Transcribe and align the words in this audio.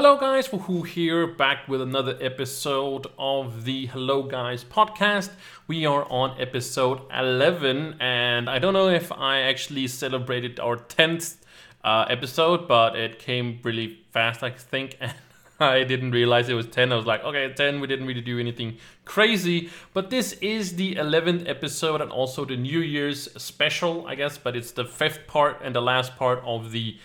Hello, 0.00 0.16
guys. 0.16 0.52
Wahoo 0.52 0.82
here, 0.82 1.26
back 1.26 1.66
with 1.66 1.82
another 1.82 2.16
episode 2.20 3.08
of 3.18 3.64
the 3.64 3.86
Hello 3.86 4.22
Guys 4.22 4.62
podcast. 4.62 5.30
We 5.66 5.86
are 5.86 6.04
on 6.08 6.40
episode 6.40 7.00
11, 7.12 7.96
and 7.98 8.48
I 8.48 8.60
don't 8.60 8.74
know 8.74 8.90
if 8.90 9.10
I 9.10 9.40
actually 9.40 9.88
celebrated 9.88 10.60
our 10.60 10.76
10th 10.76 11.38
uh, 11.82 12.04
episode, 12.08 12.68
but 12.68 12.94
it 12.94 13.18
came 13.18 13.58
really 13.64 13.98
fast, 14.12 14.44
I 14.44 14.50
think. 14.50 14.96
And 15.00 15.14
I 15.58 15.82
didn't 15.82 16.12
realize 16.12 16.48
it 16.48 16.54
was 16.54 16.68
10. 16.68 16.92
I 16.92 16.94
was 16.94 17.04
like, 17.04 17.24
okay, 17.24 17.52
10, 17.52 17.80
we 17.80 17.88
didn't 17.88 18.06
really 18.06 18.20
do 18.20 18.38
anything 18.38 18.76
crazy. 19.04 19.68
But 19.92 20.10
this 20.10 20.34
is 20.34 20.76
the 20.76 20.94
11th 20.94 21.48
episode 21.48 22.00
and 22.00 22.12
also 22.12 22.44
the 22.44 22.56
New 22.56 22.78
Year's 22.78 23.28
special, 23.42 24.06
I 24.06 24.14
guess, 24.14 24.38
but 24.38 24.54
it's 24.54 24.70
the 24.70 24.84
fifth 24.84 25.26
part 25.26 25.60
and 25.60 25.74
the 25.74 25.82
last 25.82 26.16
part 26.16 26.40
of 26.44 26.70
the 26.70 26.96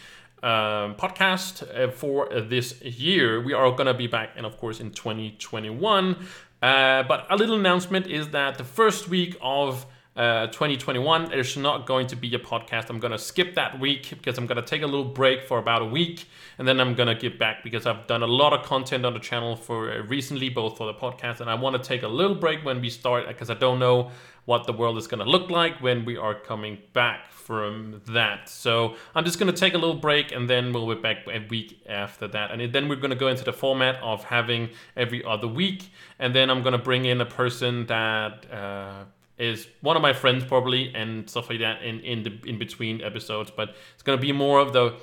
um, 0.44 0.96
podcast 0.96 1.64
uh, 1.73 1.89
for 1.89 2.28
this 2.30 2.82
year. 2.82 3.42
We 3.42 3.54
are 3.54 3.71
going 3.71 3.88
to 3.88 3.93
be 3.93 4.07
back, 4.07 4.32
and 4.36 4.46
of 4.46 4.57
course, 4.57 4.80
in 4.80 4.92
2021. 4.92 6.18
Uh, 6.61 7.04
but 7.04 7.25
a 7.29 7.36
little 7.36 7.56
announcement 7.56 8.07
is 8.07 8.29
that 8.29 8.57
the 8.57 8.64
first 8.64 9.07
week 9.07 9.37
of 9.42 9.86
uh, 10.15 10.48
2021, 10.48 11.29
there's 11.29 11.57
not 11.57 11.87
going 11.87 12.06
to 12.07 12.15
be 12.15 12.34
a 12.36 12.39
podcast. 12.39 12.89
I'm 12.89 13.00
going 13.00 13.11
to 13.11 13.18
skip 13.18 13.56
that 13.56 13.79
week 13.79 14.10
because 14.10 14.37
I'm 14.37 14.46
going 14.46 14.61
to 14.61 14.68
take 14.68 14.84
a 14.84 14.86
little 14.86 15.06
break 15.06 15.48
for 15.48 15.57
about 15.57 15.82
a 15.82 15.86
week 15.86 16.28
and 16.60 16.68
then 16.68 16.79
I'm 16.79 16.93
going 16.93 17.07
to 17.07 17.15
get 17.15 17.39
back 17.39 17.64
because 17.64 17.87
I've 17.87 18.06
done 18.06 18.21
a 18.21 18.28
lot 18.28 18.54
of 18.54 18.64
content 18.64 19.06
on 19.06 19.14
the 19.14 19.20
channel 19.20 19.56
for 19.56 19.92
uh, 19.92 20.04
recently, 20.04 20.50
both 20.50 20.78
for 20.78 20.86
the 20.86 20.93
podcast 20.93 21.39
and 21.39 21.50
I 21.50 21.56
want 21.56 21.82
to 21.82 21.82
take 21.82 22.04
a 22.04 22.07
little 22.07 22.36
break 22.36 22.64
when 22.64 22.79
we 22.79 22.92
start 22.92 23.28
because 23.28 23.50
I 23.50 23.56
don't 23.56 23.79
know 23.79 24.12
what 24.46 24.65
the 24.65 24.74
world 24.74 24.97
is 24.97 25.07
going 25.07 25.24
to 25.24 25.29
look 25.29 25.50
like 25.50 25.82
when 25.82 26.06
we 26.06 26.18
are 26.18 26.36
coming 26.36 26.78
back 26.93 27.32
from 27.32 28.01
that. 28.07 28.50
So 28.50 28.96
I'm 29.15 29.25
just 29.25 29.39
going 29.39 29.51
to 29.51 29.57
take 29.57 29.74
a 29.74 29.78
little 29.78 29.96
break 29.96 30.32
and 30.32 30.50
then 30.50 30.74
we'll 30.74 30.93
be 30.93 31.01
back 31.01 31.25
a 31.28 31.46
week 31.50 31.82
after 31.88 32.28
that. 32.30 32.52
And 32.52 32.73
then 32.73 32.89
we're 32.89 32.98
going 32.98 33.11
to 33.11 33.16
go 33.17 33.28
into 33.28 33.44
the 33.44 33.53
format 33.53 34.02
of 34.02 34.25
having 34.25 34.70
every 34.95 35.23
other 35.23 35.48
week. 35.48 35.92
And 36.20 36.36
then 36.36 36.50
I'm 36.50 36.61
going 36.61 36.73
to 36.73 36.84
bring 36.84 37.06
in 37.06 37.22
a 37.22 37.26
person 37.26 37.86
that. 37.88 38.52
Uh, 38.52 39.06
is 39.40 39.67
one 39.82 39.95
of 39.95 40.02
my 40.04 40.14
friends 40.14 40.45
probably 40.45 40.94
and 40.94 41.28
stuff 41.28 41.50
like 41.50 41.58
that 41.60 41.82
in 41.82 42.00
in 42.02 42.22
the 42.22 42.39
in 42.45 42.60
between 42.60 43.02
episodes 43.02 43.50
but 43.50 43.73
it's 43.95 44.04
going 44.04 44.16
to 44.16 44.22
be 44.22 44.32
more 44.32 44.60
of 44.60 44.73
the 44.73 44.94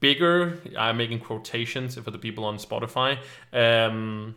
bigger 0.00 0.60
i'm 0.78 0.98
making 0.98 1.18
quotations 1.18 1.94
for 1.94 2.10
the 2.10 2.18
people 2.18 2.44
on 2.44 2.58
spotify 2.58 3.18
um 3.54 4.34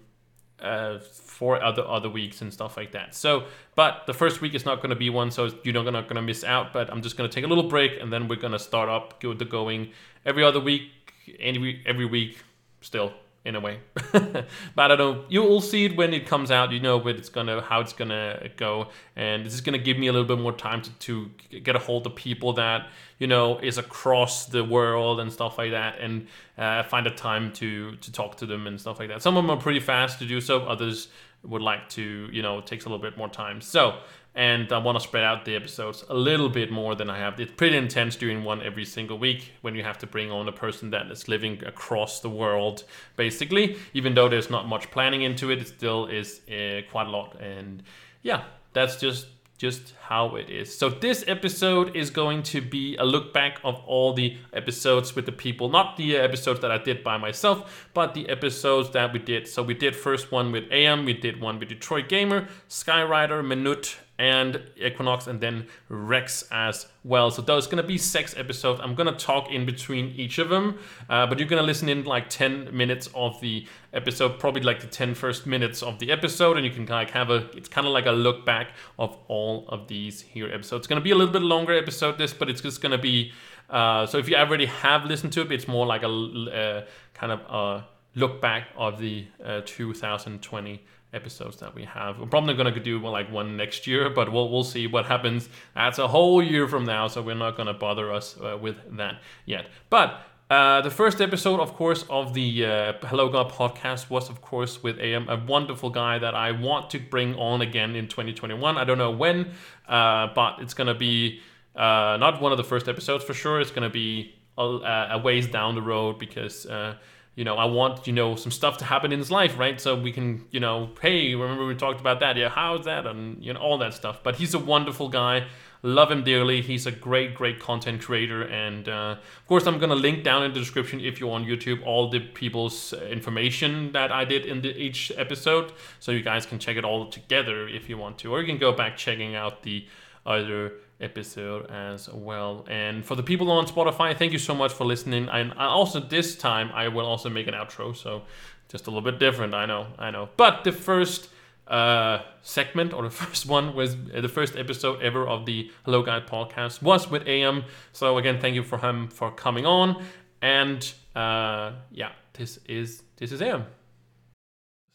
uh, 0.61 0.97
for 1.34 1.62
other 1.62 1.84
other 1.86 2.09
weeks 2.09 2.42
and 2.42 2.53
stuff 2.53 2.78
like 2.78 2.92
that. 2.92 3.16
So, 3.16 3.45
but 3.76 4.03
the 4.06 4.14
first 4.14 4.39
week 4.39 4.53
is 4.53 4.66
not 4.66 4.78
going 4.78 4.92
to 4.92 4.95
be 4.95 5.09
one, 5.09 5.31
so 5.31 5.50
you're 5.64 5.73
not 5.73 6.08
going 6.08 6.16
to 6.16 6.22
miss 6.22 6.44
out. 6.44 6.72
But 6.72 6.92
I'm 6.92 7.02
just 7.02 7.17
going 7.17 7.30
to 7.30 7.34
take 7.34 7.44
a 7.44 7.48
little 7.48 7.67
break, 7.67 8.00
and 8.00 8.14
then 8.14 8.28
we're 8.28 8.39
going 8.39 8.53
to 8.53 8.59
start 8.59 8.88
up, 8.88 9.20
go 9.20 9.34
the 9.34 9.45
going 9.45 9.92
every 10.26 10.44
other 10.44 10.59
week, 10.59 10.92
every 11.39 11.81
every 11.86 12.06
week 12.06 12.44
still 12.81 13.14
in 13.45 13.55
a 13.55 13.59
way. 13.59 13.80
but 14.11 14.45
I 14.77 14.95
don't 14.95 14.97
know. 14.97 15.25
You 15.27 15.41
will 15.41 15.61
see 15.61 15.86
it 15.86 15.97
when 15.97 16.13
it 16.13 16.25
comes 16.25 16.49
out. 16.49 16.72
You 16.72 16.80
know 16.80 16.97
what 16.97 17.16
it's 17.16 17.30
gonna, 17.30 17.61
how 17.61 17.81
it's 17.81 17.94
gonna 17.94 18.49
go, 18.55 18.88
and 19.16 19.45
this 19.45 19.53
is 19.53 19.61
gonna 19.61 19.77
give 19.77 19.97
me 19.97 20.08
a 20.08 20.13
little 20.13 20.27
bit 20.27 20.39
more 20.41 20.53
time 20.53 20.81
to, 20.81 20.89
to 20.91 21.59
get 21.59 21.75
a 21.75 21.80
hold 21.80 22.05
of 22.08 22.16
people 22.16 22.53
that 22.53 22.88
you 23.19 23.27
know 23.27 23.59
is 23.59 23.77
across 23.77 24.45
the 24.45 24.64
world 24.64 25.19
and 25.19 25.31
stuff 25.31 25.58
like 25.58 25.71
that, 25.71 25.99
and 25.99 26.27
uh, 26.58 26.83
find 26.83 27.05
a 27.05 27.11
time 27.11 27.52
to 27.53 27.95
to 27.97 28.11
talk 28.11 28.38
to 28.38 28.45
them 28.45 28.67
and 28.67 28.80
stuff 28.80 28.99
like 28.99 29.09
that. 29.09 29.21
Some 29.21 29.36
of 29.36 29.44
them 29.44 29.52
are 29.52 29.61
pretty 29.61 29.81
fast 29.81 30.19
to 30.19 30.25
do 30.25 30.39
so. 30.39 30.61
Others 30.61 31.09
would 31.44 31.61
like 31.61 31.89
to, 31.89 32.30
you 32.31 32.41
know, 32.41 32.61
takes 32.61 32.86
a 32.86 32.89
little 32.89 33.02
bit 33.02 33.17
more 33.17 33.27
time. 33.27 33.59
So 33.59 33.99
and 34.36 34.72
I 34.72 34.80
want 34.80 34.98
to 34.98 35.03
spread 35.03 35.23
out 35.23 35.45
the 35.45 35.56
episodes 35.56 36.03
a 36.09 36.14
little 36.16 36.50
bit 36.50 36.72
more 36.72 36.95
than 36.95 37.09
I 37.09 37.20
have. 37.20 37.39
It's 37.39 37.52
pretty 37.52 37.78
intense 37.78 38.16
doing 38.16 38.44
one 38.44 38.64
every 38.64 38.86
single 38.86 39.20
week 39.20 39.52
when 39.62 39.76
you 39.76 39.84
have 39.84 40.00
to 40.00 40.08
bring 40.08 40.31
on 40.31 40.48
a 40.48 40.52
person 40.52 40.89
that 40.89 41.12
is 41.12 41.28
living 41.28 41.64
across 41.66 42.20
the 42.20 42.30
world, 42.30 42.84
basically. 43.16 43.78
Even 43.94 44.16
though 44.16 44.28
there's 44.28 44.50
not 44.50 44.67
much 44.67 44.89
planning 44.89 45.22
into 45.22 45.52
it, 45.52 45.59
it 45.59 45.67
still 45.67 46.08
is 46.08 46.42
uh, 46.50 46.81
quite 46.89 47.08
a 47.08 47.11
lot. 47.11 47.39
And 47.39 47.84
yeah, 48.23 48.45
that's 48.73 49.00
just 49.00 49.28
just 49.59 49.94
how 50.02 50.36
it 50.36 50.50
is. 50.50 50.78
So 50.78 50.89
this 50.89 51.23
episode 51.26 51.95
is 51.95 52.10
going 52.10 52.43
to 52.43 52.60
be 52.60 52.98
a 52.98 53.05
look 53.05 53.33
back 53.33 53.60
of 53.64 53.76
all 53.86 54.14
the 54.14 54.36
episodes 54.52 55.16
with 55.16 55.26
the 55.26 55.32
people, 55.32 55.70
not 55.70 55.95
the 55.95 56.17
episodes 56.17 56.60
that 56.60 56.72
I 56.72 56.80
did 56.80 57.02
by 57.02 57.17
myself, 57.17 57.89
but 57.93 58.14
the 58.14 58.27
episodes 58.27 58.89
that 58.89 59.14
we 59.14 59.20
did. 59.20 59.48
So 59.48 59.64
we 59.64 59.73
did 59.73 59.95
first 59.95 60.33
one 60.33 60.52
with 60.52 60.66
AM, 60.70 61.05
we 61.05 61.14
did 61.14 61.39
one 61.39 61.60
with 61.60 61.70
Detroit 61.70 62.10
Gamer, 62.10 62.49
Skyrider, 62.67 63.45
Minute, 63.45 63.95
and 64.19 64.61
Equinox 64.77 65.27
and 65.27 65.41
then 65.41 65.67
Rex 65.89 66.45
as 66.51 66.87
well. 67.03 67.31
So 67.31 67.41
there's 67.41 67.67
gonna 67.67 67.83
be 67.83 67.97
six 67.97 68.37
episodes. 68.37 68.79
I'm 68.83 68.93
gonna 68.95 69.17
talk 69.17 69.51
in 69.51 69.65
between 69.65 70.13
each 70.15 70.37
of 70.37 70.49
them, 70.49 70.77
uh, 71.09 71.25
but 71.25 71.39
you're 71.39 71.47
gonna 71.47 71.63
listen 71.63 71.89
in 71.89 72.03
like 72.03 72.29
10 72.29 72.75
minutes 72.75 73.09
of 73.15 73.39
the 73.41 73.65
episode, 73.91 74.39
probably 74.39 74.61
like 74.61 74.81
the 74.81 74.87
10 74.87 75.15
first 75.15 75.47
minutes 75.47 75.81
of 75.81 75.99
the 75.99 76.11
episode, 76.11 76.57
and 76.57 76.65
you 76.65 76.71
can 76.71 76.85
like 76.85 77.09
have 77.11 77.29
a. 77.29 77.49
It's 77.57 77.67
kind 77.67 77.87
of 77.87 77.93
like 77.93 78.05
a 78.05 78.11
look 78.11 78.45
back 78.45 78.73
of 78.99 79.17
all 79.27 79.65
of 79.69 79.87
these 79.87 80.21
here 80.21 80.47
episodes. 80.47 80.81
It's 80.81 80.87
gonna 80.87 81.01
be 81.01 81.11
a 81.11 81.15
little 81.15 81.33
bit 81.33 81.41
longer 81.41 81.73
episode 81.73 82.17
this, 82.17 82.33
but 82.33 82.49
it's 82.49 82.61
just 82.61 82.81
gonna 82.81 82.97
be. 82.97 83.31
Uh, 83.69 84.05
so 84.05 84.19
if 84.19 84.30
you 84.30 84.35
already 84.35 84.67
have 84.67 85.05
listened 85.05 85.33
to 85.33 85.41
it, 85.41 85.51
it's 85.51 85.67
more 85.67 85.85
like 85.87 86.03
a 86.03 86.07
uh, 86.07 86.85
kind 87.15 87.31
of 87.31 87.39
a 87.41 87.87
look 88.15 88.39
back 88.41 88.67
of 88.77 88.99
the 88.99 89.25
uh, 89.43 89.61
2020 89.65 90.83
episodes 91.13 91.57
that 91.57 91.75
we 91.75 91.83
have. 91.85 92.19
We're 92.19 92.27
probably 92.27 92.53
going 92.55 92.73
to 92.73 92.79
do 92.79 92.99
like 92.99 93.31
one 93.31 93.57
next 93.57 93.87
year, 93.87 94.09
but 94.09 94.31
we'll 94.31 94.49
we'll 94.49 94.63
see 94.63 94.87
what 94.87 95.05
happens. 95.05 95.49
That's 95.75 95.99
a 95.99 96.07
whole 96.07 96.41
year 96.41 96.67
from 96.67 96.85
now, 96.85 97.07
so 97.07 97.21
we're 97.21 97.35
not 97.35 97.55
going 97.55 97.67
to 97.67 97.73
bother 97.73 98.11
us 98.11 98.37
uh, 98.41 98.57
with 98.59 98.77
that 98.97 99.21
yet. 99.45 99.67
But 99.89 100.21
uh, 100.49 100.81
the 100.81 100.91
first 100.91 101.21
episode, 101.21 101.59
of 101.59 101.73
course, 101.73 102.05
of 102.09 102.33
the 102.33 102.65
uh, 102.65 102.93
Hello 103.03 103.29
Guys 103.29 103.51
podcast 103.51 104.09
was, 104.09 104.29
of 104.29 104.41
course, 104.41 104.83
with 104.83 104.99
AM, 104.99 105.27
a 105.29 105.43
wonderful 105.43 105.89
guy 105.89 106.19
that 106.19 106.35
I 106.35 106.51
want 106.51 106.89
to 106.91 106.99
bring 106.99 107.35
on 107.35 107.61
again 107.61 107.95
in 107.95 108.07
2021. 108.07 108.77
I 108.77 108.83
don't 108.83 108.97
know 108.97 109.11
when, 109.11 109.51
uh, 109.87 110.27
but 110.35 110.57
it's 110.59 110.73
going 110.73 110.87
to 110.87 110.93
be 110.93 111.39
uh, 111.75 112.17
not 112.19 112.41
one 112.41 112.51
of 112.51 112.57
the 112.57 112.63
first 112.63 112.87
episodes 112.87 113.23
for 113.23 113.33
sure. 113.33 113.61
It's 113.61 113.71
going 113.71 113.89
to 113.89 113.93
be 113.93 114.35
a, 114.57 115.07
a, 115.11 115.17
ways 115.17 115.47
down 115.47 115.73
the 115.73 115.81
road 115.81 116.19
because 116.19 116.67
uh, 116.67 116.97
you 117.36 117.44
know, 117.44 117.55
I 117.55 117.66
want, 117.66 118.05
you 118.05 118.14
know, 118.14 118.36
some 118.36 118.52
stuff 118.52 118.77
to 118.77 118.86
happen 118.86 119.11
in 119.11 119.17
his 119.17 119.32
life, 119.32 119.58
right? 119.58 119.82
So 119.82 119.99
we 119.99 120.11
can, 120.11 120.45
you 120.52 120.60
know, 120.60 120.92
hey, 121.02 121.33
remember 121.33 121.66
we 121.66 121.73
talked 121.73 121.99
about 121.99 122.20
that? 122.20 122.38
Yeah, 122.38 122.49
how's 122.49 122.86
that? 122.86 123.08
And, 123.08 123.44
you 123.44 123.54
know, 123.54 123.60
all 123.60 123.80
that 123.80 123.95
stuff. 123.95 124.21
But 124.21 124.36
he's 124.36 124.54
a 124.54 124.60
wonderful 124.60 125.10
guy. 125.10 125.48
Love 125.82 126.11
him 126.11 126.23
dearly. 126.23 126.61
He's 126.61 126.86
a 126.86 126.92
great, 126.92 127.33
great 127.33 127.60
content 127.60 128.01
creator. 128.01 128.44
And 128.44 128.88
uh, 128.88 129.16
of 129.18 129.48
course, 129.48 129.66
I'm 129.66 129.80
going 129.80 129.89
to 129.89 129.95
link 129.95 130.24
down 130.24 130.44
in 130.44 130.54
the 130.54 130.60
description 130.60 131.00
if 131.00 131.19
you're 131.19 131.33
on 131.33 131.44
YouTube 131.44 131.83
all 131.86 132.10
the 132.10 132.19
people's 132.19 132.94
information 132.94 133.92
that 133.94 134.12
I 134.12 134.25
did 134.25 134.45
in 134.45 134.62
the, 134.62 134.69
each 134.69 135.12
episode. 135.18 135.74
So 136.00 136.12
you 136.12 136.22
guys 136.22 136.45
can 136.45 136.60
check 136.60 136.77
it 136.77 136.86
all 136.86 137.10
together 137.10 137.68
if 137.68 137.89
you 137.89 137.98
want 137.98 138.19
to. 138.19 138.31
Or 138.31 138.42
you 138.42 138.48
can 138.48 138.60
go 138.60 138.72
back 138.72 138.95
checking 138.95 139.36
out 139.36 139.63
the 139.63 139.88
other 140.25 140.74
episode 141.03 141.69
as 141.69 142.09
well. 142.09 142.65
And 142.69 143.06
for 143.06 143.15
the 143.15 143.24
people 143.24 143.51
on 143.51 143.68
Spotify, 143.68 144.18
thank 144.18 144.31
you 144.31 144.39
so 144.39 144.56
much 144.56 144.74
for 144.74 144.86
listening. 144.86 145.30
And 145.30 145.53
also 145.53 146.00
this 146.00 146.36
time 146.36 146.71
I 146.74 146.88
will 146.88 147.06
also 147.06 147.30
make 147.30 147.47
an 147.47 147.53
outro, 147.53 147.95
so 147.95 148.24
just 148.69 148.88
a 148.88 148.89
little 148.89 149.03
bit 149.03 149.19
different. 149.19 149.53
I 149.53 149.65
know, 149.65 149.88
I 150.00 150.09
know. 150.09 150.30
But 150.38 150.63
the 150.63 150.71
first 150.71 151.30
uh, 151.68 152.19
segment 152.42 152.94
or 152.94 153.03
the 153.03 153.09
first 153.24 153.45
one 153.45 153.75
was 153.75 153.95
uh, 153.95 154.21
the 154.21 154.30
first 154.30 154.56
episode 154.56 155.01
ever 155.01 155.27
of 155.27 155.45
the 155.45 155.71
Hello 155.86 156.01
Guys 156.03 156.24
podcast 156.30 156.81
was 156.81 157.09
with 157.09 157.27
AM. 157.27 157.65
So 157.92 158.18
again, 158.18 158.39
thank 158.39 158.56
you 158.56 158.63
for 158.63 158.77
him 158.77 159.07
for 159.07 159.31
coming 159.31 159.65
on. 159.65 160.03
And 160.42 160.94
uh, 161.15 161.74
yeah, 161.92 162.12
this 162.33 162.59
is 162.68 163.03
this 163.18 163.31
is 163.31 163.42
AM. 163.42 163.65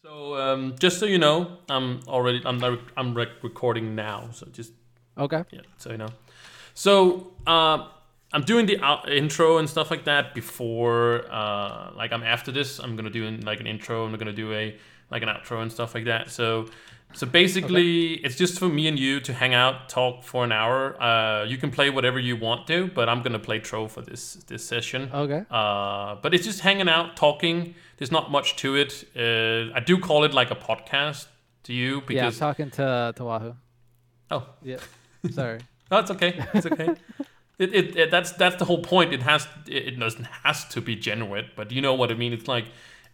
So 0.05 0.37
um, 0.37 0.75
just 0.79 1.01
so 1.01 1.07
you 1.07 1.19
know, 1.19 1.59
I'm 1.69 2.01
already 2.07 2.43
I'm 2.45 2.63
I'm 2.97 3.15
recording 3.15 3.95
now. 3.95 4.29
So 4.33 4.47
just 4.47 4.73
Okay. 5.19 5.45
Yeah. 5.51 5.61
So 5.79 5.91
you 5.91 5.99
know, 5.99 6.09
so 6.75 7.33
uh, 7.47 7.89
I'm 8.33 8.43
doing 8.43 8.67
the 8.67 8.81
out- 8.81 9.11
intro 9.11 9.59
and 9.59 9.69
stuff 9.69 9.91
like 9.91 10.05
that 10.05 10.35
before. 10.35 11.25
Uh, 11.31 11.91
like 11.95 12.13
I'm 12.13 12.23
after 12.23 12.53
this, 12.53 12.79
I'm 12.79 12.97
gonna 12.97 13.11
do 13.11 13.27
an, 13.27 13.41
like 13.41 13.61
an 13.61 13.67
intro. 13.67 14.05
I'm 14.05 14.17
gonna 14.17 14.33
do 14.33 14.53
a 14.53 14.77
like 15.11 15.23
an 15.23 15.29
outro 15.29 15.63
and 15.63 15.73
stuff 15.73 15.95
like 15.95 16.05
that. 16.05 16.31
So. 16.31 16.69
So 17.15 17.27
basically, 17.27 18.17
okay. 18.17 18.23
it's 18.23 18.37
just 18.37 18.59
for 18.59 18.69
me 18.69 18.87
and 18.87 18.99
you 18.99 19.19
to 19.21 19.33
hang 19.33 19.55
out, 19.55 19.89
talk 19.89 20.23
for 20.23 20.45
an 20.45 20.53
hour. 20.53 21.03
Uh, 21.03 21.45
you 21.45 21.57
can 21.57 21.71
play 21.71 21.89
whatever 21.89 22.19
you 22.19 22.37
want 22.37 22.67
to, 22.67 22.89
but 22.89 23.09
I'm 23.09 23.23
gonna 23.23 23.39
play 23.39 23.61
Trove 23.61 23.93
for 23.93 24.03
this 24.03 24.35
this 24.47 24.63
session. 24.63 25.11
Okay. 25.13 25.43
Uh, 25.51 26.17
but 26.17 26.35
it's 26.35 26.45
just 26.45 26.61
hanging 26.61 26.87
out, 26.87 27.17
talking. 27.17 27.75
There's 27.97 28.13
not 28.13 28.31
much 28.31 28.57
to 28.57 28.77
it. 28.77 29.05
Uh, 29.17 29.75
I 29.75 29.81
do 29.81 29.97
call 29.99 30.25
it 30.25 30.35
like 30.35 30.51
a 30.51 30.55
podcast 30.55 31.29
to 31.63 31.73
you 31.73 32.03
because 32.03 32.15
yeah, 32.15 32.27
I'm 32.27 32.33
talking 32.33 32.71
to 32.73 33.15
to 33.17 33.25
Wahoo. 33.25 33.55
Oh 34.31 34.47
yeah. 34.63 34.77
Sorry. 35.31 35.61
no, 35.91 35.99
it's 35.99 36.11
okay. 36.11 36.45
It's 36.55 36.67
okay. 36.67 36.89
it, 37.59 37.75
it, 37.75 37.97
it, 37.97 38.11
that's 38.11 38.33
that's 38.33 38.57
the 38.57 38.65
whole 38.65 38.83
point. 38.83 39.13
It 39.13 39.23
has 39.23 39.47
it 39.67 39.99
doesn't 39.99 40.27
has 40.45 40.65
to 40.67 40.81
be 40.81 40.97
genuine, 40.97 41.47
but 41.57 41.73
you 41.73 41.81
know 41.81 41.95
what 41.95 42.11
I 42.11 42.15
mean. 42.15 42.33
It's 42.33 42.49
like 42.49 42.67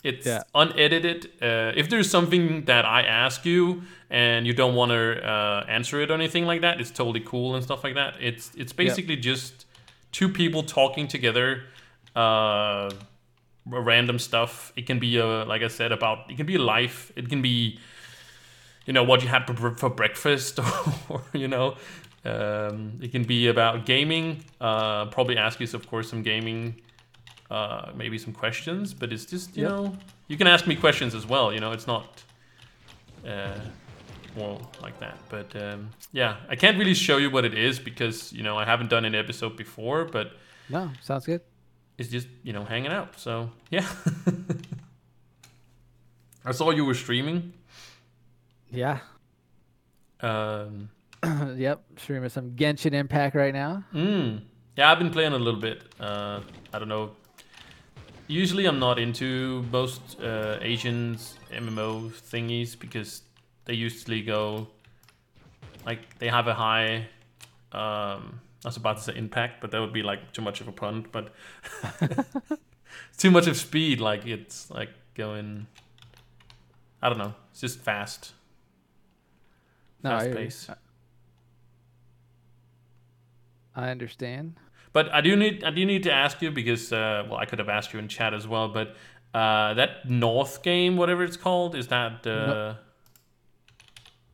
it's 0.02 0.26
yeah. 0.26 0.42
unedited. 0.54 1.30
Uh, 1.40 1.72
if 1.74 1.88
there's 1.88 2.10
something 2.10 2.66
that 2.66 2.84
I 2.84 3.02
ask 3.02 3.46
you 3.46 3.82
and 4.10 4.46
you 4.46 4.52
don't 4.52 4.74
want 4.74 4.90
to 4.90 5.26
uh, 5.26 5.64
answer 5.68 6.00
it 6.02 6.10
or 6.10 6.14
anything 6.14 6.44
like 6.44 6.60
that, 6.60 6.80
it's 6.80 6.90
totally 6.90 7.20
cool 7.20 7.54
and 7.54 7.64
stuff 7.64 7.82
like 7.82 7.94
that. 7.94 8.14
It's 8.20 8.52
it's 8.54 8.72
basically 8.72 9.16
just 9.16 9.66
two 10.12 10.28
people 10.28 10.62
talking 10.62 11.08
together. 11.08 11.62
Uh, 12.14 12.90
random 13.66 14.18
stuff. 14.18 14.72
It 14.76 14.86
can 14.86 14.98
be 14.98 15.18
uh, 15.20 15.44
like 15.46 15.62
I 15.62 15.68
said 15.68 15.90
about 15.90 16.30
it 16.30 16.36
can 16.36 16.46
be 16.46 16.58
life. 16.58 17.12
It 17.16 17.28
can 17.28 17.42
be 17.42 17.78
you 18.86 18.92
know 18.92 19.04
what 19.04 19.22
you 19.22 19.28
had 19.28 19.46
for, 19.46 19.74
for 19.74 19.90
breakfast 19.90 20.58
or 21.08 21.22
you 21.32 21.48
know 21.48 21.76
um, 22.24 22.98
it 23.02 23.12
can 23.12 23.24
be 23.24 23.48
about 23.48 23.84
gaming. 23.86 24.44
Uh, 24.60 25.06
probably 25.06 25.36
ask 25.36 25.60
you 25.60 25.66
of 25.74 25.86
course 25.88 26.08
some 26.08 26.22
gaming 26.22 26.80
uh, 27.50 27.92
maybe 27.94 28.18
some 28.18 28.32
questions, 28.32 28.94
but 28.94 29.12
it's 29.12 29.24
just 29.26 29.56
you 29.56 29.64
Yep. 29.64 29.72
know 29.72 29.96
you 30.28 30.36
can 30.36 30.46
ask 30.46 30.66
me 30.66 30.74
questions 30.76 31.14
as 31.14 31.26
well. 31.26 31.52
You 31.52 31.60
know, 31.60 31.72
it's 31.72 31.86
not 31.86 32.22
uh, 33.26 33.58
well 34.36 34.70
like 34.82 34.98
that. 35.00 35.18
But 35.28 35.54
um, 35.62 35.90
yeah, 36.12 36.36
I 36.48 36.56
can't 36.56 36.78
really 36.78 36.94
show 36.94 37.18
you 37.18 37.30
what 37.30 37.44
it 37.44 37.54
is 37.54 37.78
because 37.78 38.32
you 38.32 38.42
know 38.42 38.56
I 38.56 38.64
haven't 38.64 38.88
done 38.90 39.04
an 39.04 39.14
episode 39.14 39.56
before, 39.56 40.04
but 40.06 40.32
No, 40.70 40.90
sounds 41.02 41.26
good. 41.26 41.42
it's 41.98 42.08
just 42.08 42.26
you 42.42 42.52
know 42.54 42.64
hanging 42.64 42.92
out. 42.92 43.18
So 43.20 43.50
yeah, 43.70 43.86
I 46.44 46.52
saw 46.52 46.70
you 46.70 46.84
were 46.84 46.94
streaming. 46.94 47.52
Yeah. 48.74 48.98
Um, 50.20 50.90
yep. 51.56 51.84
Streaming 51.96 52.28
some 52.28 52.50
Genshin 52.52 52.92
Impact 52.92 53.34
right 53.34 53.54
now. 53.54 53.84
Mm. 53.94 54.42
Yeah, 54.76 54.90
I've 54.90 54.98
been 54.98 55.10
playing 55.10 55.32
a 55.32 55.38
little 55.38 55.60
bit. 55.60 55.82
Uh, 56.00 56.40
I 56.72 56.78
don't 56.78 56.88
know. 56.88 57.12
Usually, 58.26 58.66
I'm 58.66 58.78
not 58.78 58.98
into 58.98 59.64
most 59.70 60.18
uh, 60.20 60.58
Asians 60.60 61.38
MMO 61.52 62.10
thingies 62.10 62.78
because 62.78 63.22
they 63.66 63.74
usually 63.74 64.22
go 64.22 64.66
like 65.86 66.18
they 66.18 66.28
have 66.28 66.48
a 66.48 66.54
high. 66.54 67.06
Um, 67.70 68.40
I 68.64 68.68
was 68.68 68.76
about 68.76 68.96
to 68.96 69.02
say 69.02 69.16
impact, 69.16 69.60
but 69.60 69.70
that 69.70 69.80
would 69.80 69.92
be 69.92 70.02
like 70.02 70.32
too 70.32 70.42
much 70.42 70.60
of 70.60 70.68
a 70.68 70.72
pun. 70.72 71.06
But 71.12 71.32
too 73.18 73.30
much 73.30 73.46
of 73.46 73.56
speed. 73.56 74.00
Like 74.00 74.26
it's 74.26 74.70
like 74.70 74.90
going. 75.14 75.66
I 77.02 77.10
don't 77.10 77.18
know. 77.18 77.34
It's 77.52 77.60
just 77.60 77.78
fast. 77.78 78.32
No, 80.04 80.10
I 80.10 80.18
Fast 80.18 80.28
you. 80.28 80.34
pace. 80.34 80.68
I 83.74 83.90
understand. 83.90 84.54
But 84.92 85.12
I 85.12 85.20
do 85.20 85.34
need 85.34 85.64
I 85.64 85.70
do 85.70 85.84
need 85.84 86.04
to 86.04 86.12
ask 86.12 86.40
you 86.40 86.50
because 86.52 86.92
uh, 86.92 87.26
well 87.28 87.38
I 87.38 87.46
could 87.46 87.58
have 87.58 87.68
asked 87.68 87.92
you 87.92 87.98
in 87.98 88.06
chat 88.06 88.32
as 88.32 88.46
well, 88.46 88.68
but 88.68 88.94
uh, 89.34 89.74
that 89.74 90.08
North 90.08 90.62
game, 90.62 90.96
whatever 90.96 91.24
it's 91.24 91.36
called, 91.36 91.74
is 91.74 91.88
that 91.88 92.24
uh, 92.26 92.74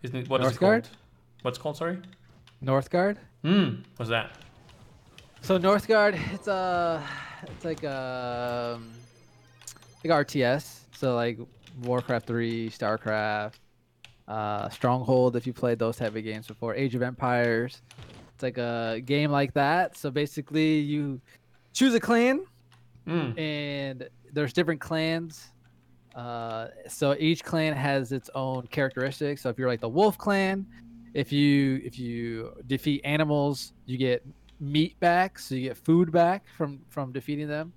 isn't 0.02 0.17
it, 0.17 0.28
what 0.28 0.43
is 0.43 0.52
it 0.52 0.58
called? 0.58 0.88
What's 1.43 1.56
it 1.56 1.62
called? 1.62 1.76
Sorry. 1.78 1.99
Northgard. 2.62 3.16
Hmm. 3.43 3.76
What's 3.96 4.11
that? 4.11 4.32
So 5.40 5.58
Northgard, 5.58 6.20
it's 6.34 6.49
a, 6.49 7.02
it's 7.44 7.64
like 7.64 7.82
um, 7.84 8.93
like 10.05 10.26
RTS. 10.26 10.81
So 10.93 11.14
like 11.14 11.38
Warcraft 11.82 12.26
three, 12.26 12.69
Starcraft, 12.69 13.55
uh, 14.31 14.69
Stronghold. 14.71 15.37
If 15.37 15.47
you 15.47 15.53
played 15.53 15.79
those 15.79 15.97
type 15.97 16.15
of 16.15 16.23
games 16.25 16.47
before, 16.47 16.75
Age 16.75 16.94
of 16.94 17.03
Empires. 17.03 17.82
It's 18.35 18.43
like 18.43 18.59
a 18.59 19.03
game 19.05 19.31
like 19.31 19.53
that. 19.55 19.97
So 19.99 20.11
basically, 20.11 20.79
you 20.79 21.21
choose 21.73 21.94
a 21.94 22.00
clan, 22.00 22.44
Hmm. 23.06 23.38
and 23.38 24.09
there's 24.32 24.53
different 24.53 24.81
clans. 24.81 25.49
Uh, 26.15 26.69
so 26.88 27.15
each 27.19 27.43
clan 27.44 27.73
has 27.75 28.12
its 28.12 28.31
own 28.35 28.67
characteristics. 28.69 29.43
So 29.43 29.49
if 29.49 29.59
you're 29.59 29.69
like 29.69 29.81
the 29.81 29.88
Wolf 29.88 30.17
Clan, 30.19 30.67
if 31.15 31.33
you 31.33 31.81
if 31.85 31.99
you 31.99 32.53
defeat 32.67 33.00
animals, 33.05 33.73
you 33.87 33.97
get 33.99 34.25
meat 34.61 34.99
back, 35.00 35.38
so 35.38 35.55
you 35.55 35.69
get 35.69 35.76
food 35.76 36.12
back 36.12 36.44
from 36.56 36.81
from 36.88 37.12
defeating 37.12 37.49
them. 37.49 37.73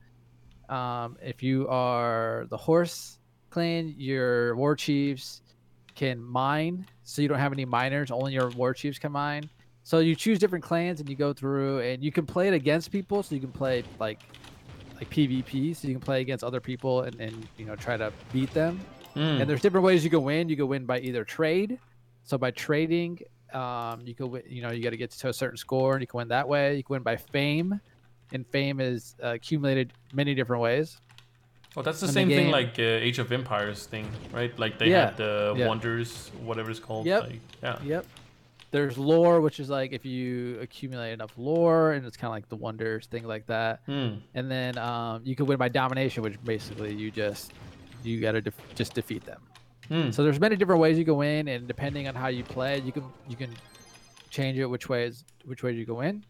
Um, 0.70 1.18
if 1.22 1.42
you 1.44 1.68
are 1.68 2.46
the 2.50 2.58
Horse 2.58 3.20
Clan, 3.50 3.94
your 3.98 4.56
war 4.56 4.76
chiefs 4.76 5.42
can 5.96 6.22
mine, 6.22 6.86
so 7.04 7.22
you 7.22 7.28
don't 7.28 7.40
have 7.40 7.54
any 7.54 7.66
miners. 7.66 8.12
Only 8.12 8.34
your 8.34 8.50
war 8.52 8.74
chiefs 8.74 9.00
can 9.00 9.12
mine. 9.12 9.50
So 9.84 10.00
you 10.00 10.16
choose 10.16 10.40
different 10.40 10.64
clans 10.64 11.00
and 11.02 11.10
you 11.10 11.16
go 11.16 11.34
through, 11.34 11.80
and 11.80 12.04
you 12.04 12.12
can 12.12 12.26
play 12.26 12.48
it 12.48 12.54
against 12.54 12.92
people. 12.92 13.24
So 13.24 13.36
you 13.36 13.42
can 13.42 13.52
play 13.52 13.84
like 14.00 14.20
like 14.96 15.10
PvP, 15.10 15.76
so 15.76 15.88
you 15.88 15.96
can 15.96 16.02
play 16.02 16.22
against 16.22 16.44
other 16.44 16.62
people 16.62 17.02
and, 17.02 17.20
and 17.20 17.48
you 17.58 17.66
know 17.66 17.76
try 17.76 17.98
to 17.98 18.12
beat 18.32 18.54
them. 18.54 18.80
Hmm. 19.14 19.20
And 19.20 19.50
there's 19.50 19.62
different 19.62 19.86
ways 19.86 20.04
you 20.04 20.10
can 20.10 20.24
win. 20.24 20.50
You 20.50 20.56
can 20.56 20.68
win 20.68 20.86
by 20.86 21.00
either 21.00 21.24
trade. 21.24 21.80
So 22.24 22.38
by 22.38 22.52
trading, 22.52 23.20
um, 23.54 24.02
you 24.06 24.16
can 24.16 24.32
win, 24.32 24.44
you 24.48 24.62
know 24.62 24.72
you 24.72 24.82
got 24.82 24.92
to 24.92 24.98
get 24.98 25.12
to 25.12 25.30
a 25.30 25.34
certain 25.34 25.58
score, 25.58 25.94
and 25.94 26.02
you 26.02 26.08
can 26.08 26.20
win 26.20 26.28
that 26.30 26.48
way. 26.48 26.78
You 26.78 26.84
can 26.84 26.96
win 26.96 27.04
by 27.04 27.18
fame, 27.18 27.80
and 28.32 28.48
fame 28.48 28.80
is 28.80 29.16
uh, 29.24 29.34
accumulated 29.34 29.94
many 30.14 30.34
different 30.34 30.62
ways. 30.62 30.98
Oh, 31.76 31.82
that's 31.82 32.00
the 32.00 32.06
and 32.06 32.10
the 32.10 32.14
same 32.14 32.30
thing 32.30 32.52
like 32.52 32.78
uh, 32.78 32.82
Age 33.08 33.20
of 33.20 33.32
Empires 33.32 33.86
thing, 33.86 34.08
right? 34.32 34.58
Like 34.60 34.78
they 34.78 34.90
Yeah, 34.90 35.06
had 35.06 35.18
the 35.18 35.56
yeah. 35.58 35.68
Wonders, 35.68 36.30
whatever 36.44 36.70
it's 36.70 36.80
called. 36.80 37.06
Yep. 37.06 37.24
Like, 37.24 37.40
yeah. 37.64 37.80
Yep. 37.84 38.06
There's 38.72 38.98
lore, 38.98 39.40
which 39.42 39.60
is 39.60 39.70
like 39.70 39.92
if 39.92 40.04
you 40.06 40.60
accumulate 40.60 41.14
enough 41.14 41.32
lore, 41.38 41.94
and 41.94 42.06
it's 42.06 42.18
kind 42.18 42.30
of 42.30 42.34
like 42.34 42.50
the 42.50 42.56
wonders, 42.56 43.06
thing 43.08 43.24
like 43.24 43.46
that. 43.48 43.82
Hmm. 43.86 44.16
And 44.34 44.50
then 44.50 44.78
um, 44.78 45.22
you 45.24 45.36
can 45.36 45.46
win 45.46 45.58
by 45.58 45.70
domination, 45.70 46.24
which 46.24 46.44
basically 46.44 46.94
you 46.94 47.12
just 47.12 47.54
you 48.04 48.20
got 48.20 48.32
to 48.34 48.42
def- 48.42 48.76
just 48.76 48.94
defeat 48.94 49.26
them. 49.26 49.42
Hmm. 49.90 50.12
So 50.12 50.24
there's 50.24 50.40
many 50.40 50.56
different 50.56 50.82
ways 50.82 50.98
you 50.98 51.06
can 51.06 51.16
win, 51.16 51.48
and 51.50 51.68
depending 51.68 52.08
on 52.08 52.16
how 52.16 52.28
you 52.28 52.44
play, 52.44 52.80
you 52.80 52.92
can 52.92 53.04
you 53.28 53.36
can 53.36 53.52
change 54.30 54.58
it 54.58 54.66
which 54.66 54.90
ways 54.90 55.24
which 55.46 55.62
way 55.62 55.72
you 55.72 55.86
go 55.86 56.02
in. 56.02 56.24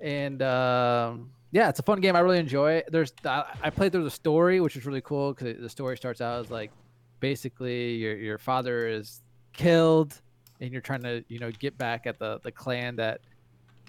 And 0.00 0.40
um, 0.42 1.30
yeah, 1.56 1.70
it's 1.70 1.78
a 1.78 1.82
fun 1.82 2.02
game. 2.02 2.14
I 2.14 2.18
really 2.18 2.38
enjoy 2.38 2.72
it. 2.72 2.88
There's 2.92 3.14
I, 3.24 3.70
played 3.70 3.90
through 3.90 4.04
the 4.04 4.10
story, 4.10 4.60
which 4.60 4.76
is 4.76 4.84
really 4.84 5.00
cool 5.00 5.32
because 5.32 5.58
the 5.58 5.70
story 5.70 5.96
starts 5.96 6.20
out 6.20 6.40
as 6.40 6.50
like 6.50 6.70
basically 7.18 7.94
your 7.94 8.14
your 8.14 8.36
father 8.36 8.86
is 8.86 9.22
killed, 9.54 10.20
and 10.60 10.70
you're 10.70 10.82
trying 10.82 11.00
to 11.04 11.24
you 11.28 11.38
know 11.38 11.50
get 11.50 11.78
back 11.78 12.06
at 12.06 12.18
the 12.18 12.40
the 12.42 12.52
clan 12.52 12.96
that 12.96 13.22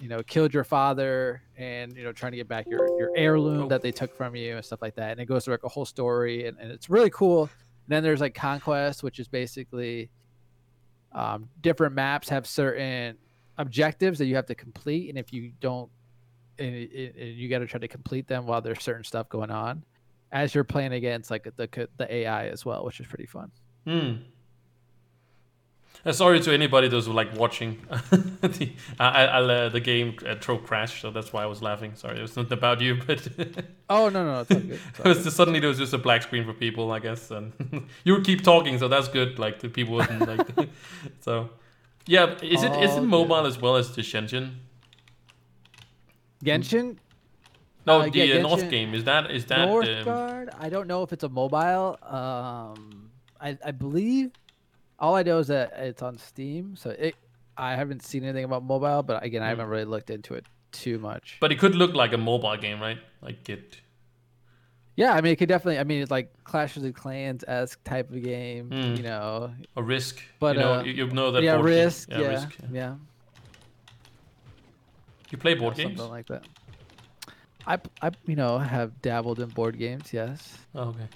you 0.00 0.08
know 0.08 0.22
killed 0.22 0.54
your 0.54 0.64
father, 0.64 1.42
and 1.58 1.94
you 1.94 2.04
know 2.04 2.10
trying 2.10 2.32
to 2.32 2.38
get 2.38 2.48
back 2.48 2.66
your 2.70 2.88
your 2.98 3.10
heirloom 3.14 3.68
that 3.68 3.82
they 3.82 3.92
took 3.92 4.16
from 4.16 4.34
you 4.34 4.56
and 4.56 4.64
stuff 4.64 4.80
like 4.80 4.94
that. 4.94 5.10
And 5.10 5.20
it 5.20 5.26
goes 5.26 5.44
through 5.44 5.52
like 5.52 5.64
a 5.64 5.68
whole 5.68 5.84
story, 5.84 6.46
and, 6.46 6.56
and 6.58 6.72
it's 6.72 6.88
really 6.88 7.10
cool. 7.10 7.42
And 7.42 7.50
then 7.88 8.02
there's 8.02 8.22
like 8.22 8.34
conquest, 8.34 9.02
which 9.02 9.18
is 9.18 9.28
basically 9.28 10.08
um, 11.12 11.50
different 11.60 11.94
maps 11.94 12.30
have 12.30 12.46
certain 12.46 13.18
objectives 13.58 14.18
that 14.20 14.24
you 14.24 14.36
have 14.36 14.46
to 14.46 14.54
complete, 14.54 15.10
and 15.10 15.18
if 15.18 15.34
you 15.34 15.52
don't, 15.60 15.90
and, 16.58 16.74
it- 16.74 17.14
and 17.18 17.28
you 17.36 17.48
got 17.48 17.58
to 17.60 17.66
try 17.66 17.80
to 17.80 17.88
complete 17.88 18.26
them 18.28 18.46
while 18.46 18.60
there's 18.60 18.82
certain 18.82 19.04
stuff 19.04 19.28
going 19.28 19.50
on, 19.50 19.84
as 20.32 20.54
you're 20.54 20.64
playing 20.64 20.92
against 20.92 21.30
like 21.30 21.44
the 21.56 21.88
the 21.96 22.14
AI 22.14 22.48
as 22.48 22.64
well, 22.64 22.84
which 22.84 23.00
is 23.00 23.06
pretty 23.06 23.26
fun. 23.26 23.50
Hmm. 23.86 24.12
Uh, 26.06 26.12
sorry 26.12 26.38
to 26.38 26.52
anybody 26.54 26.86
those 26.86 27.06
who 27.06 27.12
like 27.12 27.36
watching 27.36 27.76
the 28.10 28.70
I, 29.00 29.24
I, 29.26 29.40
uh, 29.42 29.68
the 29.68 29.80
game 29.80 30.16
uh, 30.24 30.36
throw 30.40 30.56
crash, 30.56 31.02
so 31.02 31.10
that's 31.10 31.32
why 31.32 31.42
I 31.42 31.46
was 31.46 31.60
laughing. 31.60 31.96
Sorry, 31.96 32.18
it 32.18 32.22
was 32.22 32.36
not 32.36 32.52
about 32.52 32.80
you, 32.80 33.00
but 33.06 33.26
Oh 33.90 34.08
no 34.08 34.24
no, 34.24 34.34
no 34.34 34.40
it's 34.42 34.50
all 34.52 34.60
good. 34.60 34.80
It's 34.90 35.00
it 35.00 35.04
was 35.08 35.24
just, 35.24 35.36
suddenly 35.36 35.58
there 35.58 35.68
was 35.68 35.78
just 35.78 35.92
a 35.92 35.98
black 35.98 36.22
screen 36.22 36.44
for 36.44 36.52
people, 36.52 36.92
I 36.92 37.00
guess, 37.00 37.32
and 37.32 37.52
you 38.04 38.12
would 38.14 38.24
keep 38.24 38.42
talking, 38.44 38.78
so 38.78 38.86
that's 38.86 39.08
good. 39.08 39.38
Like 39.40 39.58
the 39.58 39.68
people 39.68 39.96
wouldn't 39.96 40.26
like. 40.28 40.68
so, 41.20 41.50
yeah, 42.06 42.36
is 42.42 42.62
it 42.62 42.70
is 42.76 42.92
All 42.92 42.98
it 42.98 43.00
good. 43.00 43.08
mobile 43.08 43.44
as 43.46 43.60
well 43.60 43.74
as 43.76 43.94
the 43.96 44.02
Genshin? 44.02 44.54
Genshin 46.44 46.96
No, 47.86 48.00
Uh, 48.02 48.08
the 48.10 48.18
yeah, 48.18 48.36
uh, 48.36 48.42
North 48.42 48.68
game 48.70 48.94
is 48.94 49.04
that 49.04 49.30
is 49.30 49.46
that 49.46 49.60
um, 49.60 49.68
Northgard. 49.68 50.48
I 50.58 50.68
don't 50.68 50.86
know 50.86 51.02
if 51.02 51.12
it's 51.12 51.24
a 51.24 51.28
mobile. 51.28 51.98
Um, 52.02 53.10
I 53.40 53.56
I 53.64 53.70
believe. 53.72 54.30
All 55.00 55.14
I 55.14 55.22
know 55.22 55.38
is 55.38 55.46
that 55.46 55.72
it's 55.78 56.02
on 56.02 56.18
Steam, 56.18 56.74
so 56.76 56.90
it. 56.90 57.14
I 57.56 57.74
haven't 57.74 58.02
seen 58.04 58.22
anything 58.24 58.44
about 58.44 58.62
mobile, 58.62 59.02
but 59.02 59.22
again, 59.24 59.42
I 59.42 59.46
Hmm. 59.46 59.50
haven't 59.50 59.68
really 59.68 59.84
looked 59.84 60.10
into 60.10 60.34
it 60.34 60.44
too 60.70 60.98
much. 60.98 61.38
but 61.40 61.50
it 61.50 61.58
could 61.58 61.74
look 61.74 61.94
like 61.94 62.12
a 62.12 62.18
mobile 62.18 62.56
game, 62.56 62.78
right? 62.80 62.98
Like 63.22 63.48
it. 63.48 63.78
Yeah, 64.96 65.12
I 65.14 65.20
mean, 65.20 65.32
it 65.32 65.36
could 65.36 65.48
definitely. 65.48 65.78
I 65.78 65.84
mean, 65.84 66.02
it's 66.02 66.10
like 66.10 66.32
Clash 66.44 66.76
of 66.76 66.82
the 66.82 66.92
Clans 66.92 67.44
esque 67.48 67.82
type 67.84 68.10
of 68.10 68.22
game. 68.22 68.70
Mm. 68.70 68.96
You 68.96 69.02
know, 69.04 69.52
A 69.76 69.82
risk, 69.82 70.20
But, 70.40 70.56
you 70.56 70.62
know, 70.62 70.72
uh, 70.74 70.82
you, 70.82 71.06
know 71.08 71.30
that 71.30 71.42
yeah. 71.42 71.60
Risk. 71.60 72.10
Yeah, 72.10 72.18
Risk. 72.18 72.48
yeah, 72.72 72.94
You 75.30 75.38
play 75.38 75.54
board 75.54 75.76
games? 75.76 75.98
something 75.98 76.10
like 76.10 76.26
that. 76.28 76.44
I, 77.66 77.78
I, 78.00 78.10
you 78.26 78.36
know, 78.36 78.58
have 78.58 79.00
dabbled 79.02 79.40
in 79.40 79.48
board 79.50 79.78
games. 79.78 80.12
Yes. 80.12 80.56
Oh, 80.74 80.88
okay. 80.88 81.08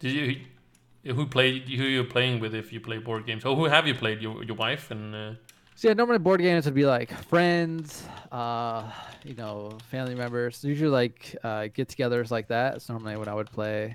Did 0.00 0.12
you 0.12 1.14
who 1.14 1.26
played? 1.26 1.68
who 1.68 1.84
you're 1.84 2.04
playing 2.04 2.40
with 2.40 2.54
if 2.54 2.72
you 2.72 2.80
play 2.80 2.98
board 2.98 3.26
games? 3.26 3.44
Oh, 3.44 3.54
who 3.54 3.64
have 3.64 3.86
you 3.86 3.94
played? 3.94 4.20
Your 4.20 4.42
your 4.42 4.56
wife 4.56 4.90
and 4.90 5.14
uh, 5.14 5.32
So 5.76 5.88
yeah, 5.88 5.94
normally 5.94 6.18
board 6.18 6.40
games 6.40 6.64
would 6.64 6.74
be 6.74 6.84
like 6.84 7.12
friends, 7.12 8.04
uh, 8.32 8.90
you 9.24 9.34
know, 9.34 9.78
family 9.90 10.14
members. 10.14 10.64
Usually 10.64 10.90
like 10.90 11.36
uh, 11.44 11.68
get-togethers 11.72 12.30
like 12.30 12.48
that. 12.48 12.76
It's 12.76 12.88
normally 12.88 13.16
when 13.16 13.28
I 13.28 13.34
would 13.34 13.50
play 13.50 13.94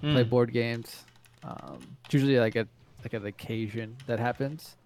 play 0.00 0.22
hmm. 0.22 0.28
board 0.28 0.52
games. 0.52 1.04
Um, 1.42 1.78
it's 2.04 2.14
usually 2.14 2.38
like 2.38 2.56
a 2.56 2.66
like 3.02 3.12
an 3.12 3.26
occasion 3.26 3.96
that 4.06 4.18
happens, 4.18 4.76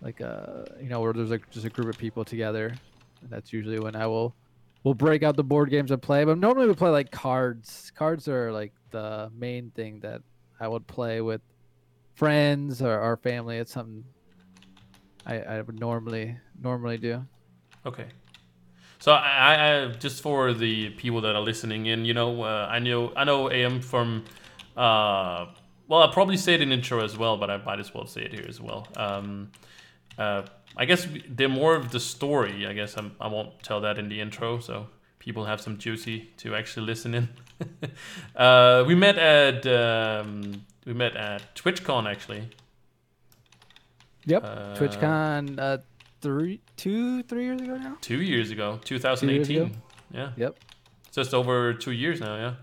like 0.00 0.20
uh, 0.20 0.64
you 0.80 0.88
know, 0.88 1.00
where 1.00 1.12
there's 1.12 1.30
like 1.30 1.48
just 1.50 1.66
a 1.66 1.70
group 1.70 1.88
of 1.88 1.98
people 1.98 2.24
together. 2.24 2.74
And 3.20 3.30
that's 3.30 3.52
usually 3.52 3.80
when 3.80 3.96
I 3.96 4.06
will 4.06 4.34
we'll 4.84 4.94
break 4.94 5.22
out 5.22 5.36
the 5.36 5.44
board 5.44 5.70
games 5.70 5.90
and 5.90 6.00
play. 6.00 6.24
But 6.24 6.38
normally 6.38 6.66
we 6.66 6.74
play 6.74 6.90
like 6.90 7.10
cards. 7.10 7.92
Cards 7.94 8.28
are 8.28 8.52
like 8.52 8.72
the 8.90 9.30
main 9.36 9.70
thing 9.70 10.00
that 10.00 10.22
I 10.60 10.68
would 10.68 10.86
play 10.86 11.20
with 11.20 11.40
friends 12.14 12.82
or 12.82 12.98
our 12.98 13.16
family. 13.16 13.58
It's 13.58 13.72
something 13.72 14.04
I, 15.26 15.40
I 15.40 15.60
would 15.60 15.78
normally 15.78 16.36
normally 16.60 16.98
do. 16.98 17.24
Okay. 17.86 18.06
So 19.00 19.12
I, 19.12 19.84
I 19.84 19.88
just 19.92 20.22
for 20.22 20.52
the 20.52 20.90
people 20.90 21.20
that 21.20 21.36
are 21.36 21.40
listening 21.40 21.86
in, 21.86 22.04
you 22.04 22.14
know, 22.14 22.42
uh, 22.42 22.66
I 22.68 22.78
know 22.78 23.12
I 23.14 23.24
know 23.24 23.50
AM 23.50 23.80
from. 23.80 24.24
Uh, 24.76 25.46
well, 25.86 26.02
I'll 26.02 26.12
probably 26.12 26.36
say 26.36 26.54
it 26.54 26.60
in 26.60 26.70
intro 26.70 27.02
as 27.02 27.16
well, 27.16 27.36
but 27.36 27.50
I 27.50 27.56
might 27.58 27.80
as 27.80 27.94
well 27.94 28.06
say 28.06 28.22
it 28.22 28.32
here 28.32 28.44
as 28.46 28.60
well. 28.60 28.86
Um, 28.96 29.50
uh, 30.18 30.42
I 30.76 30.84
guess 30.84 31.06
they're 31.28 31.48
more 31.48 31.74
of 31.74 31.90
the 31.90 32.00
story. 32.00 32.66
I 32.66 32.72
guess 32.72 32.96
I'm, 32.96 33.16
I 33.20 33.28
will 33.28 33.44
not 33.44 33.62
tell 33.62 33.80
that 33.80 33.98
in 33.98 34.08
the 34.08 34.20
intro, 34.20 34.58
so 34.58 34.88
people 35.18 35.44
have 35.44 35.60
some 35.60 35.78
juicy 35.78 36.30
to 36.38 36.54
actually 36.54 36.86
listen 36.86 37.14
in. 37.14 37.28
uh, 38.36 38.84
we 38.86 38.94
met 38.94 39.18
at 39.18 39.66
um, 39.66 40.64
we 40.84 40.92
met 40.92 41.16
at 41.16 41.54
TwitchCon 41.54 42.10
actually. 42.10 42.48
Yep, 44.26 44.44
uh, 44.44 44.74
TwitchCon 44.76 45.58
uh, 45.58 45.78
three, 46.20 46.60
two, 46.76 47.22
three 47.24 47.44
years 47.44 47.60
ago 47.60 47.76
now. 47.76 47.96
Two 48.00 48.20
years 48.20 48.50
ago, 48.50 48.78
2018. 48.84 49.56
Years 49.56 49.66
ago? 49.66 49.76
Yeah. 50.12 50.32
Yep. 50.36 50.58
Just 51.12 51.34
over 51.34 51.74
two 51.74 51.92
years 51.92 52.20
now. 52.20 52.36
Yeah. 52.36 52.54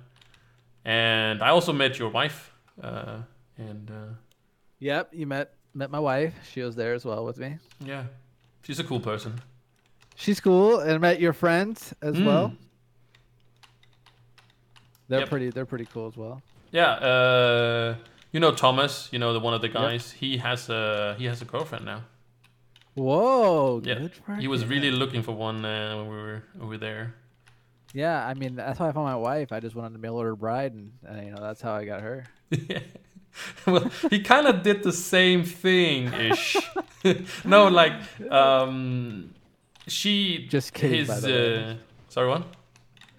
And 0.83 1.41
I 1.41 1.49
also 1.49 1.73
met 1.73 1.97
your 1.97 2.09
wife. 2.09 2.53
Uh, 2.81 3.19
and. 3.57 3.89
Uh, 3.89 4.13
yep, 4.79 5.09
you 5.11 5.25
met 5.25 5.53
met 5.75 5.91
my 5.91 5.99
wife. 5.99 6.33
She 6.51 6.61
was 6.61 6.75
there 6.75 6.93
as 6.93 7.05
well 7.05 7.25
with 7.25 7.37
me. 7.37 7.57
Yeah, 7.79 8.05
she's 8.63 8.79
a 8.79 8.83
cool 8.83 8.99
person. 8.99 9.41
She's 10.15 10.39
cool, 10.39 10.79
and 10.79 11.01
met 11.01 11.19
your 11.19 11.33
friends 11.33 11.93
as 12.01 12.15
mm. 12.15 12.25
well. 12.25 12.53
They're 15.07 15.19
yep. 15.19 15.29
pretty. 15.29 15.49
They're 15.51 15.65
pretty 15.65 15.85
cool 15.85 16.07
as 16.07 16.17
well. 16.17 16.41
Yeah. 16.71 16.91
Uh, 16.91 17.95
you 18.31 18.39
know 18.39 18.51
Thomas. 18.51 19.09
You 19.11 19.19
know 19.19 19.33
the 19.33 19.39
one 19.39 19.53
of 19.53 19.61
the 19.61 19.69
guys. 19.69 20.13
Yep. 20.13 20.19
He 20.19 20.37
has 20.37 20.69
a 20.69 21.15
he 21.17 21.25
has 21.25 21.41
a 21.41 21.45
girlfriend 21.45 21.85
now. 21.85 22.03
Whoa! 22.95 23.81
Yeah. 23.83 24.07
He 24.39 24.47
was 24.47 24.65
really 24.65 24.89
looking 24.89 25.21
for 25.21 25.33
one 25.33 25.65
uh, 25.65 25.97
when 25.97 26.09
we 26.09 26.15
were 26.15 26.43
over 26.61 26.77
there. 26.77 27.13
Yeah, 27.93 28.25
I 28.25 28.33
mean 28.33 28.55
that's 28.55 28.79
how 28.79 28.87
I 28.87 28.91
found 28.91 29.05
my 29.05 29.15
wife. 29.15 29.51
I 29.51 29.59
just 29.59 29.75
went 29.75 29.85
on 29.85 29.93
the 29.93 29.99
mail 29.99 30.15
order 30.15 30.35
bride, 30.35 30.73
and, 30.73 30.91
and 31.05 31.27
you 31.27 31.31
know 31.33 31.41
that's 31.41 31.61
how 31.61 31.73
I 31.73 31.85
got 31.85 32.01
her. 32.01 32.25
well, 33.65 33.89
he 34.09 34.19
kind 34.19 34.47
of 34.47 34.63
did 34.63 34.83
the 34.83 34.91
same 34.91 35.43
thing 35.43 36.13
ish. 36.13 36.57
no, 37.45 37.67
like 37.67 37.93
um, 38.31 39.33
she 39.87 40.47
just 40.49 40.73
kidding. 40.73 40.99
His, 40.99 41.07
by 41.07 41.19
the 41.19 41.27
uh, 41.27 41.73
way. 41.73 41.79
sorry, 42.09 42.29
what? 42.29 42.47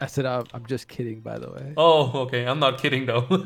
I 0.01 0.07
said 0.07 0.27
I'm, 0.27 0.45
I'm 0.53 0.67
just 0.67 0.89
kidding. 0.89 1.21
By 1.21 1.39
the 1.39 1.51
way. 1.51 1.73
Oh, 1.77 2.21
okay. 2.23 2.47
I'm 2.47 2.59
not 2.59 2.81
kidding 2.81 3.07
though. 3.07 3.27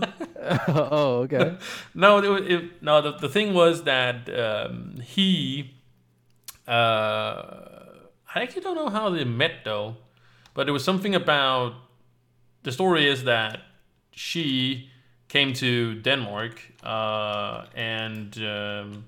oh, 0.69 1.21
okay. 1.25 1.57
no, 1.95 2.19
it, 2.19 2.51
it, 2.51 2.83
no. 2.83 3.01
The, 3.01 3.13
the 3.13 3.29
thing 3.29 3.55
was 3.55 3.85
that 3.85 4.29
um, 4.39 5.01
he. 5.03 5.75
Uh, 6.67 7.67
I 8.33 8.43
actually 8.43 8.63
don't 8.63 8.77
know 8.77 8.89
how 8.89 9.11
they 9.11 9.25
met 9.25 9.65
though, 9.65 9.97
but 10.55 10.69
it 10.69 10.73
was 10.73 10.85
something 10.85 11.15
about. 11.15 11.75
The 12.63 12.73
story 12.73 13.09
is 13.09 13.25
that 13.25 13.63
she 14.11 14.91
came 15.31 15.53
to 15.55 15.95
Denmark 15.95 16.61
uh, 16.83 17.65
and 17.77 18.37
um, 18.39 19.05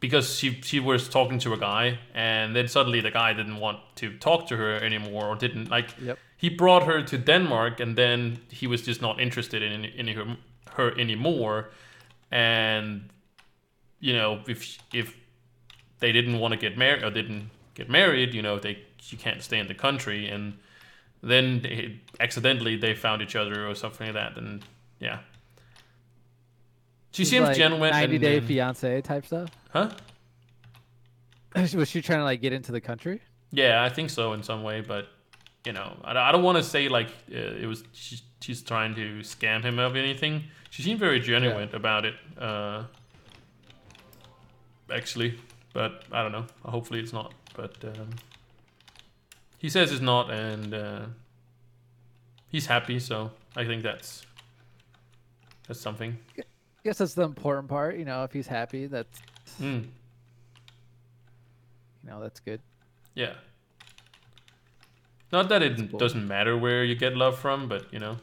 because 0.00 0.34
she 0.34 0.60
she 0.62 0.80
was 0.80 1.08
talking 1.08 1.38
to 1.38 1.52
a 1.52 1.58
guy 1.58 1.98
and 2.14 2.56
then 2.56 2.68
suddenly 2.68 3.00
the 3.02 3.10
guy 3.10 3.34
didn't 3.34 3.60
want 3.60 3.78
to 3.96 4.16
talk 4.18 4.48
to 4.48 4.56
her 4.56 4.82
anymore 4.82 5.26
or 5.26 5.36
didn't 5.36 5.70
like 5.70 5.94
yep. 6.02 6.18
he 6.38 6.48
brought 6.48 6.84
her 6.84 7.02
to 7.02 7.18
Denmark 7.18 7.80
and 7.80 7.94
then 7.94 8.38
he 8.50 8.66
was 8.66 8.80
just 8.82 9.02
not 9.02 9.20
interested 9.20 9.62
in, 9.62 9.84
in 9.84 10.08
her, 10.08 10.36
her 10.76 10.98
anymore 10.98 11.70
and 12.30 13.10
you 14.00 14.14
know 14.14 14.40
if 14.48 14.78
if 14.94 15.14
they 16.00 16.12
didn't 16.12 16.38
want 16.38 16.52
to 16.52 16.58
get 16.58 16.78
married 16.78 17.04
or 17.04 17.10
didn't 17.10 17.50
get 17.74 17.90
married 17.90 18.32
you 18.32 18.40
know 18.40 18.58
they 18.58 18.78
she 18.96 19.16
can't 19.16 19.42
stay 19.42 19.58
in 19.58 19.68
the 19.68 19.74
country 19.74 20.28
and 20.28 20.54
then 21.22 21.62
they, 21.62 22.00
accidentally 22.20 22.76
they 22.76 22.94
found 22.94 23.22
each 23.22 23.36
other 23.36 23.68
or 23.68 23.74
something 23.74 24.08
like 24.08 24.14
that, 24.14 24.36
and 24.36 24.64
yeah. 24.98 25.20
She 27.12 27.24
seems 27.24 27.46
like 27.46 27.56
genuine. 27.56 27.90
Ninety 27.90 28.16
and, 28.16 28.22
Day 28.22 28.38
and, 28.38 28.46
Fiance 28.46 29.00
type 29.02 29.26
stuff. 29.26 29.50
Huh? 29.70 29.90
Was 31.74 31.88
she 31.88 32.00
trying 32.00 32.20
to 32.20 32.24
like 32.24 32.40
get 32.40 32.52
into 32.52 32.72
the 32.72 32.80
country? 32.80 33.20
Yeah, 33.50 33.84
I 33.84 33.90
think 33.90 34.10
so 34.10 34.32
in 34.32 34.42
some 34.42 34.62
way, 34.62 34.80
but 34.80 35.08
you 35.66 35.72
know, 35.72 35.96
I, 36.02 36.16
I 36.16 36.32
don't 36.32 36.42
want 36.42 36.58
to 36.58 36.64
say 36.64 36.88
like 36.88 37.08
uh, 37.30 37.36
it 37.36 37.66
was 37.66 37.84
she, 37.92 38.18
she's 38.40 38.62
trying 38.62 38.94
to 38.94 39.20
scam 39.20 39.62
him 39.62 39.78
of 39.78 39.94
anything. 39.94 40.44
She 40.70 40.82
seemed 40.82 40.98
very 40.98 41.20
genuine 41.20 41.68
yeah. 41.70 41.76
about 41.76 42.06
it, 42.06 42.14
uh, 42.38 42.84
actually, 44.90 45.38
but 45.74 46.04
I 46.10 46.22
don't 46.22 46.32
know. 46.32 46.46
Hopefully, 46.64 47.00
it's 47.00 47.12
not. 47.12 47.34
But 47.54 47.76
um, 47.84 48.08
he 49.62 49.70
says 49.70 49.92
it's 49.92 50.00
not, 50.02 50.28
and 50.28 50.74
uh, 50.74 51.02
he's 52.48 52.66
happy. 52.66 52.98
So 52.98 53.30
I 53.56 53.64
think 53.64 53.84
that's 53.84 54.26
that's 55.68 55.80
something. 55.80 56.18
I 56.36 56.42
guess 56.82 56.98
that's 56.98 57.14
the 57.14 57.22
important 57.22 57.68
part. 57.68 57.96
You 57.96 58.04
know, 58.04 58.24
if 58.24 58.32
he's 58.32 58.48
happy, 58.48 58.86
that's 58.86 59.22
mm. 59.60 59.84
you 62.02 62.10
know 62.10 62.20
that's 62.20 62.40
good. 62.40 62.60
Yeah. 63.14 63.34
Not 65.30 65.48
that 65.48 65.62
it 65.62 65.90
cool. 65.90 65.98
doesn't 65.98 66.26
matter 66.26 66.58
where 66.58 66.82
you 66.84 66.96
get 66.96 67.16
love 67.16 67.38
from, 67.38 67.68
but 67.68 67.86
you 67.92 68.00
know, 68.00 68.16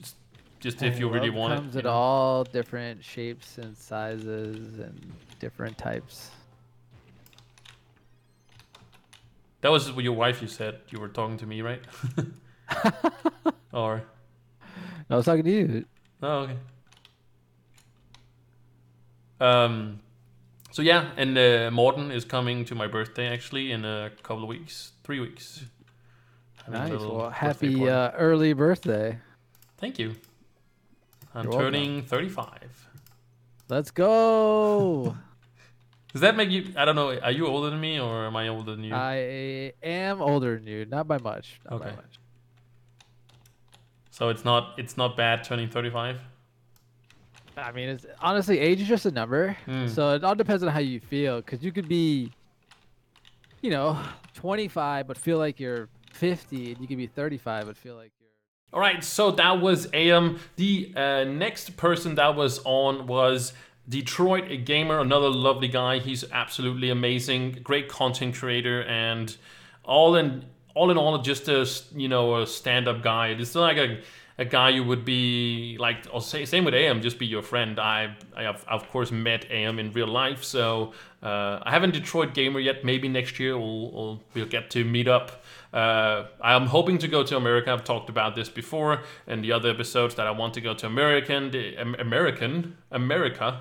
just 0.00 0.14
just 0.60 0.80
and 0.80 0.92
if 0.92 1.00
you 1.00 1.08
really 1.10 1.28
want 1.28 1.54
it. 1.54 1.56
Comes 1.56 1.74
in 1.74 1.86
all 1.86 2.44
different 2.44 3.04
shapes 3.04 3.58
and 3.58 3.76
sizes 3.76 4.78
and 4.78 5.12
different 5.40 5.76
types. 5.76 6.30
That 9.62 9.70
was 9.70 9.90
your 9.90 10.12
wife. 10.12 10.42
You 10.42 10.48
said 10.48 10.80
you 10.90 11.00
were 11.00 11.08
talking 11.08 11.38
to 11.38 11.46
me, 11.46 11.62
right? 11.62 11.80
or 13.72 14.02
I 15.08 15.16
was 15.16 15.24
talking 15.24 15.44
to 15.44 15.50
you. 15.50 15.84
Oh, 16.22 16.38
okay. 16.38 16.56
Um, 19.40 20.00
so 20.70 20.82
yeah, 20.82 21.10
and 21.16 21.36
uh, 21.38 21.70
Morten 21.72 22.10
is 22.10 22.24
coming 22.24 22.64
to 22.66 22.74
my 22.74 22.86
birthday 22.86 23.28
actually 23.28 23.72
in 23.72 23.84
a 23.84 24.10
couple 24.22 24.42
of 24.42 24.48
weeks, 24.48 24.92
three 25.04 25.20
weeks. 25.20 25.64
Nice. 26.68 26.90
Well, 26.90 27.30
happy 27.30 27.88
uh, 27.88 28.10
early 28.12 28.52
birthday. 28.52 29.18
Thank 29.78 29.98
you. 29.98 30.14
I'm 31.34 31.44
You're 31.44 31.60
turning 31.60 31.94
welcome. 31.94 32.08
35. 32.08 32.88
Let's 33.68 33.90
go. 33.90 35.16
Does 36.12 36.20
that 36.20 36.36
make 36.36 36.50
you? 36.50 36.72
I 36.76 36.84
don't 36.84 36.94
know. 36.94 37.18
Are 37.18 37.30
you 37.30 37.46
older 37.46 37.70
than 37.70 37.80
me, 37.80 37.98
or 37.98 38.26
am 38.26 38.36
I 38.36 38.48
older 38.48 38.74
than 38.74 38.84
you? 38.84 38.94
I 38.94 39.72
am 39.82 40.20
older 40.20 40.56
than 40.58 40.66
you, 40.66 40.84
not 40.84 41.08
by 41.08 41.18
much. 41.18 41.60
Not 41.64 41.80
okay. 41.80 41.90
By 41.90 41.96
much. 41.96 42.18
So 44.10 44.28
it's 44.28 44.44
not 44.44 44.74
it's 44.76 44.98
not 44.98 45.16
bad 45.16 45.42
turning 45.42 45.70
thirty 45.70 45.88
five. 45.88 46.20
I 47.56 47.72
mean, 47.72 47.88
it's 47.88 48.06
honestly 48.20 48.58
age 48.58 48.80
is 48.80 48.88
just 48.88 49.06
a 49.06 49.10
number. 49.10 49.56
Mm. 49.66 49.88
So 49.88 50.14
it 50.14 50.22
all 50.24 50.34
depends 50.34 50.62
on 50.62 50.68
how 50.68 50.80
you 50.80 51.00
feel, 51.00 51.40
because 51.40 51.62
you 51.62 51.72
could 51.72 51.88
be, 51.88 52.30
you 53.62 53.70
know, 53.70 53.98
twenty 54.34 54.68
five 54.68 55.06
but 55.06 55.16
feel 55.16 55.38
like 55.38 55.58
you're 55.58 55.88
fifty, 56.12 56.72
and 56.72 56.80
you 56.80 56.86
could 56.86 56.98
be 56.98 57.06
thirty 57.06 57.38
five 57.38 57.66
but 57.66 57.76
feel 57.76 57.96
like 57.96 58.12
you're. 58.20 58.28
All 58.74 58.80
right, 58.80 59.02
so 59.02 59.30
that 59.32 59.60
was 59.62 59.88
AM. 59.94 60.38
The 60.56 60.92
uh, 60.94 61.24
next 61.24 61.76
person 61.78 62.14
that 62.16 62.36
was 62.36 62.60
on 62.64 63.06
was 63.06 63.54
Detroit 63.88 64.50
a 64.50 64.56
Gamer, 64.56 65.00
another 65.00 65.28
lovely 65.28 65.68
guy. 65.68 65.98
He's 65.98 66.24
absolutely 66.30 66.90
amazing, 66.90 67.58
great 67.62 67.88
content 67.88 68.34
creator, 68.36 68.82
and 68.84 69.36
all 69.84 70.14
in 70.16 70.44
all 70.74 70.90
in 70.90 70.96
all, 70.96 71.18
just 71.18 71.48
a 71.48 71.68
you 71.94 72.08
know 72.08 72.40
a 72.40 72.46
stand-up 72.46 73.02
guy. 73.02 73.28
It's 73.28 73.54
not 73.54 73.62
like 73.62 73.76
a 73.76 74.00
a 74.38 74.44
guy 74.44 74.70
you 74.70 74.82
would 74.84 75.04
be 75.04 75.76
like 75.78 76.06
I'll 76.12 76.20
say 76.20 76.44
same 76.44 76.64
with 76.64 76.74
AM 76.74 77.02
just 77.02 77.18
be 77.18 77.26
your 77.26 77.42
friend. 77.42 77.78
I 77.78 78.16
I 78.36 78.42
have 78.42 78.64
of 78.68 78.88
course 78.90 79.10
met 79.10 79.46
AM 79.50 79.78
in 79.78 79.92
real 79.92 80.08
life 80.08 80.42
so 80.42 80.92
uh, 81.22 81.60
I 81.62 81.70
haven't 81.70 81.92
Detroit 81.92 82.34
gamer 82.34 82.58
yet. 82.58 82.84
Maybe 82.84 83.08
next 83.08 83.38
year 83.38 83.58
we'll 83.58 83.90
we'll, 83.92 84.22
we'll 84.34 84.46
get 84.46 84.70
to 84.70 84.84
meet 84.84 85.08
up. 85.08 85.44
Uh, 85.72 86.24
I'm 86.40 86.66
hoping 86.66 86.98
to 86.98 87.08
go 87.08 87.22
to 87.22 87.36
America. 87.36 87.70
I've 87.70 87.84
talked 87.84 88.08
about 88.10 88.34
this 88.34 88.48
before 88.48 89.02
in 89.26 89.42
the 89.42 89.52
other 89.52 89.70
episodes 89.70 90.14
that 90.16 90.26
I 90.26 90.30
want 90.30 90.54
to 90.54 90.60
go 90.60 90.74
to 90.74 90.86
American 90.86 91.54
American 91.98 92.76
America 92.90 93.60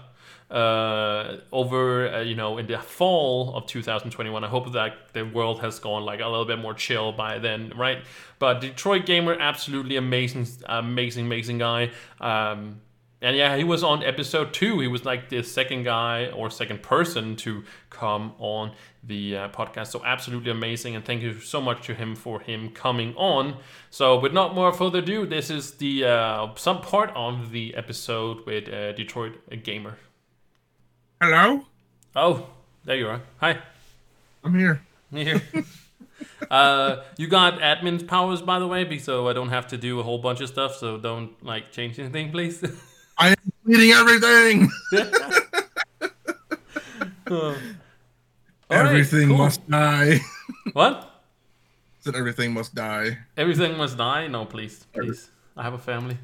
uh, 0.52 1.38
over 1.52 2.14
uh, 2.14 2.22
you 2.22 2.36
know 2.36 2.58
in 2.58 2.68
the 2.68 2.78
fall 2.78 3.56
of 3.56 3.66
2021 3.68 4.44
i 4.44 4.48
hope 4.48 4.72
that 4.74 4.94
the 5.14 5.24
world 5.24 5.62
has 5.62 5.80
gone 5.80 6.04
like 6.04 6.20
a 6.20 6.28
little 6.28 6.46
bit 6.46 6.60
more 6.60 6.74
chill 6.74 7.12
by 7.12 7.40
then 7.40 7.72
right 7.76 8.04
but 8.38 8.60
detroit 8.60 9.06
gamer 9.06 9.38
absolutely 9.40 9.96
amazing 9.96 10.46
amazing 10.68 11.26
amazing 11.26 11.58
guy 11.58 11.90
um, 12.20 12.82
and 13.24 13.38
yeah, 13.38 13.56
he 13.56 13.64
was 13.64 13.84
on 13.84 14.04
episode 14.04 14.52
two. 14.52 14.80
He 14.80 14.88
was 14.88 15.06
like 15.06 15.30
the 15.30 15.44
second 15.44 15.84
guy 15.84 16.32
or 16.32 16.50
second 16.50 16.82
person 16.82 17.36
to 17.38 17.64
come 17.92 18.34
on 18.40 18.72
the 19.04 19.38
uh, 19.38 19.50
podcast. 19.50 19.88
So 19.88 20.04
absolutely 20.04 20.50
amazing, 20.50 20.96
and 20.96 21.06
thank 21.06 21.22
you 21.22 21.40
so 21.40 21.62
much 21.62 21.86
to 21.86 21.94
him 21.94 22.16
for 22.16 22.40
him 22.40 22.70
coming 22.70 23.14
on. 23.16 23.58
So, 23.92 24.20
with 24.20 24.34
not 24.34 24.56
more 24.56 24.74
further 24.74 25.00
ado, 25.00 25.28
this 25.28 25.52
is 25.52 25.74
the 25.74 26.06
uh, 26.06 26.56
some 26.56 26.82
part 26.82 27.12
of 27.16 27.52
the 27.52 27.76
episode 27.76 28.44
with 28.48 28.68
uh, 28.68 28.94
Detroit 28.94 29.38
Gamer. 29.64 29.98
Hello, 31.22 31.62
Oh, 32.16 32.50
there 32.84 32.96
you 32.96 33.08
are. 33.08 33.22
Hi. 33.42 33.60
I'm 34.44 34.58
here. 34.58 34.82
Here. 35.14 35.40
uh, 36.50 37.04
you 37.16 37.28
got 37.28 37.60
admin 37.60 38.08
powers, 38.08 38.42
by 38.42 38.58
the 38.58 38.66
way, 38.66 38.98
so 38.98 39.28
I 39.28 39.34
don't 39.34 39.50
have 39.50 39.68
to 39.68 39.78
do 39.78 40.00
a 40.00 40.04
whole 40.04 40.18
bunch 40.18 40.42
of 40.42 40.50
stuff. 40.50 40.78
So 40.78 40.98
don't 40.98 41.32
like 41.46 41.72
change 41.72 42.00
anything, 42.00 42.32
please. 42.32 42.64
I 43.20 43.30
am 43.30 43.36
deleting 43.64 43.92
everything. 43.92 44.72
Uh, 44.92 46.10
all 47.30 47.54
right, 48.72 48.88
everything 48.88 49.28
cool. 49.28 49.38
must 49.38 49.70
die. 49.70 50.22
What? 50.74 51.22
Said 52.00 52.16
everything 52.16 52.52
must 52.52 52.74
die. 52.74 53.20
Everything 53.38 53.78
must 53.78 53.96
die? 53.96 54.26
No, 54.26 54.46
please, 54.46 54.88
please. 54.92 55.30
I 55.56 55.62
have 55.62 55.76
a 55.76 55.78
family. 55.78 56.18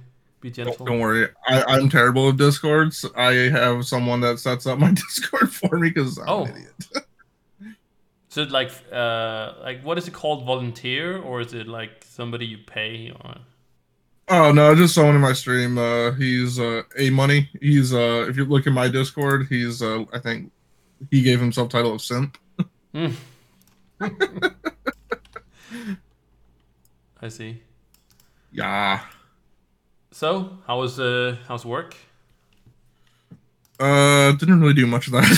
Be 0.56 0.63
Don't, 0.63 0.77
don't 0.86 1.00
worry. 1.00 1.27
I, 1.48 1.63
I'm 1.63 1.89
terrible 1.89 2.27
with 2.27 2.38
discords. 2.38 3.06
I 3.16 3.34
have 3.50 3.86
someone 3.86 4.22
that 4.22 4.39
sets 4.39 4.66
up 4.66 4.80
my 4.80 4.92
Discord 5.06 5.51
for 5.54 5.77
me 5.77 5.89
because 5.89 6.18
I'm 6.18 6.25
Oh. 6.27 6.46
an 6.46 6.51
idiot. 6.51 6.88
So 8.30 8.44
like, 8.44 8.70
uh, 8.94 9.54
like 9.63 9.82
what 9.84 9.98
is 9.98 10.08
it 10.08 10.13
called? 10.13 10.46
Volunteer, 10.46 11.18
or 11.20 11.42
is 11.42 11.54
it 11.56 11.68
like 11.68 12.04
somebody 12.08 12.46
you 12.46 12.60
pay? 12.60 13.12
Or 13.24 13.36
Oh 14.27 14.51
no, 14.51 14.75
just 14.75 14.94
someone 14.94 15.16
in 15.16 15.22
my 15.22 15.34
stream. 15.34 15.77
Uh, 15.80 16.12
he's 16.12 16.60
uh, 16.60 16.84
a 17.00 17.10
money. 17.10 17.50
He's 17.62 17.94
uh, 17.94 18.27
if 18.30 18.38
you 18.38 18.46
look 18.46 18.68
at 18.68 18.74
my 18.74 18.89
Discord, 18.89 19.48
he's 19.50 19.82
uh, 19.82 20.04
I 20.13 20.20
think 20.20 20.51
he 21.10 21.24
gave 21.24 21.39
himself 21.39 21.70
title 21.70 21.94
of 21.96 22.01
simp. 22.01 22.38
Hmm. 22.94 23.12
I 27.22 27.30
see. 27.30 27.62
Yeah. 28.51 29.01
So 30.17 30.57
how 30.65 30.79
was 30.79 31.00
uh 31.00 31.36
how's 31.47 31.63
work? 31.63 31.95
Uh, 33.79 34.31
didn't 34.31 34.62
really 34.62 34.74
do 34.74 34.88
much 34.88 35.05
of 35.05 35.13
that. 35.13 35.29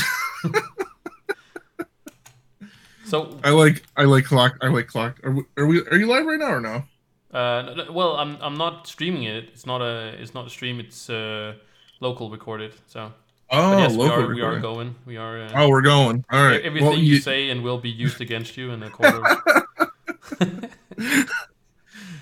So 3.04 3.38
I 3.44 3.50
like 3.50 3.84
I 3.98 4.06
like 4.06 4.24
clock. 4.24 4.58
I 4.62 4.70
like 4.70 4.88
clock. 4.88 5.20
Are 5.26 5.32
we, 5.32 5.44
are 5.58 5.66
we 5.66 5.86
are 5.88 5.98
you 5.98 6.08
live 6.08 6.26
right 6.26 6.40
now 6.40 6.54
or 6.54 6.62
no? 6.62 6.84
Uh, 7.34 7.62
no- 7.64 7.74
no, 7.74 7.92
well, 7.92 8.16
I'm 8.16 8.38
I'm 8.40 8.56
not 8.56 8.88
streaming 8.88 9.24
it. 9.24 9.50
It's 9.52 9.66
not 9.66 9.82
a 9.82 10.16
it's 10.18 10.34
not 10.34 10.48
a 10.48 10.50
stream. 10.50 10.80
It's 10.80 11.10
uh, 11.10 11.56
local 12.00 12.30
recorded. 12.30 12.72
So 12.88 13.12
Oh, 13.52 13.72
but 13.74 13.80
yes, 13.80 13.92
we 13.92 13.98
local 13.98 14.24
are 14.24 14.34
we 14.34 14.42
are 14.42 14.60
going. 14.62 14.96
We 15.06 15.18
are. 15.18 15.42
Uh, 15.42 15.52
Oh, 15.56 15.68
we're 15.68 15.82
going. 15.82 16.24
All 16.32 16.42
right. 16.42 16.62
Everything 16.62 16.88
Well, 16.88 16.98
you 16.98 17.16
you- 17.16 17.20
say 17.22 17.50
and 17.50 17.64
will 17.64 17.80
be 17.80 17.90
used 17.90 18.22
against 18.22 18.56
you 18.56 18.72
in 18.72 18.82
a 18.84 18.90
quarter. 18.90 19.22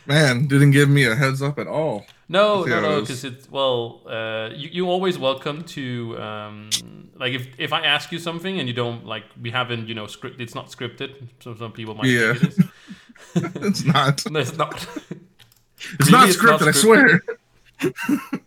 man 0.07 0.47
didn't 0.47 0.71
give 0.71 0.89
me 0.89 1.05
a 1.05 1.13
heads 1.13 1.43
up 1.43 1.59
at 1.59 1.67
all. 1.67 2.07
No, 2.29 2.63
no, 2.65 2.81
no, 2.81 3.01
because 3.01 3.23
it's 3.23 3.49
well, 3.49 4.01
uh, 4.07 4.49
you 4.53 4.69
you 4.71 4.89
always 4.89 5.17
welcome 5.17 5.63
to 5.63 6.17
um, 6.19 7.09
like 7.15 7.33
if 7.33 7.47
if 7.57 7.71
I 7.73 7.81
ask 7.81 8.11
you 8.11 8.19
something 8.19 8.59
and 8.59 8.67
you 8.67 8.73
don't 8.73 9.05
like 9.05 9.23
we 9.41 9.49
haven't 9.51 9.87
you 9.87 9.95
know 9.95 10.07
script 10.07 10.41
it's 10.41 10.55
not 10.55 10.67
scripted. 10.67 11.27
So 11.39 11.55
some 11.55 11.71
people 11.71 11.95
might 11.95 12.07
Yeah. 12.07 12.33
think 12.33 12.43
it 12.43 12.49
is. 12.49 12.65
It's 13.67 13.83
not. 13.85 14.29
No, 14.29 14.39
it's 14.39 14.57
not. 14.57 14.87
It's 15.99 16.09
Really, 16.11 16.11
not 16.11 16.29
it's 16.29 16.43
not 16.43 16.59
scripted. 16.59 16.67
I 16.67 16.71
swear. 16.71 17.21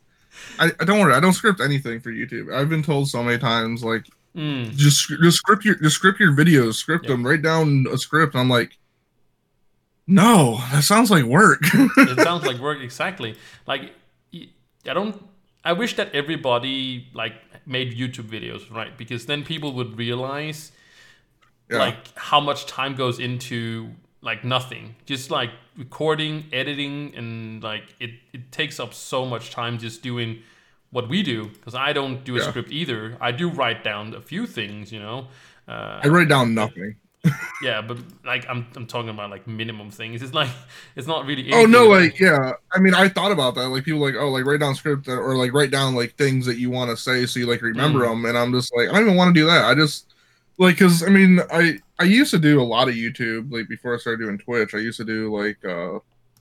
I, 0.58 0.70
I 0.80 0.84
don't 0.84 1.00
worry. 1.00 1.14
I 1.14 1.20
don't 1.20 1.32
script 1.32 1.60
anything 1.60 2.00
for 2.00 2.10
YouTube. 2.10 2.52
I've 2.54 2.68
been 2.68 2.82
told 2.82 3.08
so 3.08 3.22
many 3.22 3.38
times, 3.38 3.82
like 3.84 4.06
Mm, 4.36 4.70
just 4.76 5.08
just 5.08 5.38
script 5.38 5.64
your 5.64 5.74
just 5.76 5.96
script 5.96 6.20
your 6.20 6.32
videos, 6.32 6.74
script 6.74 7.04
Yeah. 7.04 7.14
them, 7.14 7.26
write 7.26 7.42
down 7.42 7.84
a 7.90 7.98
script. 7.98 8.36
I'm 8.36 8.48
like, 8.48 8.76
no, 10.10 10.58
that 10.72 10.84
sounds 10.84 11.10
like 11.10 11.24
work. 11.24 11.60
it 11.62 12.20
sounds 12.24 12.44
like 12.44 12.58
work 12.58 12.80
exactly. 12.80 13.36
Like 13.66 13.92
I 14.34 14.94
don't. 14.94 15.22
I 15.64 15.72
wish 15.72 15.96
that 15.96 16.14
everybody 16.14 17.08
like 17.14 17.34
made 17.66 17.96
YouTube 17.96 18.28
videos, 18.28 18.70
right? 18.74 18.96
Because 18.96 19.26
then 19.26 19.44
people 19.44 19.72
would 19.74 19.98
realize 19.98 20.72
yeah. 21.70 21.78
like 21.78 22.16
how 22.16 22.40
much 22.40 22.66
time 22.66 22.94
goes 22.94 23.18
into 23.18 23.90
like 24.22 24.44
nothing 24.44 24.94
just 25.06 25.30
like 25.30 25.50
recording 25.78 26.44
editing 26.52 27.14
and 27.16 27.62
like 27.62 27.84
it, 28.00 28.10
it 28.34 28.52
takes 28.52 28.78
up 28.78 28.92
so 28.92 29.24
much 29.24 29.50
time 29.50 29.78
just 29.78 30.02
doing 30.02 30.42
what 30.90 31.08
we 31.08 31.22
do 31.22 31.46
because 31.46 31.74
i 31.74 31.90
don't 31.92 32.22
do 32.24 32.36
a 32.36 32.40
Yeah. 32.40 32.50
script 32.50 32.70
either 32.70 33.16
i 33.18 33.32
do 33.32 33.48
write 33.48 33.82
down 33.82 34.12
a 34.14 34.20
few 34.20 34.46
things 34.46 34.92
you 34.92 34.98
know 35.00 35.28
uh, 35.68 36.00
I 36.02 36.08
write 36.08 36.28
down 36.28 36.52
nothing. 36.54 36.96
Yeah 37.62 37.82
but 37.82 37.98
like 38.24 38.46
I'm, 38.48 38.66
I'm 38.74 38.86
talking 38.86 39.10
about 39.10 39.28
like 39.30 39.46
minimum 39.46 39.90
things 39.90 40.22
it's 40.22 40.32
like 40.32 40.48
it's 40.96 41.06
not 41.06 41.26
really 41.26 41.52
Oh 41.52 41.66
no, 41.66 41.86
like 41.88 42.18
yeah. 42.18 42.52
I 42.72 42.78
mean, 42.78 42.94
I 42.94 43.08
thought 43.08 43.30
about 43.32 43.54
that. 43.56 43.68
Like 43.68 43.84
people 43.84 44.00
like, 44.00 44.14
oh, 44.18 44.30
like 44.30 44.44
write 44.46 44.60
down 44.60 44.74
script 44.74 45.06
or 45.08 45.36
like 45.36 45.52
write 45.52 45.70
down 45.70 45.94
like 45.94 46.14
things 46.16 46.46
that 46.46 46.56
you 46.56 46.70
want 46.70 46.90
to 46.90 46.96
say 46.96 47.26
so 47.26 47.38
you 47.40 47.46
like 47.46 47.60
remember 47.62 48.00
Mm. 48.00 48.08
them. 48.10 48.24
And 48.26 48.38
I'm 48.38 48.52
just 48.52 48.74
like, 48.74 48.88
I 48.88 48.92
don't 48.92 49.02
even 49.02 49.16
want 49.16 49.34
to 49.34 49.40
do 49.40 49.46
that. 49.46 49.64
I 49.66 49.74
just 49.74 50.12
like 50.58 50.76
because 50.76 51.02
I 51.02 51.08
mean, 51.08 51.40
I 51.52 51.78
I 51.98 52.04
used 52.04 52.30
to 52.30 52.38
do 52.38 52.60
a 52.60 52.64
lot 52.64 52.88
of 52.88 52.94
YouTube 52.94 53.52
like 53.52 53.68
before 53.68 53.94
I 53.94 53.98
started 53.98 54.24
doing 54.24 54.38
Twitch. 54.38 54.74
I 54.74 54.78
used 54.78 54.96
to 54.98 55.04
do 55.04 55.34
like 55.36 55.62
uh 55.64 55.98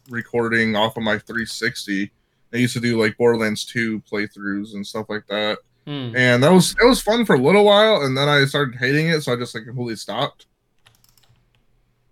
recording 0.10 0.76
off 0.76 0.96
of 0.98 1.04
my 1.04 1.18
360. 1.20 2.12
I 2.54 2.58
used 2.58 2.74
to 2.74 2.80
do 2.80 3.00
like 3.02 3.18
Borderlands 3.18 3.66
2 3.66 4.02
playthroughs 4.12 4.74
and 4.74 4.86
stuff 4.88 5.08
like 5.10 5.28
that. 5.28 5.60
Hmm. 5.86 6.16
And 6.16 6.44
that 6.44 6.52
was 6.52 6.76
it 6.82 6.86
was 6.86 7.02
fun 7.02 7.26
for 7.26 7.36
a 7.36 7.42
little 7.42 7.66
while, 7.66 8.02
and 8.04 8.16
then 8.18 8.30
I 8.30 8.46
started 8.46 8.76
hating 8.76 9.10
it, 9.10 9.22
so 9.22 9.34
I 9.34 9.36
just 9.36 9.56
like 9.56 9.66
completely 9.66 9.96
stopped. 9.96 10.46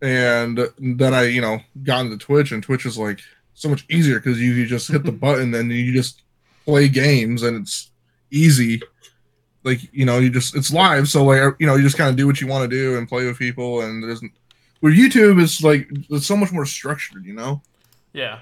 And 0.01 0.59
then 0.77 1.13
I, 1.13 1.23
you 1.23 1.41
know, 1.41 1.59
got 1.83 2.05
into 2.05 2.17
Twitch, 2.17 2.51
and 2.51 2.61
Twitch 2.61 2.85
is 2.85 2.97
like 2.97 3.19
so 3.53 3.69
much 3.69 3.85
easier 3.89 4.19
because 4.19 4.39
you, 4.39 4.51
you 4.53 4.65
just 4.67 4.87
hit 4.87 5.03
the 5.03 5.11
button 5.25 5.53
and 5.55 5.71
you 5.71 5.93
just 5.93 6.21
play 6.65 6.87
games, 6.87 7.43
and 7.43 7.61
it's 7.61 7.89
easy. 8.31 8.81
Like 9.63 9.79
you 9.91 10.05
know, 10.05 10.19
you 10.19 10.29
just 10.29 10.55
it's 10.55 10.71
live, 10.71 11.07
so 11.07 11.25
like 11.25 11.55
you 11.59 11.67
know, 11.67 11.75
you 11.75 11.83
just 11.83 11.97
kind 11.97 12.09
of 12.09 12.15
do 12.15 12.27
what 12.27 12.39
you 12.39 12.47
want 12.47 12.69
to 12.69 12.75
do 12.75 12.97
and 12.97 13.07
play 13.07 13.25
with 13.25 13.37
people, 13.37 13.81
and 13.81 14.03
there's 14.03 14.21
where 14.79 14.93
YouTube 14.93 15.41
is 15.41 15.63
like 15.63 15.89
it's 16.09 16.27
so 16.27 16.37
much 16.37 16.51
more 16.51 16.65
structured, 16.65 17.25
you 17.25 17.33
know. 17.33 17.61
Yeah, 18.13 18.39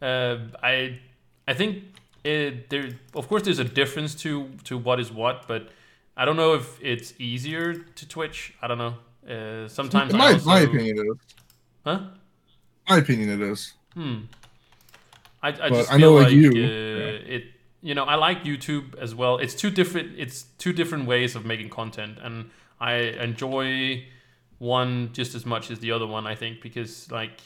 uh, 0.00 0.38
I 0.62 1.00
I 1.46 1.54
think 1.54 1.84
it, 2.24 2.70
there. 2.70 2.90
Of 3.14 3.28
course, 3.28 3.42
there's 3.42 3.58
a 3.58 3.64
difference 3.64 4.14
to 4.16 4.48
to 4.64 4.78
what 4.78 5.00
is 5.00 5.10
what, 5.12 5.46
but 5.48 5.70
I 6.16 6.24
don't 6.24 6.36
know 6.36 6.54
if 6.54 6.78
it's 6.82 7.14
easier 7.18 7.74
to 7.74 8.08
Twitch. 8.08 8.54
I 8.62 8.68
don't 8.68 8.78
know. 8.78 8.94
Uh, 9.28 9.68
sometimes 9.68 10.12
In 10.12 10.20
I 10.20 10.24
my, 10.24 10.32
also, 10.32 10.46
my 10.46 10.60
opinion, 10.60 10.98
it 10.98 11.06
is. 11.06 11.16
huh? 11.84 12.00
My 12.88 12.98
opinion, 12.98 13.28
it 13.30 13.40
is. 13.40 13.72
Hmm. 13.94 14.16
I, 15.42 15.48
I 15.48 15.52
But 15.52 15.70
just 15.70 15.92
I 15.92 15.96
feel 15.98 16.00
know, 16.00 16.14
like, 16.16 16.24
like 16.26 16.34
you- 16.34 16.50
uh, 16.50 16.54
yeah. 16.54 17.34
it. 17.36 17.44
You 17.84 17.94
know, 17.96 18.04
I 18.04 18.14
like 18.14 18.44
YouTube 18.44 18.96
as 18.96 19.12
well. 19.14 19.38
It's 19.38 19.54
two 19.54 19.70
different. 19.70 20.12
It's 20.16 20.42
two 20.58 20.72
different 20.72 21.06
ways 21.06 21.34
of 21.34 21.44
making 21.44 21.70
content, 21.70 22.18
and 22.22 22.50
I 22.80 22.94
enjoy 22.94 24.04
one 24.58 25.10
just 25.12 25.34
as 25.34 25.44
much 25.44 25.70
as 25.72 25.80
the 25.80 25.90
other 25.92 26.06
one. 26.06 26.26
I 26.26 26.34
think 26.34 26.60
because 26.62 27.10
like. 27.10 27.40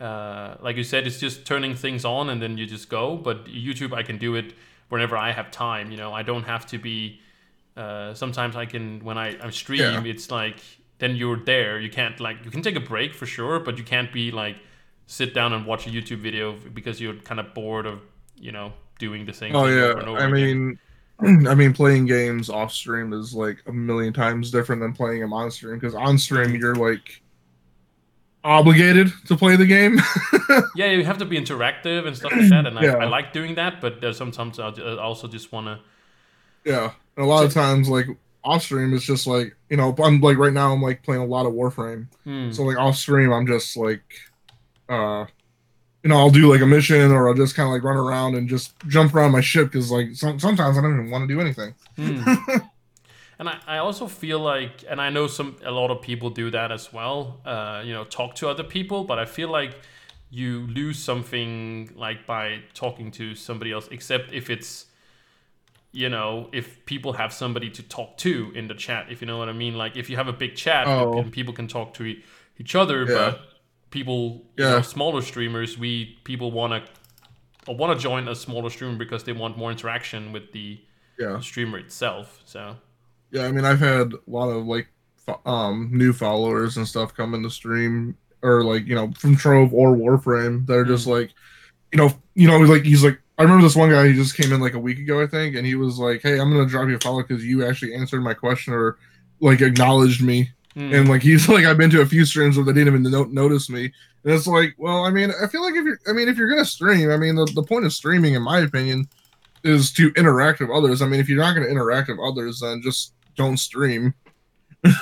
Uh, 0.00 0.56
like 0.60 0.76
you 0.76 0.82
said, 0.82 1.06
it's 1.06 1.20
just 1.20 1.46
turning 1.46 1.76
things 1.76 2.04
on 2.04 2.28
and 2.28 2.42
then 2.42 2.58
you 2.58 2.66
just 2.66 2.88
go. 2.88 3.16
But 3.16 3.46
YouTube, 3.46 3.94
I 3.94 4.02
can 4.02 4.18
do 4.18 4.34
it 4.34 4.52
whenever 4.88 5.16
I 5.16 5.30
have 5.30 5.52
time. 5.52 5.92
You 5.92 5.96
know, 5.96 6.12
I 6.12 6.22
don't 6.24 6.42
have 6.42 6.66
to 6.66 6.78
be. 6.78 7.20
Uh, 7.76 8.12
sometimes 8.12 8.56
I 8.56 8.66
can 8.66 9.04
when 9.04 9.16
I, 9.16 9.36
I 9.40 9.50
stream, 9.50 9.80
Yeah. 9.80 10.02
it's 10.04 10.32
like 10.32 10.58
then 11.04 11.16
you're 11.16 11.38
there. 11.44 11.80
You 11.80 11.90
can't 11.90 12.20
like 12.20 12.44
you 12.44 12.52
can 12.52 12.62
take 12.62 12.76
a 12.76 12.80
break 12.80 13.14
for 13.14 13.26
sure, 13.26 13.60
but 13.60 13.78
you 13.78 13.84
can't 13.84 14.12
be 14.12 14.32
like 14.32 14.58
sit 15.06 15.34
down 15.34 15.52
and 15.54 15.66
watch 15.66 15.86
a 15.86 15.90
YouTube 15.90 16.20
video 16.20 16.54
because 16.74 17.00
you're 17.00 17.16
kind 17.16 17.40
of 17.40 17.54
bored 17.54 17.86
of 17.86 18.02
you 18.36 18.52
know 18.52 18.74
doing 18.98 19.26
the 19.26 19.34
same. 19.34 19.56
Oh 19.56 19.64
thing 19.64 19.78
yeah, 19.78 19.94
over 19.94 20.00
and 20.00 20.08
over 20.08 20.18
I 20.18 20.28
again. 20.28 20.32
mean, 20.32 20.78
I 21.48 21.54
mean, 21.54 21.72
playing 21.72 22.06
games 22.06 22.50
off 22.50 22.72
stream 22.72 23.12
is 23.12 23.34
like 23.34 23.62
a 23.66 23.72
million 23.72 24.12
times 24.12 24.50
different 24.50 24.82
than 24.82 24.92
playing 24.92 25.20
them 25.20 25.32
on 25.32 25.50
stream 25.50 25.78
because 25.78 25.94
on 25.94 26.18
stream 26.18 26.54
you're 26.56 26.74
like 26.76 27.22
obligated 28.44 29.10
to 29.26 29.36
play 29.36 29.56
the 29.56 29.66
game. 29.66 29.98
yeah, 30.74 30.90
you 30.90 31.04
have 31.04 31.18
to 31.18 31.24
be 31.24 31.38
interactive 31.38 32.06
and 32.06 32.16
stuff 32.16 32.36
like 32.36 32.48
that, 32.48 32.66
and 32.66 32.76
Yeah. 32.78 32.96
I, 32.98 33.04
I 33.04 33.04
like 33.06 33.32
doing 33.32 33.54
that. 33.56 33.80
But 33.80 34.00
there's 34.00 34.16
sometimes 34.16 34.58
I 34.58 34.68
I 34.68 34.98
also 34.98 35.28
just 35.28 35.52
want 35.52 35.66
to. 35.66 35.80
yeah, 36.64 36.92
and 37.16 37.24
a 37.24 37.28
lot 37.28 37.44
of 37.44 37.52
times 37.52 37.88
like 37.88 38.06
off 38.44 38.62
stream 38.62 38.94
it's 38.94 39.04
just 39.04 39.26
like 39.26 39.56
you 39.70 39.76
know 39.76 39.94
I'm 40.02 40.20
like 40.20 40.36
right 40.38 40.52
now 40.52 40.72
I'm 40.72 40.82
like 40.82 41.02
playing 41.02 41.22
a 41.22 41.26
lot 41.26 41.46
of 41.46 41.52
Warframe, 41.52 42.08
Hmm. 42.24 42.50
so 42.52 42.62
like 42.64 42.78
off 42.78 42.96
stream 42.96 43.32
I'm 43.32 43.46
just 43.46 43.76
like, 43.76 44.02
uh, 44.88 45.26
you 46.02 46.10
know 46.10 46.16
I'll 46.18 46.30
do 46.30 46.52
like 46.52 46.60
a 46.60 46.66
mission 46.66 47.10
or 47.10 47.28
I'll 47.28 47.34
just 47.34 47.54
kind 47.56 47.66
of 47.68 47.72
like 47.72 47.82
run 47.82 47.96
around 47.96 48.34
and 48.36 48.48
just 48.48 48.74
jump 48.88 49.14
around 49.14 49.32
my 49.32 49.40
ship 49.40 49.72
because 49.72 49.90
like 49.90 50.14
some, 50.14 50.38
sometimes 50.38 50.76
I 50.78 50.82
don't 50.82 50.94
even 50.94 51.10
want 51.10 51.28
to 51.28 51.34
do 51.34 51.40
anything. 51.40 51.74
Hmm. 51.96 52.34
and 53.38 53.48
I, 53.48 53.58
I 53.66 53.78
also 53.78 54.06
feel 54.06 54.38
like 54.38 54.84
and 54.88 55.00
i 55.00 55.10
know 55.10 55.26
some 55.26 55.56
a 55.64 55.70
lot 55.70 55.90
of 55.90 56.00
people 56.02 56.30
do 56.30 56.50
that 56.50 56.70
as 56.70 56.92
well 56.92 57.40
uh, 57.44 57.82
you 57.84 57.92
know 57.92 58.04
talk 58.04 58.34
to 58.36 58.48
other 58.48 58.62
people 58.62 59.04
but 59.04 59.18
i 59.18 59.24
feel 59.24 59.48
like 59.48 59.76
you 60.30 60.66
lose 60.68 60.98
something 60.98 61.90
like 61.96 62.26
by 62.26 62.60
talking 62.74 63.10
to 63.12 63.34
somebody 63.34 63.72
else 63.72 63.88
except 63.90 64.32
if 64.32 64.50
it's 64.50 64.86
you 65.94 66.08
know, 66.08 66.48
if 66.52 66.84
people 66.86 67.12
have 67.14 67.32
somebody 67.32 67.70
to 67.70 67.82
talk 67.82 68.16
to 68.18 68.50
in 68.54 68.66
the 68.68 68.74
chat, 68.74 69.06
if 69.10 69.20
you 69.20 69.26
know 69.28 69.38
what 69.38 69.48
I 69.48 69.52
mean. 69.52 69.74
Like 69.76 69.96
if 69.96 70.10
you 70.10 70.16
have 70.16 70.28
a 70.28 70.32
big 70.32 70.56
chat 70.56 70.86
Oh. 70.88 71.18
and 71.18 71.32
people 71.32 71.54
can 71.54 71.68
talk 71.68 71.94
to 71.94 72.04
e- 72.04 72.24
each 72.58 72.74
other, 72.74 73.04
Yeah. 73.04 73.14
but 73.14 73.40
people, 73.90 74.44
you 74.56 74.64
know, 74.64 74.80
smaller 74.82 75.22
streamers, 75.22 75.78
we 75.78 76.18
people 76.24 76.50
want 76.50 76.72
to 76.84 77.72
want 77.72 77.96
to 77.96 78.02
join 78.02 78.28
a 78.28 78.34
smaller 78.34 78.68
streamer 78.70 78.96
because 78.98 79.24
they 79.24 79.32
want 79.32 79.56
more 79.56 79.70
interaction 79.70 80.32
with 80.32 80.52
the 80.52 80.80
Yeah. 81.18 81.38
streamer 81.40 81.78
itself. 81.78 82.42
So 82.44 82.76
Yeah, 83.30 83.46
I 83.46 83.52
mean, 83.52 83.64
I've 83.64 83.80
had 83.80 84.12
a 84.12 84.18
lot 84.26 84.48
of 84.50 84.66
like 84.66 84.88
fo- 85.16 85.40
um 85.46 85.90
new 85.92 86.12
followers 86.12 86.76
and 86.76 86.86
stuff 86.86 87.14
come 87.14 87.34
in 87.34 87.42
the 87.42 87.50
stream 87.50 88.16
or 88.42 88.64
like 88.64 88.84
you 88.86 88.94
know 88.96 89.12
from 89.16 89.36
Trove 89.36 89.72
or 89.72 89.94
Warframe 89.96 90.66
that 90.66 90.74
are 90.74 90.84
just 90.84 91.06
like, 91.06 91.30
you 91.92 91.98
know, 91.98 92.10
you 92.34 92.48
know, 92.48 92.58
like 92.58 92.82
he's 92.82 93.04
like 93.04 93.20
I 93.38 93.42
remember 93.42 93.62
this 93.62 93.76
one 93.76 93.90
guy 93.90 94.06
he 94.08 94.14
just 94.14 94.36
came 94.36 94.52
in 94.52 94.60
like 94.60 94.74
a 94.74 94.78
week 94.78 94.98
ago 94.98 95.20
I 95.22 95.26
think 95.26 95.56
and 95.56 95.66
he 95.66 95.74
was 95.74 95.98
like, 95.98 96.22
hey, 96.22 96.38
I'm 96.38 96.50
gonna 96.50 96.66
drop 96.66 96.88
you 96.88 96.96
a 96.96 97.00
follow 97.00 97.22
because 97.22 97.44
you 97.44 97.66
actually 97.66 97.94
answered 97.94 98.22
my 98.22 98.34
question 98.34 98.72
or 98.72 98.98
like 99.40 99.60
acknowledged 99.60 100.22
me. 100.22 100.50
Hmm, 100.74 100.92
and 100.94 101.08
like 101.08 101.22
he's 101.22 101.48
like 101.48 101.64
I've 101.64 101.78
been 101.78 101.90
to 101.90 102.00
a 102.00 102.06
few 102.06 102.24
streams 102.24 102.56
where 102.56 102.64
they 102.64 102.72
didn't 102.72 102.88
even 102.88 103.02
no- 103.10 103.24
notice 103.24 103.68
me. 103.68 103.92
And 104.24 104.32
it's 104.32 104.46
like 104.46 104.74
well 104.78 105.04
I 105.04 105.10
mean 105.10 105.32
I 105.42 105.46
feel 105.46 105.62
like 105.62 105.74
if 105.74 105.84
you're 105.84 105.98
I 106.08 106.12
mean 106.12 106.28
if 106.28 106.36
you're 106.36 106.50
gonna 106.50 106.64
stream 106.64 107.10
I 107.10 107.16
mean 107.16 107.34
the, 107.34 107.46
the 107.54 107.62
point 107.62 107.84
of 107.84 107.92
streaming 107.92 108.34
in 108.34 108.42
my 108.42 108.60
opinion 108.60 109.08
is 109.64 109.92
to 109.94 110.12
interact 110.16 110.60
with 110.60 110.70
others. 110.70 111.02
I 111.02 111.06
mean 111.06 111.20
if 111.20 111.28
you're 111.28 111.38
not 111.38 111.54
gonna 111.54 111.66
interact 111.66 112.08
with 112.08 112.18
others 112.20 112.60
then 112.60 112.82
just 112.82 113.14
don't 113.36 113.56
stream. 113.56 114.14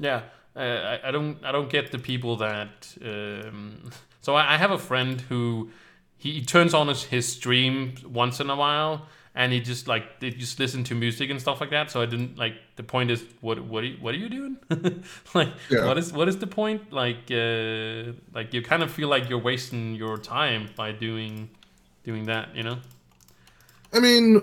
Yeah, 0.00 0.22
uh, 0.54 0.60
I, 0.60 1.08
I 1.08 1.10
don't 1.10 1.44
I 1.44 1.52
don't 1.52 1.68
get 1.68 1.90
the 1.90 1.98
people 1.98 2.36
that. 2.36 2.94
Um, 3.04 3.90
so 4.20 4.34
I, 4.34 4.54
I 4.54 4.56
have 4.56 4.70
a 4.70 4.78
friend 4.78 5.20
who 5.22 5.70
he, 6.18 6.32
he 6.32 6.42
turns 6.44 6.74
on 6.74 6.88
his, 6.88 7.04
his 7.04 7.30
stream 7.32 7.94
once 8.06 8.40
in 8.40 8.50
a 8.50 8.56
while, 8.56 9.06
and 9.34 9.52
he 9.52 9.60
just 9.60 9.88
like 9.88 10.20
they 10.20 10.30
just 10.30 10.58
listen 10.58 10.84
to 10.84 10.94
music 10.94 11.30
and 11.30 11.40
stuff 11.40 11.60
like 11.60 11.70
that. 11.70 11.90
So 11.90 12.02
I 12.02 12.06
didn't 12.06 12.38
like 12.38 12.54
the 12.76 12.82
point 12.82 13.10
is 13.10 13.24
what 13.40 13.60
what 13.64 13.84
are 13.84 13.86
you, 13.88 13.96
what 14.00 14.14
are 14.14 14.18
you 14.18 14.28
doing? 14.28 14.56
like 15.34 15.50
Yeah. 15.68 15.90
what 15.90 15.98
is 15.98 16.12
what 16.12 16.28
is 16.28 16.38
the 16.38 16.46
point? 16.46 16.92
Like 16.92 17.30
uh, 17.30 18.12
like 18.34 18.52
you 18.54 18.62
kind 18.62 18.82
of 18.82 18.90
feel 18.90 19.08
like 19.08 19.28
you're 19.28 19.38
wasting 19.42 19.94
your 19.94 20.18
time 20.18 20.70
by 20.76 20.92
doing 20.92 21.50
doing 22.04 22.26
that, 22.26 22.54
you 22.56 22.62
know? 22.62 22.78
I 23.92 24.00
mean 24.00 24.34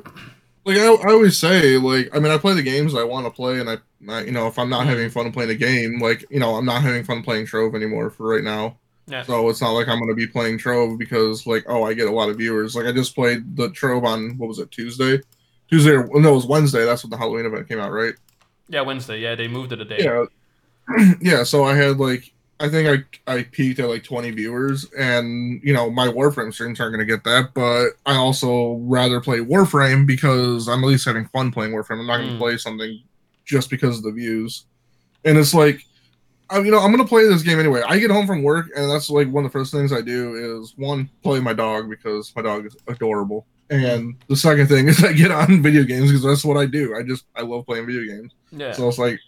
like 0.65 0.77
I, 0.77 0.85
I 0.87 1.11
always 1.11 1.37
say 1.37 1.77
like 1.77 2.09
I 2.15 2.19
mean 2.19 2.31
I 2.31 2.37
play 2.37 2.53
the 2.53 2.63
games 2.63 2.95
I 2.95 3.03
want 3.03 3.25
to 3.25 3.31
play 3.31 3.59
and 3.59 3.69
I, 3.69 3.77
I 4.09 4.21
you 4.23 4.31
know 4.31 4.47
if 4.47 4.57
I'm 4.59 4.69
not 4.69 4.85
Mhm. 4.85 4.87
having 4.87 5.09
fun 5.09 5.31
playing 5.31 5.51
a 5.51 5.55
game 5.55 5.99
like 5.99 6.25
you 6.29 6.39
know 6.39 6.55
I'm 6.55 6.65
not 6.65 6.81
having 6.81 7.03
fun 7.03 7.23
playing 7.23 7.45
Trove 7.47 7.75
anymore 7.75 8.09
for 8.09 8.27
right 8.27 8.43
now 8.43 8.79
Yeah. 9.07 9.23
So 9.23 9.49
it's 9.49 9.61
not 9.61 9.71
like 9.71 9.87
I'm 9.87 9.99
gonna 9.99 10.15
be 10.15 10.25
playing 10.27 10.57
Trove 10.57 10.97
because 10.97 11.45
like 11.45 11.63
oh 11.67 11.83
I 11.83 11.93
get 11.93 12.07
a 12.07 12.11
lot 12.11 12.29
of 12.29 12.37
viewers. 12.37 12.75
Like 12.75 12.85
I 12.87 12.91
just 12.91 13.13
played 13.15 13.55
the 13.55 13.69
Trove 13.71 14.03
on 14.03 14.37
what 14.37 14.47
was 14.47 14.59
it 14.59 14.71
Tuesday, 14.71 15.19
Tuesday 15.69 15.91
or 15.91 16.09
no 16.19 16.31
it 16.31 16.35
was 16.35 16.47
Wednesday. 16.47 16.85
That's 16.85 17.03
when 17.03 17.11
the 17.11 17.17
Halloween 17.17 17.45
event 17.45 17.67
came 17.67 17.79
out, 17.79 17.91
right? 17.91 18.13
Yeah, 18.67 18.81
Wednesday. 18.81 19.19
Yeah, 19.19 19.35
they 19.35 19.47
moved 19.47 19.71
it 19.73 19.79
a 19.81 19.85
day. 19.85 19.99
Yeah, 19.99 20.25
yeah. 21.21 21.43
So 21.43 21.63
I 21.63 21.75
had 21.75 21.97
like 21.99 22.31
I 22.59 22.67
think 22.69 23.05
I 23.27 23.31
I 23.31 23.43
peaked 23.43 23.79
at 23.79 23.89
like 23.89 24.03
20 24.03 24.31
viewers, 24.31 24.89
and 24.97 25.61
you 25.63 25.73
know 25.73 25.91
my 25.91 26.07
Warframe 26.07 26.51
streams 26.51 26.79
aren't 26.79 26.93
gonna 26.93 27.05
get 27.05 27.23
that, 27.25 27.53
but 27.53 27.89
I 28.07 28.15
also 28.15 28.75
rather 28.85 29.21
play 29.21 29.37
Warframe 29.39 30.07
because 30.07 30.67
I'm 30.67 30.83
at 30.83 30.87
least 30.87 31.05
having 31.05 31.27
fun 31.27 31.51
playing 31.51 31.73
Warframe. 31.73 31.99
I'm 31.99 32.07
not 32.07 32.17
gonna 32.17 32.31
Mm. 32.31 32.37
play 32.39 32.57
something 32.57 33.01
just 33.45 33.69
because 33.69 33.97
of 33.97 34.03
the 34.03 34.11
views, 34.11 34.65
and 35.23 35.37
it's 35.37 35.53
like. 35.53 35.85
I, 36.49 36.59
you 36.59 36.71
know, 36.71 36.79
I'm 36.79 36.91
gonna 36.91 37.07
play 37.07 37.27
this 37.27 37.41
game 37.41 37.59
anyway. 37.59 37.81
I 37.87 37.97
get 37.99 38.11
home 38.11 38.27
from 38.27 38.43
work, 38.43 38.67
and 38.75 38.89
that's 38.89 39.09
like 39.09 39.29
one 39.29 39.45
of 39.45 39.51
the 39.51 39.57
first 39.57 39.71
things 39.71 39.91
I 39.91 40.01
do 40.01 40.59
is 40.61 40.73
one 40.77 41.09
play 41.23 41.39
my 41.39 41.53
dog 41.53 41.89
because 41.89 42.31
my 42.35 42.41
dog 42.41 42.65
is 42.65 42.75
adorable, 42.87 43.47
and 43.69 44.15
the 44.27 44.35
second 44.35 44.67
thing 44.67 44.87
is 44.87 45.03
I 45.03 45.13
get 45.13 45.31
on 45.31 45.61
video 45.61 45.83
games 45.83 46.11
because 46.11 46.23
that's 46.23 46.45
what 46.45 46.57
I 46.57 46.65
do. 46.65 46.95
I 46.95 47.03
just 47.03 47.25
I 47.35 47.41
love 47.41 47.65
playing 47.65 47.87
video 47.87 48.15
games. 48.15 48.33
Yeah. 48.51 48.73
So 48.73 48.87
it's 48.87 48.99
like, 48.99 49.19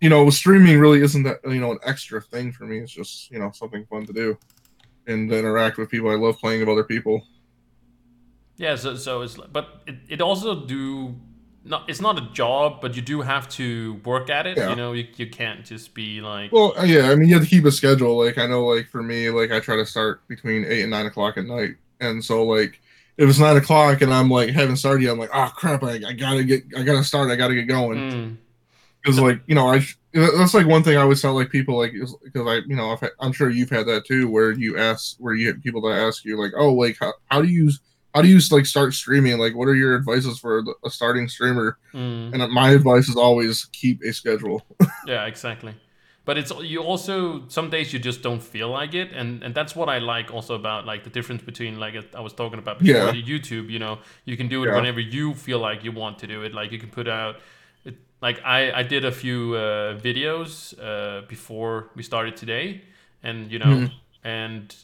you 0.00 0.08
know, 0.08 0.30
streaming 0.30 0.78
really 0.78 1.02
isn't 1.02 1.22
that 1.24 1.40
you 1.44 1.60
know 1.60 1.72
an 1.72 1.78
extra 1.84 2.20
thing 2.22 2.52
for 2.52 2.64
me. 2.64 2.78
It's 2.78 2.92
just 2.92 3.30
you 3.30 3.38
know 3.38 3.50
something 3.52 3.84
fun 3.86 4.06
to 4.06 4.12
do, 4.12 4.38
and 5.06 5.28
to 5.28 5.38
interact 5.38 5.76
with 5.76 5.90
people. 5.90 6.10
I 6.10 6.14
love 6.14 6.38
playing 6.38 6.60
with 6.60 6.68
other 6.68 6.84
people. 6.84 7.22
Yeah, 8.56 8.74
so, 8.74 8.96
so 8.96 9.22
it's 9.22 9.36
but 9.36 9.82
it, 9.86 9.96
it 10.08 10.20
also 10.20 10.66
do 10.66 11.14
not 11.64 11.88
it's 11.88 12.00
not 12.00 12.18
a 12.18 12.30
job, 12.32 12.80
but 12.80 12.96
you 12.96 13.02
do 13.02 13.20
have 13.22 13.48
to 13.50 13.94
work 14.04 14.30
at 14.30 14.46
it. 14.46 14.58
Yeah. 14.58 14.70
You 14.70 14.76
know, 14.76 14.92
you, 14.92 15.06
you 15.16 15.28
can't 15.28 15.64
just 15.64 15.94
be 15.94 16.20
like 16.20 16.52
Well, 16.52 16.74
uh, 16.78 16.84
yeah, 16.84 17.10
I 17.10 17.14
mean, 17.16 17.28
you 17.28 17.34
have 17.34 17.44
to 17.44 17.48
keep 17.50 17.64
a 17.64 17.72
schedule. 17.72 18.16
Like 18.24 18.38
I 18.38 18.46
know, 18.46 18.64
like 18.66 18.88
for 18.88 19.02
me, 19.02 19.30
like 19.30 19.50
I 19.52 19.60
try 19.60 19.76
to 19.76 19.86
start 19.86 20.26
between 20.28 20.64
eight 20.64 20.82
and 20.82 20.90
nine 20.90 21.06
o'clock 21.06 21.36
at 21.36 21.44
night, 21.44 21.76
and 22.00 22.24
so 22.24 22.44
like 22.44 22.80
if 23.16 23.28
it's 23.28 23.38
nine 23.38 23.56
o'clock 23.56 24.00
and 24.02 24.12
I'm 24.14 24.30
like 24.30 24.50
haven't 24.50 24.76
started 24.76 25.02
yet, 25.02 25.12
I'm 25.12 25.18
like, 25.18 25.30
oh 25.34 25.52
crap, 25.54 25.82
I, 25.82 26.00
I 26.06 26.12
gotta 26.12 26.44
get, 26.44 26.64
I 26.76 26.82
gotta 26.82 27.04
start, 27.04 27.30
I 27.30 27.36
gotta 27.36 27.54
get 27.54 27.64
going. 27.68 27.98
mm, 27.98 28.36
because 29.02 29.20
like 29.20 29.40
you 29.46 29.54
know 29.54 29.68
I 29.68 29.84
that's 30.12 30.54
like 30.54 30.66
one 30.66 30.82
thing 30.82 30.96
I 30.96 31.02
always 31.02 31.22
tell 31.22 31.34
like 31.34 31.50
people 31.50 31.76
like 31.76 31.92
because 31.92 32.46
I 32.46 32.60
you 32.66 32.76
know 32.76 32.90
I've 32.92 33.00
had, 33.00 33.10
I'm 33.20 33.32
sure 33.32 33.50
you've 33.50 33.70
had 33.70 33.86
that 33.86 34.06
too 34.06 34.28
where 34.28 34.52
you 34.52 34.78
ask 34.78 35.16
where 35.18 35.34
you 35.34 35.48
have 35.48 35.62
people 35.62 35.82
that 35.82 35.98
ask 35.98 36.24
you 36.24 36.40
like 36.40 36.52
oh 36.56 36.72
like 36.72 36.96
how, 37.00 37.12
how 37.26 37.42
do 37.42 37.48
you 37.48 37.70
how 38.14 38.22
do 38.22 38.28
you 38.28 38.40
like 38.50 38.66
start 38.66 38.94
streaming 38.94 39.38
like 39.38 39.54
what 39.54 39.68
are 39.68 39.74
your 39.74 39.96
advices 39.96 40.38
for 40.38 40.64
a 40.84 40.90
starting 40.90 41.28
streamer 41.28 41.78
mm, 41.94 42.32
and 42.32 42.52
my 42.52 42.70
advice 42.70 43.08
is 43.08 43.16
always 43.16 43.66
keep 43.72 44.02
a 44.02 44.12
schedule 44.12 44.62
yeah, 45.06 45.26
exactly. 45.26 45.74
But 46.24 46.36
it's 46.36 46.52
you 46.62 46.82
also 46.82 47.48
some 47.48 47.70
days 47.70 47.92
you 47.94 47.98
just 47.98 48.20
don't 48.22 48.42
feel 48.42 48.68
like 48.68 48.92
it, 48.94 49.12
and 49.12 49.42
and 49.42 49.54
that's 49.54 49.74
what 49.74 49.88
I 49.88 49.98
like 49.98 50.30
also 50.30 50.54
about 50.54 50.84
like 50.84 51.02
the 51.04 51.10
difference 51.10 51.42
between 51.42 51.78
like 51.80 51.94
I 52.14 52.20
was 52.20 52.34
talking 52.34 52.58
about 52.58 52.78
before 52.80 53.12
Yeah. 53.14 53.22
YouTube. 53.22 53.70
You 53.70 53.78
know, 53.78 53.98
you 54.26 54.36
can 54.36 54.48
do 54.48 54.62
it 54.64 54.66
Yeah. 54.66 54.76
whenever 54.76 55.00
you 55.00 55.32
feel 55.34 55.58
like 55.58 55.84
you 55.84 55.92
want 55.92 56.18
to 56.18 56.26
do 56.26 56.42
it. 56.42 56.52
Like 56.52 56.70
you 56.70 56.78
can 56.78 56.90
put 56.90 57.08
out. 57.08 57.36
It, 57.86 57.94
like 58.20 58.40
I, 58.44 58.80
I 58.80 58.82
did 58.82 59.06
a 59.06 59.12
few 59.12 59.54
uh, 59.54 59.98
videos 59.98 60.74
uh, 60.78 61.26
before 61.28 61.88
we 61.96 62.02
started 62.02 62.36
today, 62.36 62.82
and 63.22 63.50
you 63.50 63.58
know, 63.58 63.76
Mhm. 63.78 63.92
and 64.22 64.74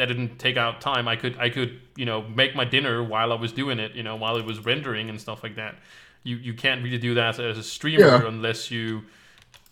that 0.00 0.06
didn't 0.06 0.38
take 0.38 0.56
out 0.56 0.80
time. 0.80 1.06
I 1.08 1.16
could 1.16 1.36
I 1.38 1.50
could 1.50 1.78
you 1.96 2.06
know 2.06 2.22
make 2.22 2.54
my 2.56 2.64
dinner 2.64 3.04
while 3.04 3.30
I 3.32 3.36
was 3.36 3.52
doing 3.52 3.78
it. 3.78 3.92
You 3.94 4.02
know, 4.02 4.16
while 4.16 4.36
it 4.36 4.44
was 4.46 4.58
rendering 4.64 5.10
and 5.10 5.20
stuff 5.20 5.42
like 5.42 5.56
that. 5.56 5.74
You 6.22 6.36
you 6.36 6.54
can't 6.54 6.82
really 6.82 6.98
do 6.98 7.14
that 7.14 7.38
as 7.38 7.56
a 7.58 7.62
streamer 7.62 8.06
Yeah. 8.06 8.26
unless 8.26 8.70
you 8.70 9.02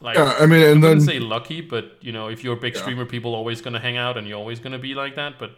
like 0.01 0.17
yeah 0.17 0.35
I 0.39 0.47
mean 0.47 0.63
and 0.63 0.83
wouldn't 0.83 0.83
then 0.83 1.01
say 1.01 1.19
lucky, 1.19 1.61
but 1.61 1.85
you 2.01 2.13
know, 2.13 2.29
if 2.29 2.45
you're 2.45 2.57
a 2.57 2.61
big 2.61 2.75
Yeah. 2.75 2.81
streamer, 2.83 3.05
people 3.05 3.33
are 3.35 3.39
always 3.39 3.61
gonna 3.61 3.81
hang 3.81 3.97
out, 3.97 4.17
and 4.19 4.27
you're 4.29 4.39
always 4.39 4.61
gonna 4.61 4.79
be 4.79 4.95
like 4.95 5.15
that. 5.17 5.39
But 5.39 5.51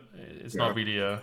it's 0.45 0.55
not 0.55 0.75
really 0.75 1.01
uh 1.01 1.19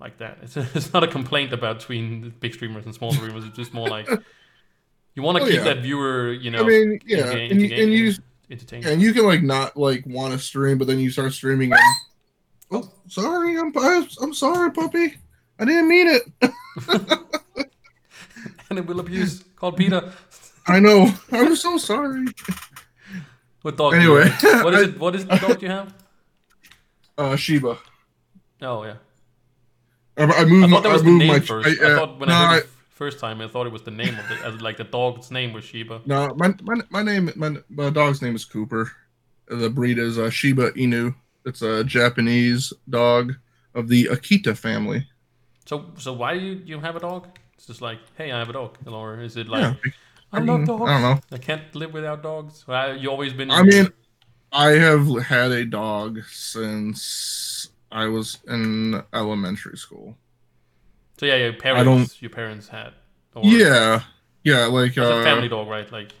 like 0.00 0.18
that. 0.18 0.38
It's 0.42 0.56
it's 0.78 0.92
not 0.92 1.02
a 1.04 1.08
complaint 1.08 1.52
about 1.52 1.78
between 1.80 2.32
big 2.40 2.54
streamers 2.54 2.84
and 2.86 2.94
small 2.94 3.12
streamers. 3.12 3.44
It's 3.44 3.56
just 3.56 3.72
more 3.74 3.88
like 3.88 4.08
you 5.14 5.22
want 5.22 5.38
to 5.38 5.44
Oh, 5.44 5.46
keep 5.46 5.56
yeah. 5.58 5.64
that 5.74 5.78
viewer, 5.82 6.32
you 6.32 6.50
know, 6.50 6.62
I 6.64 6.66
mean 6.66 7.00
yeah 7.06 7.30
and 7.30 7.60
you, 7.60 7.68
and 7.82 7.92
you 7.92 8.12
entertained. 8.50 8.84
and 8.86 9.00
you 9.02 9.12
can 9.14 9.24
like 9.26 9.42
not 9.42 9.76
like 9.76 10.02
want 10.06 10.32
to 10.32 10.38
stream 10.38 10.76
but 10.78 10.86
then 10.88 10.98
you 10.98 11.10
start 11.10 11.32
streaming 11.32 11.70
and 11.72 11.80
oh 12.72 12.90
sorry 13.08 13.56
I'm 13.58 13.72
I'm, 13.76 14.34
sorry 14.34 14.70
puppy 14.72 15.14
I 15.58 15.64
didn't 15.64 15.88
mean 15.88 16.08
it 16.08 16.22
and 18.70 18.78
it 18.78 18.86
will 18.86 19.00
abuse 19.00 19.42
called 19.56 19.76
Peter. 19.76 20.12
I 20.66 20.80
know 20.80 21.12
I'm 21.30 21.54
so 21.56 21.76
sorry 21.78 22.26
What 23.62 23.76
dog? 23.76 23.94
Anyway, 23.94 24.28
do 24.40 24.64
what 24.64 24.74
is 24.74 24.80
I- 24.80 24.88
it? 24.90 24.98
What 24.98 25.14
is 25.14 25.26
the 25.26 25.36
dog 25.38 25.62
you 25.62 25.68
have? 25.68 25.94
uh 27.18 27.36
Shiba. 27.36 27.78
Oh 28.62 28.84
yeah, 28.84 28.96
I, 30.16 30.24
I 30.24 30.40
I 30.40 30.44
moved. 30.44 30.70
thought 30.72 30.82
that 30.82 30.88
my, 30.88 30.94
was 30.94 31.02
I 31.02 31.04
the 31.04 31.10
name 31.18 31.28
my. 31.28 31.40
first. 31.40 31.68
I, 31.68 31.86
I 31.86 31.90
uh, 31.92 31.96
thought 31.96 32.18
when 32.20 32.28
no, 32.28 32.34
I 32.34 32.38
I, 32.38 32.46
heard 32.54 32.62
it 32.64 32.70
first 32.90 33.18
time, 33.20 33.40
I 33.40 33.48
thought 33.48 33.66
it 33.66 33.72
was 33.72 33.82
the 33.82 33.90
name 33.90 34.16
of 34.18 34.30
it, 34.30 34.38
as 34.44 34.60
like 34.60 34.76
the 34.78 34.84
dog's 34.84 35.30
name 35.30 35.52
was 35.52 35.64
Sheba. 35.64 36.00
no, 36.06 36.32
my, 36.36 36.54
my 36.62 36.76
my 36.90 37.02
name 37.02 37.30
my, 37.36 37.56
my 37.68 37.90
dog's 37.90 38.22
name 38.22 38.34
is 38.34 38.44
Cooper. 38.44 38.90
The 39.48 39.68
breed 39.68 39.98
is 39.98 40.18
uh, 40.18 40.30
Shiba 40.30 40.72
Inu. 40.72 41.14
It's 41.44 41.62
a 41.62 41.84
Japanese 41.84 42.72
dog 42.88 43.34
of 43.74 43.88
the 43.88 44.06
Akita 44.06 44.56
family. 44.56 45.08
So 45.66 45.86
so 45.98 46.12
why 46.12 46.38
do 46.38 46.44
you, 46.44 46.62
you 46.64 46.80
have 46.80 46.96
a 46.96 47.00
dog? 47.00 47.28
It's 47.54 47.66
just 47.66 47.80
like, 47.80 47.98
hey, 48.16 48.32
I 48.32 48.38
have 48.38 48.48
a 48.48 48.52
dog, 48.52 48.76
or 48.86 49.20
is 49.20 49.36
it 49.36 49.48
like, 49.48 49.62
yeah, 49.62 49.92
I 50.32 50.40
love 50.40 50.60
mean, 50.60 50.66
dogs. 50.66 50.82
I 50.82 51.00
don't 51.00 51.02
know. 51.02 51.20
I 51.30 51.38
can't 51.38 51.74
live 51.74 51.92
without 51.92 52.22
dogs. 52.22 52.64
You 52.68 53.10
always 53.10 53.32
been. 53.32 53.50
I 53.50 53.62
mean, 53.62 53.88
I 54.52 54.70
have 54.72 55.06
had 55.24 55.52
a 55.52 55.64
dog 55.64 56.20
since 56.30 57.68
I 57.90 58.06
was 58.06 58.38
in 58.48 59.02
elementary 59.12 59.76
school. 59.76 60.16
so 61.18 61.26
yeah, 61.26 61.36
your 61.36 61.52
parents, 61.52 62.20
your 62.20 62.30
parents 62.30 62.68
had. 62.68 62.92
Or, 63.34 63.44
Yeah, 63.44 64.02
yeah, 64.42 64.66
like 64.66 64.98
uh, 64.98 65.02
a 65.02 65.24
family 65.24 65.48
dog, 65.48 65.68
right? 65.68 65.90
Like, 65.90 66.12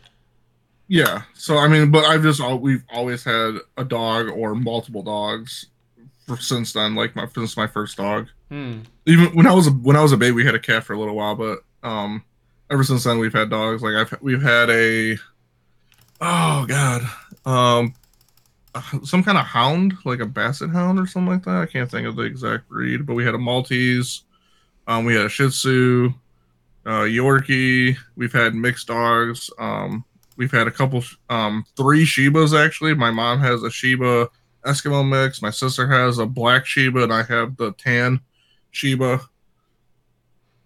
Yeah. 0.92 1.22
So 1.32 1.56
I 1.56 1.68
mean, 1.68 1.90
but 1.90 2.04
I've 2.04 2.22
just 2.22 2.38
all 2.38 2.58
we've 2.58 2.84
always 2.92 3.24
had 3.24 3.54
a 3.78 3.84
dog 3.84 4.28
or 4.28 4.54
multiple 4.54 5.02
dogs 5.02 5.64
for, 6.26 6.36
since 6.36 6.74
then. 6.74 6.94
Like 6.94 7.16
my 7.16 7.26
since 7.34 7.56
my 7.56 7.66
first 7.66 7.96
dog. 7.96 8.28
hmm. 8.50 8.80
Even 9.06 9.34
when 9.34 9.46
I 9.46 9.54
was 9.54 9.68
a, 9.68 9.70
when 9.70 9.96
I 9.96 10.02
was 10.02 10.12
a 10.12 10.18
baby, 10.18 10.32
we 10.32 10.44
had 10.44 10.54
a 10.54 10.58
cat 10.58 10.84
for 10.84 10.92
a 10.92 10.98
little 10.98 11.14
while, 11.14 11.34
but 11.34 11.60
um, 11.82 12.22
ever 12.70 12.84
since 12.84 13.04
then 13.04 13.18
we've 13.18 13.32
had 13.32 13.48
dogs. 13.48 13.80
Like 13.80 13.94
I've 13.94 14.20
we've 14.20 14.42
had 14.42 14.68
a 14.68 15.16
oh 16.20 16.66
god 16.66 17.02
um 17.46 17.94
some 19.02 19.24
kind 19.24 19.38
of 19.38 19.46
hound 19.46 19.94
like 20.04 20.20
a 20.20 20.26
basset 20.26 20.68
hound 20.68 20.98
or 20.98 21.06
something 21.06 21.32
like 21.32 21.44
that. 21.44 21.62
I 21.62 21.66
can't 21.66 21.90
think 21.90 22.06
of 22.06 22.16
the 22.16 22.24
exact 22.24 22.68
breed, 22.68 23.06
but 23.06 23.14
we 23.14 23.24
had 23.24 23.34
a 23.34 23.38
Maltese. 23.38 24.24
Um, 24.86 25.06
we 25.06 25.14
had 25.14 25.24
a 25.24 25.30
Shih 25.30 25.48
Tzu. 25.48 26.12
uh, 26.84 27.06
Yorkie. 27.08 27.96
We've 28.14 28.32
had 28.32 28.54
mixed 28.54 28.88
dogs. 28.88 29.50
Um, 29.58 30.04
we've 30.36 30.50
had 30.50 30.66
a 30.66 30.70
couple, 30.70 31.02
um, 31.30 31.64
three 31.76 32.04
Shibas 32.04 32.58
actually. 32.58 32.94
My 32.94 33.10
mom 33.10 33.40
has 33.40 33.62
a 33.62 33.70
Shiba 33.70 34.28
Eskimo 34.64 35.08
mix. 35.08 35.42
My 35.42 35.50
sister 35.50 35.88
has 35.88 36.18
a 36.18 36.26
black 36.26 36.66
Shiba, 36.66 37.04
and 37.04 37.12
I 37.12 37.22
have 37.24 37.56
the 37.56 37.72
tan 37.72 38.20
Shiba. 38.70 39.20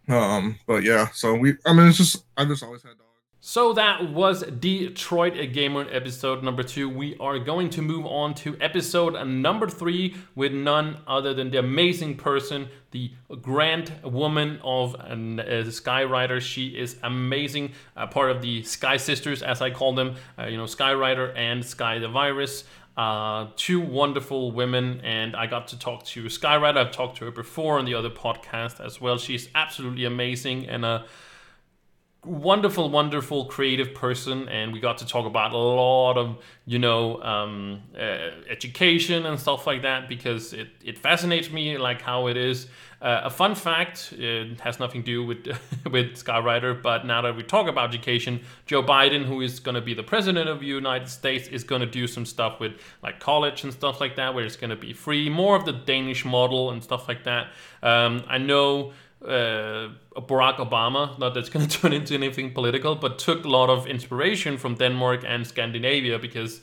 Um, 0.08 0.58
but 0.66 0.82
yeah, 0.84 1.08
so 1.12 1.34
we. 1.34 1.54
I 1.64 1.72
mean, 1.72 1.88
it's 1.88 1.98
just 1.98 2.24
I've 2.36 2.48
just 2.48 2.62
always 2.62 2.82
had. 2.82 2.92
So 3.40 3.74
that 3.74 4.12
was 4.12 4.42
Detroit 4.42 5.36
a 5.36 5.46
Gamer 5.46 5.86
episode 5.90 6.42
number 6.42 6.62
two. 6.62 6.88
We 6.88 7.16
are 7.18 7.38
going 7.38 7.70
to 7.70 7.82
move 7.82 8.06
on 8.06 8.34
to 8.36 8.56
episode 8.60 9.14
number 9.26 9.68
three 9.68 10.16
with 10.34 10.52
none 10.52 10.98
other 11.06 11.32
than 11.34 11.50
the 11.50 11.58
amazing 11.58 12.16
person, 12.16 12.68
the 12.90 13.12
grand 13.42 13.92
woman 14.02 14.58
of 14.64 14.96
uh, 14.96 15.14
Skyrider. 15.14 16.40
She 16.40 16.68
is 16.68 16.96
amazing, 17.02 17.72
uh, 17.96 18.06
part 18.06 18.30
of 18.30 18.42
the 18.42 18.62
Sky 18.64 18.96
Sisters, 18.96 19.42
as 19.42 19.60
I 19.60 19.70
call 19.70 19.94
them. 19.94 20.16
Uh, 20.38 20.46
you 20.46 20.56
know, 20.56 20.64
Skyrider 20.64 21.36
and 21.36 21.64
Sky 21.64 21.98
the 21.98 22.08
Virus. 22.08 22.64
Uh, 22.96 23.48
two 23.56 23.78
wonderful 23.78 24.50
women, 24.52 25.02
and 25.04 25.36
I 25.36 25.46
got 25.46 25.68
to 25.68 25.78
talk 25.78 26.04
to 26.06 26.24
Skyrider. 26.24 26.78
I've 26.78 26.92
talked 26.92 27.18
to 27.18 27.26
her 27.26 27.30
before 27.30 27.78
on 27.78 27.84
the 27.84 27.94
other 27.94 28.08
podcast 28.08 28.84
as 28.84 29.00
well. 29.00 29.18
She's 29.18 29.50
absolutely 29.54 30.06
amazing 30.06 30.66
and 30.66 30.84
a 30.84 31.04
wonderful, 32.26 32.90
wonderful 32.90 33.46
creative 33.46 33.94
person, 33.94 34.48
and 34.48 34.72
we 34.72 34.80
got 34.80 34.98
to 34.98 35.06
talk 35.06 35.26
about 35.26 35.52
a 35.52 35.56
lot 35.56 36.18
of 36.18 36.38
you 36.64 36.78
know 36.78 37.22
um, 37.22 37.82
uh, 37.96 38.30
education 38.50 39.26
and 39.26 39.38
stuff 39.38 39.66
like 39.66 39.82
that 39.82 40.08
because 40.08 40.52
it, 40.52 40.68
it 40.84 40.98
fascinates 40.98 41.50
me 41.50 41.78
like 41.78 42.02
how 42.02 42.26
it 42.26 42.36
is. 42.36 42.66
Uh, 43.00 43.20
a 43.24 43.30
fun 43.30 43.54
fact, 43.54 44.14
it 44.14 44.58
has 44.60 44.80
nothing 44.80 45.02
to 45.02 45.06
do 45.06 45.24
with 45.24 45.46
with 45.90 46.16
Skyrider, 46.16 46.82
but 46.82 47.06
now 47.06 47.22
that 47.22 47.36
we 47.36 47.42
talk 47.42 47.68
about 47.68 47.90
education, 47.90 48.40
Joe 48.66 48.82
Biden, 48.82 49.24
who 49.24 49.40
is 49.40 49.60
going 49.60 49.74
to 49.74 49.80
be 49.80 49.94
the 49.94 50.02
president 50.02 50.48
of 50.48 50.60
the 50.60 50.66
United 50.66 51.08
States, 51.08 51.48
is 51.48 51.62
going 51.62 51.82
to 51.82 51.86
do 51.86 52.06
some 52.06 52.24
stuff 52.24 52.58
with 52.58 52.72
like 53.02 53.20
college 53.20 53.64
and 53.64 53.72
stuff 53.72 54.00
like 54.00 54.16
that, 54.16 54.34
where 54.34 54.44
it's 54.44 54.56
going 54.56 54.70
to 54.70 54.76
be 54.76 54.92
free, 54.92 55.28
more 55.28 55.56
of 55.56 55.64
the 55.64 55.72
Danish 55.72 56.24
model 56.24 56.70
and 56.70 56.82
stuff 56.82 57.06
like 57.06 57.24
that. 57.24 57.48
Um, 57.82 58.24
I 58.28 58.38
know 58.38 58.92
uh, 59.26 59.88
Barack 60.16 60.56
Obama, 60.56 61.18
not 61.18 61.34
that's 61.34 61.48
going 61.48 61.66
to 61.68 61.80
turn 61.80 61.92
into 61.92 62.14
anything 62.14 62.52
political, 62.52 62.94
but 62.94 63.18
took 63.18 63.44
a 63.44 63.48
lot 63.48 63.68
of 63.68 63.86
inspiration 63.86 64.56
from 64.56 64.74
Denmark 64.74 65.24
and 65.26 65.46
Scandinavia 65.46 66.18
because 66.18 66.60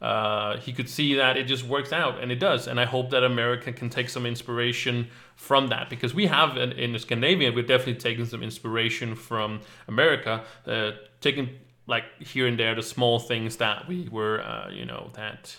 uh, 0.00 0.58
he 0.58 0.72
could 0.72 0.88
see 0.88 1.14
that 1.14 1.36
it 1.36 1.44
just 1.44 1.64
works 1.64 1.92
out, 1.92 2.22
and 2.22 2.30
it 2.30 2.38
does. 2.38 2.66
And 2.66 2.78
I 2.78 2.84
hope 2.84 3.10
that 3.10 3.24
America 3.24 3.72
can 3.72 3.88
take 3.88 4.08
some 4.08 4.26
inspiration 4.26 5.08
from 5.36 5.68
that 5.68 5.88
because 5.88 6.14
we 6.14 6.26
have 6.26 6.56
in, 6.56 6.72
in 6.72 6.98
Scandinavia, 6.98 7.52
we've 7.52 7.66
definitely 7.66 7.94
taken 7.94 8.26
some 8.26 8.42
inspiration 8.42 9.14
from 9.14 9.60
America, 9.88 10.44
uh, 10.66 10.92
taking 11.20 11.50
like 11.86 12.04
here 12.18 12.46
and 12.46 12.58
there 12.58 12.74
the 12.74 12.82
small 12.82 13.18
things 13.18 13.56
that 13.56 13.88
we 13.88 14.08
were, 14.10 14.42
uh, 14.42 14.68
you 14.70 14.84
know, 14.84 15.10
that 15.14 15.56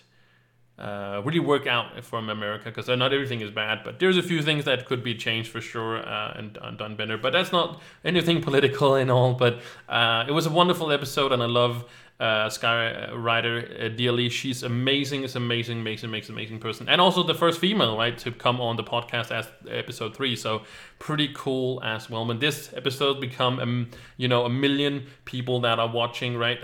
uh, 0.79 1.21
really 1.25 1.39
work 1.39 1.65
out 1.65 2.03
from 2.03 2.29
America 2.29 2.65
because 2.65 2.87
not 2.87 3.11
everything 3.11 3.41
is 3.41 3.49
bad, 3.49 3.81
but 3.83 3.99
there's 3.99 4.17
a 4.17 4.21
few 4.21 4.43
things 4.43 4.65
that 4.65 4.85
could 4.85 5.03
be 5.03 5.15
changed 5.15 5.49
for 5.49 5.59
sure 5.59 5.97
uh, 6.07 6.33
and, 6.37 6.57
and, 6.61 6.77
done 6.77 6.95
better. 6.95 7.17
But 7.17 7.33
that's 7.33 7.51
not 7.51 7.81
anything 8.05 8.41
political 8.49 8.95
and 8.95 9.09
all. 9.09 9.33
But 9.33 9.59
uh, 9.89 10.25
it 10.27 10.31
was 10.31 10.45
a 10.45 10.51
wonderful 10.51 10.91
episode, 10.91 11.31
and 11.31 11.41
I 11.41 11.47
love 11.47 11.85
uh, 12.19 12.49
Sky 12.49 13.11
Rider 13.11 13.67
uh, 13.79 13.87
dearly. 13.89 14.29
She's 14.29 14.63
amazing. 14.63 15.23
It's 15.23 15.35
amazing, 15.35 15.79
amazing, 15.79 16.09
amazing, 16.09 16.35
amazing 16.35 16.59
person, 16.59 16.89
and 16.89 16.99
also 16.99 17.23
the 17.23 17.35
first 17.35 17.59
female 17.59 17.97
right 17.97 18.17
to 18.19 18.31
come 18.31 18.59
on 18.59 18.75
the 18.75 18.83
podcast 18.83 19.31
as 19.31 19.47
episode 19.69 20.15
three. 20.15 20.35
So 20.35 20.63
pretty 20.97 21.29
cool 21.35 21.81
as 21.83 22.09
well. 22.09 22.25
When 22.25 22.39
this 22.39 22.73
episode 22.73 23.21
become 23.21 23.59
um, 23.59 23.89
you 24.17 24.27
know 24.27 24.45
a 24.45 24.49
million 24.49 25.05
people 25.25 25.59
that 25.61 25.77
are 25.77 25.89
watching, 25.89 26.37
right, 26.37 26.57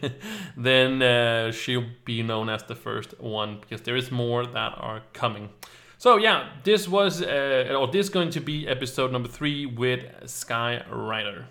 then 0.56 1.02
uh, 1.02 1.50
she'll 1.50 1.86
be 2.04 2.22
known 2.22 2.48
as 2.48 2.62
the 2.62 2.76
first 2.76 3.20
one 3.20 3.58
because 3.60 3.80
there 3.82 3.96
is 3.96 4.12
more 4.12 4.46
that 4.46 4.74
are 4.76 5.02
coming. 5.12 5.50
So 5.98 6.18
yeah, 6.18 6.50
this 6.62 6.86
was 6.86 7.20
uh, 7.20 7.76
or 7.76 7.88
this 7.88 8.06
is 8.06 8.10
going 8.10 8.30
to 8.30 8.40
be 8.40 8.68
episode 8.68 9.10
number 9.10 9.28
three 9.28 9.66
with 9.66 10.04
Sky 10.26 10.84
Rider. 10.88 11.46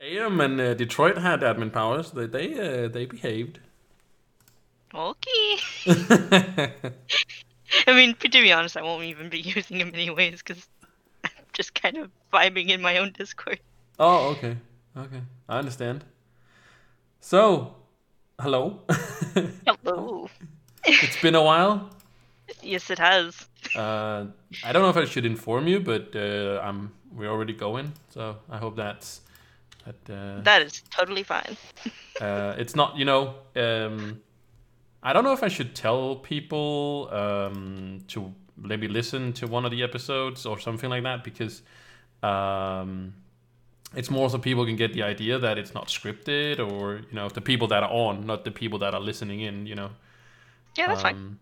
AM 0.00 0.40
and 0.40 0.60
uh, 0.60 0.74
Detroit 0.74 1.18
had 1.18 1.40
admin 1.40 1.72
powers. 1.72 2.10
They 2.10 2.26
they 2.26 2.84
uh, 2.84 2.88
they 2.88 3.06
behaved. 3.06 3.60
Okay. 4.94 5.58
I 7.86 7.92
mean, 7.94 8.14
to 8.16 8.28
be 8.28 8.52
honest, 8.52 8.76
I 8.76 8.82
won't 8.82 9.04
even 9.04 9.28
be 9.28 9.40
using 9.56 9.78
them 9.78 9.90
anyways 9.92 10.42
because 10.42 10.66
I'm 11.24 11.30
just 11.52 11.74
kind 11.74 11.96
of 11.96 12.10
vibing 12.32 12.68
in 12.70 12.80
my 12.80 12.98
own 12.98 13.12
Discord. 13.12 13.60
Oh, 13.98 14.28
okay, 14.30 14.56
okay, 14.96 15.22
I 15.48 15.58
understand. 15.58 16.04
So, 17.20 17.74
hello. 18.38 18.80
Hello. 19.66 20.30
it's 20.84 21.20
been 21.20 21.34
a 21.34 21.42
while. 21.42 21.90
Yes, 22.62 22.90
it 22.90 22.98
has. 22.98 23.48
Uh, 23.74 24.26
I 24.62 24.72
don't 24.72 24.82
know 24.82 24.90
if 24.90 24.96
I 24.96 25.06
should 25.06 25.26
inform 25.26 25.66
you, 25.66 25.80
but 25.80 26.14
uh, 26.14 26.60
I'm 26.62 26.92
we're 27.12 27.30
already 27.30 27.54
going, 27.54 27.94
so 28.10 28.36
I 28.48 28.58
hope 28.58 28.76
that's 28.76 29.22
that. 29.86 30.12
Uh, 30.12 30.40
that 30.42 30.62
is 30.62 30.82
totally 30.90 31.22
fine. 31.22 31.56
uh, 32.20 32.54
it's 32.58 32.74
not, 32.74 32.96
you 32.96 33.04
know. 33.04 33.34
Um, 33.54 34.20
I 35.02 35.12
don't 35.12 35.24
know 35.24 35.32
if 35.32 35.42
I 35.42 35.48
should 35.48 35.74
tell 35.74 36.16
people 36.16 37.08
um, 37.12 38.00
to 38.08 38.34
maybe 38.56 38.88
listen 38.88 39.32
to 39.34 39.46
one 39.46 39.64
of 39.64 39.70
the 39.70 39.82
episodes 39.82 40.46
or 40.46 40.58
something 40.58 40.90
like 40.90 41.02
that 41.04 41.22
because 41.22 41.62
um, 42.22 43.14
it's 43.94 44.10
more 44.10 44.28
so 44.30 44.38
people 44.38 44.64
can 44.66 44.76
get 44.76 44.92
the 44.92 45.02
idea 45.02 45.38
that 45.38 45.58
it's 45.58 45.74
not 45.74 45.88
scripted 45.88 46.58
or 46.58 46.96
you 46.96 47.14
know 47.14 47.28
the 47.28 47.40
people 47.40 47.68
that 47.68 47.82
are 47.82 47.90
on, 47.90 48.26
not 48.26 48.44
the 48.44 48.50
people 48.50 48.78
that 48.80 48.94
are 48.94 49.00
listening 49.00 49.40
in. 49.40 49.66
You 49.66 49.74
know. 49.74 49.90
Yeah, 50.76 50.88
that's 50.88 51.04
um, 51.04 51.12
fine. 51.12 51.38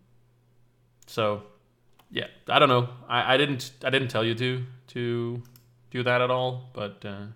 So, 1.07 1.43
yeah, 2.11 2.27
I 2.49 2.59
don't 2.59 2.69
know. 2.69 2.89
I, 3.09 3.35
I 3.35 3.37
didn't 3.37 3.73
I 3.85 3.91
didn't 3.91 4.09
tell 4.09 4.25
you 4.25 4.35
to 4.35 4.65
to 4.89 5.43
do 5.91 6.03
that 6.03 6.21
at 6.21 6.31
all, 6.31 6.71
but 6.73 7.05
uh, 7.05 7.27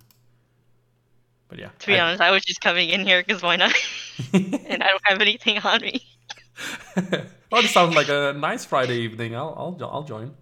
but 1.49 1.59
yeah. 1.59 1.71
To 1.79 1.87
be 1.87 1.97
I, 1.97 2.01
honest, 2.01 2.21
I 2.21 2.31
was 2.31 2.45
just 2.45 2.61
coming 2.61 2.91
in 2.91 3.07
here 3.07 3.23
because 3.25 3.43
why 3.43 3.57
not? 3.57 3.75
and 4.33 4.83
I 4.83 4.89
don't 4.89 5.03
have 5.05 5.21
anything 5.21 5.59
on 5.59 5.81
me. 5.81 6.07
well, 7.51 7.65
it 7.65 7.69
sounds 7.69 7.95
like 7.95 8.09
a 8.09 8.35
nice 8.37 8.65
Friday 8.65 8.99
evening. 8.99 9.35
I'll 9.35 9.55
I'll 9.57 9.89
I'll 9.91 10.03
join. 10.03 10.35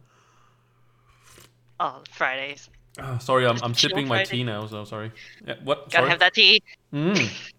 Oh, 1.78 2.02
Fridays. 2.10 2.68
Oh, 2.98 3.18
sorry, 3.18 3.46
I'm 3.46 3.58
I'm 3.62 3.74
sipping 3.74 4.08
my 4.08 4.24
tea 4.24 4.44
now. 4.44 4.66
So 4.66 4.84
sorry. 4.84 5.12
Yeah, 5.46 5.54
what? 5.62 5.90
Gotta 5.90 5.96
sorry? 5.96 6.10
have 6.10 6.18
that 6.20 6.34
tea. 6.34 6.62
Mm. 6.92 7.30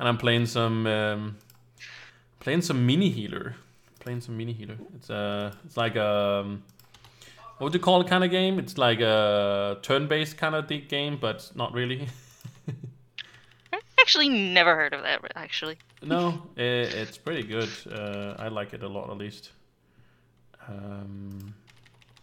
And 0.00 0.08
I'm 0.08 0.16
playing 0.16 0.46
some 0.46 0.86
um, 0.86 1.36
playing 2.40 2.62
some 2.62 2.86
mini 2.86 3.10
healer. 3.10 3.54
Playing 3.98 4.22
some 4.22 4.34
mini 4.34 4.54
healer. 4.54 4.76
It's 4.96 5.10
uh 5.10 5.52
it's 5.66 5.76
like 5.76 5.94
um 5.96 6.62
what 7.60 7.66
would 7.66 7.74
you 7.74 7.80
call 7.80 8.00
it 8.00 8.06
kind 8.06 8.24
of 8.24 8.30
game? 8.30 8.58
It's 8.58 8.78
like 8.78 9.00
a 9.00 9.76
turn-based 9.82 10.38
kind 10.38 10.54
of 10.54 10.66
game, 10.88 11.18
but 11.20 11.50
not 11.54 11.74
really. 11.74 12.08
I 13.72 13.78
actually 14.00 14.30
never 14.30 14.74
heard 14.74 14.94
of 14.94 15.02
that. 15.02 15.20
Actually, 15.36 15.76
no, 16.00 16.42
i 16.56 16.62
it's 16.62 17.18
pretty 17.18 17.42
good. 17.42 17.68
Uh, 17.86 18.34
I 18.38 18.48
like 18.48 18.72
it 18.72 18.82
a 18.82 18.88
lot, 18.88 19.10
at 19.10 19.18
least. 19.18 19.50
Um, 20.68 21.54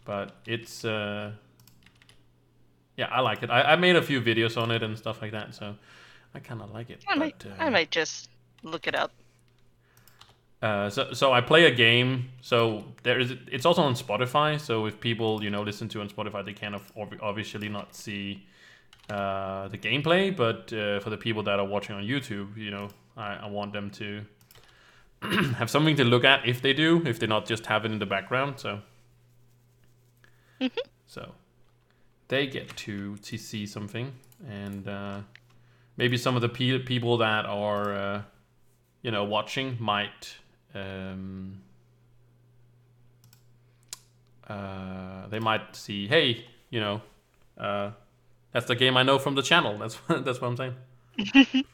but 0.06 0.38
it's 0.48 0.84
uh, 0.84 1.34
yeah, 2.96 3.06
I 3.12 3.20
like 3.20 3.44
it. 3.44 3.52
I, 3.52 3.62
I 3.62 3.76
made 3.76 3.96
a 3.96 4.02
few 4.02 4.20
videos 4.20 4.60
on 4.60 4.72
it 4.72 4.82
and 4.82 4.98
stuff 4.98 5.22
like 5.22 5.34
that, 5.34 5.54
so 5.54 5.76
I 6.34 6.40
kind 6.40 6.64
of 6.64 6.72
like 6.72 6.90
it. 6.90 7.06
I 7.08 7.14
might, 7.14 7.38
but, 7.38 7.52
I 7.60 7.68
uh, 7.68 7.70
might 7.70 7.92
just 7.92 8.32
look 8.64 8.88
it 8.88 8.96
up. 8.96 9.12
Uh, 10.62 10.90
so 10.90 11.14
so 11.14 11.32
I 11.34 11.42
play 11.42 11.66
a 11.66 11.72
game. 11.72 12.30
So 12.42 12.84
there 13.04 13.20
is 13.20 13.34
it's 13.52 13.66
also 13.66 13.84
on 13.84 13.94
Spotify. 13.94 14.60
So 14.60 14.86
if 14.88 15.00
people 15.00 15.44
you 15.44 15.50
know 15.50 15.62
listen 15.62 15.88
to 15.90 16.02
on 16.02 16.10
Spotify, 16.10 16.44
they 16.44 16.54
can 16.54 16.74
of- 16.74 16.92
obviously 17.22 17.70
not 17.70 17.94
see 17.94 18.46
uh, 19.10 19.68
the 19.68 19.78
gameplay. 19.78 20.36
But 20.36 20.74
uh, 20.74 21.00
for 21.00 21.12
the 21.12 21.18
people 21.18 21.44
that 21.44 21.60
are 21.60 21.66
watching 21.66 21.96
on 21.96 22.04
YouTube, 22.04 22.58
you 22.58 22.72
know, 22.72 22.90
I, 23.16 23.36
I 23.36 23.48
want 23.48 23.72
them 23.72 23.92
to 23.92 24.24
have 25.58 25.70
something 25.70 25.96
to 25.98 26.04
look 26.04 26.24
at 26.24 26.48
if 26.48 26.62
they 26.62 26.74
do, 26.74 27.04
if 27.06 27.20
they 27.20 27.28
not 27.28 27.46
just 27.46 27.68
have 27.68 27.86
it 27.86 27.92
in 27.92 28.00
the 28.00 28.06
background. 28.08 28.60
So 28.60 28.82
so 31.06 31.34
they 32.30 32.48
get 32.48 32.76
to 32.78 33.18
to 33.18 33.38
see 33.38 33.68
something, 33.68 34.12
and 34.50 34.88
uh, 34.88 35.20
maybe 35.98 36.18
some 36.18 36.36
of 36.36 36.42
the 36.42 36.50
pe- 36.50 36.80
people 36.80 37.18
that 37.18 37.46
are. 37.46 37.94
Uh, 37.94 38.22
you 39.04 39.12
know, 39.12 39.24
watching 39.24 39.78
might 39.80 40.36
um, 40.74 41.62
uh, 44.48 45.28
they 45.28 45.40
might 45.40 45.76
see, 45.76 46.08
hey, 46.08 46.46
you 46.70 46.80
know, 46.80 47.02
uh, 47.58 47.92
that's 48.52 48.66
the 48.68 48.76
game 48.76 48.98
I 48.98 49.04
know 49.04 49.20
from 49.20 49.36
the 49.36 49.42
channel. 49.42 49.78
That's 49.78 49.98
that's 50.08 50.40
what 50.42 50.48
I'm 50.48 50.58
saying. 50.58 50.76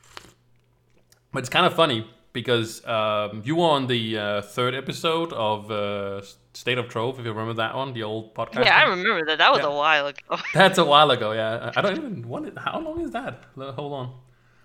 but 1.31 1.39
it's 1.39 1.49
kind 1.49 1.65
of 1.65 1.73
funny 1.73 2.07
because 2.31 2.83
um, 2.87 3.41
you 3.45 3.55
were 3.57 3.67
on 3.67 3.85
the 3.87 4.17
uh, 4.17 4.41
third 4.41 4.73
episode 4.73 5.31
of 5.33 5.69
uh, 5.69 6.21
State 6.53 6.77
of 6.79 6.87
Trove, 6.89 7.19
if 7.19 7.25
you 7.25 7.31
remember 7.31 7.53
that 7.53 7.75
one, 7.75 7.93
the 7.93 8.01
old 8.03 8.33
podcast. 8.33 8.65
Yeah, 8.65 8.75
I 8.77 8.83
remember 8.85 9.23
that. 9.27 9.37
That 9.37 9.51
was 9.51 9.59
Yeah. 9.61 9.67
a 9.67 9.75
while 9.75 10.07
ago. 10.07 10.37
That's 10.53 10.77
a 10.79 10.85
while 10.85 11.11
ago. 11.11 11.31
Yeah, 11.33 11.71
I 11.75 11.81
don't 11.81 11.97
even 11.97 12.27
want 12.27 12.47
it. 12.47 12.57
How 12.57 12.79
long 12.79 13.01
is 13.01 13.11
that? 13.11 13.43
Hold 13.55 13.93
on. 13.93 14.15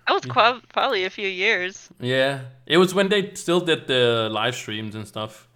That 0.09 0.15
was 0.15 0.25
qua- 0.25 0.59
probably 0.73 1.03
a 1.05 1.09
few 1.11 1.27
years. 1.27 1.87
Yeah, 1.99 2.39
it 2.65 2.77
was 2.79 2.95
when 2.95 3.09
they 3.09 3.35
still 3.35 3.59
did 3.59 3.85
the 3.85 4.27
live 4.31 4.55
streams 4.55 4.95
and 4.95 5.07
stuff. 5.07 5.47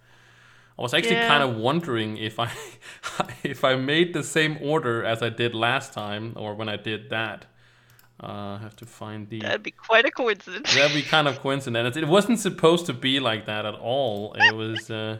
I 0.78 0.82
was 0.82 0.94
actually 0.94 1.16
Yeah. 1.16 1.26
kind 1.26 1.42
of 1.42 1.56
wondering 1.56 2.16
if 2.18 2.38
I 2.38 2.50
if 3.42 3.64
I 3.64 3.74
made 3.74 4.12
the 4.14 4.22
same 4.22 4.58
order 4.62 5.04
as 5.04 5.22
I 5.22 5.28
did 5.30 5.54
last 5.56 5.92
time 5.92 6.34
or 6.36 6.54
when 6.54 6.68
I 6.68 6.76
did 6.76 7.10
that. 7.10 7.46
Uh, 8.22 8.26
I 8.26 8.58
have 8.62 8.76
to 8.76 8.86
find 8.86 9.28
the. 9.28 9.40
That'd 9.40 9.64
be 9.64 9.72
quite 9.72 10.04
a 10.04 10.10
coincidence. 10.12 10.72
That'd 10.72 10.94
be 10.94 11.02
kind 11.02 11.26
of 11.26 11.40
coincidence. 11.46 11.96
It 11.96 12.06
wasn't 12.06 12.38
supposed 12.38 12.86
to 12.86 12.92
be 12.92 13.18
like 13.18 13.46
that 13.46 13.66
at 13.66 13.74
all. 13.74 14.34
It 14.38 14.54
was. 14.62 14.88
Uh... 14.88 15.18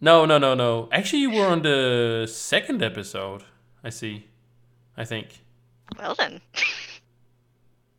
No, 0.00 0.24
no, 0.24 0.38
no, 0.38 0.54
no. 0.54 0.88
Actually, 0.90 1.20
you 1.22 1.30
were 1.32 1.46
on 1.46 1.60
the 1.60 2.26
second 2.26 2.82
episode. 2.82 3.44
I 3.84 3.90
see. 3.90 4.28
I 4.96 5.04
think. 5.04 5.40
well 5.98 6.14
then. 6.14 6.40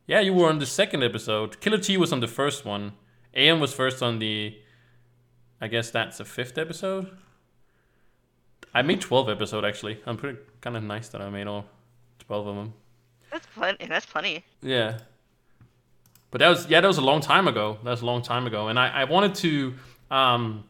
Yeah, 0.06 0.20
you 0.20 0.34
were 0.34 0.48
on 0.48 0.58
the 0.58 0.66
second 0.66 1.02
episode. 1.02 1.60
Killer 1.60 1.78
T 1.78 1.96
was 1.96 2.12
on 2.12 2.20
the 2.20 2.28
first 2.28 2.64
one. 2.64 2.92
AM 3.34 3.60
was 3.60 3.72
first 3.72 4.02
on 4.02 4.18
the. 4.18 4.58
I 5.60 5.68
guess 5.68 5.90
that's 5.90 6.18
the 6.18 6.24
fifth 6.24 6.58
episode. 6.58 7.10
I 8.74 8.82
made 8.82 9.00
twelve 9.00 9.28
episode 9.28 9.64
actually. 9.64 10.00
I'm 10.06 10.16
pretty 10.16 10.38
kind 10.60 10.76
of 10.76 10.82
nice 10.82 11.08
that 11.08 11.22
I 11.22 11.30
made 11.30 11.46
all 11.46 11.64
twelve 12.18 12.46
of 12.46 12.56
them. 12.56 12.74
That's 13.30 13.46
plenty. 13.46 13.86
That's 13.86 14.06
plenty. 14.06 14.44
Yeah. 14.62 14.98
But 16.30 16.40
that 16.40 16.48
was 16.48 16.68
yeah, 16.68 16.80
that 16.80 16.88
was 16.88 16.98
a 16.98 17.04
long 17.04 17.20
time 17.20 17.48
ago. 17.48 17.78
That 17.84 17.90
was 17.90 18.02
a 18.02 18.06
long 18.06 18.20
time 18.20 18.46
ago, 18.46 18.68
and 18.68 18.78
I, 18.78 18.88
I 18.88 19.04
wanted 19.04 19.34
to. 19.36 19.74
Um, 20.10 20.64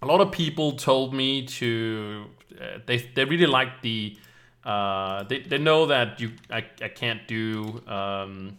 a 0.00 0.06
lot 0.06 0.20
of 0.20 0.32
people 0.32 0.72
told 0.72 1.12
me 1.12 1.44
to. 1.46 2.26
Uh, 2.58 2.78
they 2.86 2.98
they 3.14 3.24
really 3.24 3.46
like 3.46 3.82
the. 3.82 4.16
Uh, 4.64 5.24
they 5.24 5.40
they 5.40 5.58
know 5.58 5.86
that 5.86 6.20
you 6.20 6.32
I, 6.50 6.64
I 6.80 6.88
can't 6.88 7.26
do 7.26 7.82
um, 7.86 8.56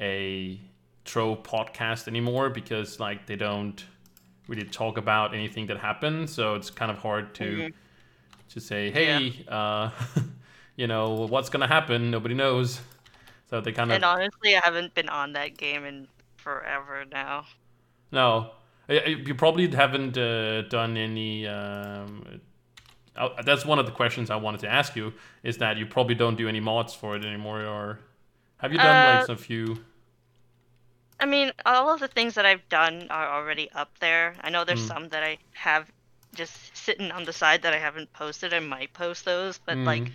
a 0.00 0.60
Trove 1.04 1.42
podcast 1.42 2.08
anymore 2.08 2.48
because 2.50 2.98
like 3.00 3.26
they 3.26 3.36
don't 3.36 3.84
really 4.48 4.64
talk 4.64 4.96
about 4.98 5.34
anything 5.34 5.66
that 5.66 5.78
happened, 5.78 6.28
so 6.30 6.54
it's 6.54 6.70
kind 6.70 6.90
of 6.90 6.98
hard 6.98 7.34
to 7.36 7.44
Mhm. 7.44 7.72
to 8.50 8.60
say 8.60 8.90
hey 8.90 9.44
uh, 9.48 9.90
you 10.76 10.86
know 10.86 11.10
what's 11.28 11.48
gonna 11.50 11.66
happen? 11.68 12.10
Nobody 12.10 12.34
knows. 12.34 12.80
So 13.50 13.60
they 13.60 13.72
kind 13.72 13.90
of 13.90 13.96
And 13.96 14.04
honestly, 14.04 14.56
I 14.56 14.60
haven't 14.64 14.94
been 14.94 15.08
on 15.08 15.32
that 15.34 15.56
game 15.58 15.84
in 15.84 16.08
forever 16.36 17.04
now. 17.10 17.46
no. 18.10 18.50
You 18.88 19.34
probably 19.34 19.66
haven't 19.68 20.18
uh, 20.18 20.62
done 20.68 20.98
any 20.98 21.46
um, 21.46 22.40
uh, 23.16 23.42
that's 23.42 23.64
one 23.64 23.78
of 23.78 23.86
the 23.86 23.92
questions 23.92 24.28
i 24.28 24.36
wanted 24.36 24.60
to 24.60 24.68
ask 24.68 24.94
you 24.94 25.12
is 25.42 25.56
that 25.58 25.78
you 25.78 25.86
probably 25.86 26.14
don't 26.14 26.36
do 26.36 26.48
any 26.48 26.60
mods 26.60 26.92
for 26.92 27.16
it 27.16 27.24
anymore 27.24 27.62
or 27.64 28.00
have 28.64 28.72
you 28.72 28.78
done 28.78 29.04
like 29.04 29.28
a 29.28 29.36
few 29.36 29.76
I 31.20 31.26
mean, 31.26 31.52
all 31.64 31.94
of 31.94 32.00
the 32.00 32.08
things 32.08 32.34
that 32.34 32.44
I've 32.44 32.68
done 32.68 33.06
are 33.08 33.28
already 33.28 33.70
up 33.72 33.88
there. 34.00 34.34
I 34.40 34.50
know 34.50 34.64
there's 34.64 34.84
Mm. 34.84 34.88
some 34.88 35.08
that 35.10 35.22
I 35.22 35.38
have 35.52 35.88
just 36.34 36.76
sitting 36.76 37.12
on 37.12 37.24
the 37.24 37.32
side 37.32 37.62
that 37.62 37.72
I 37.72 37.78
haven't 37.78 38.12
posted. 38.12 38.52
I 38.52 38.58
might 38.58 38.92
post 38.92 39.24
those, 39.24 39.58
but 39.64 39.78
like 39.78 40.02
Mm. 40.02 40.12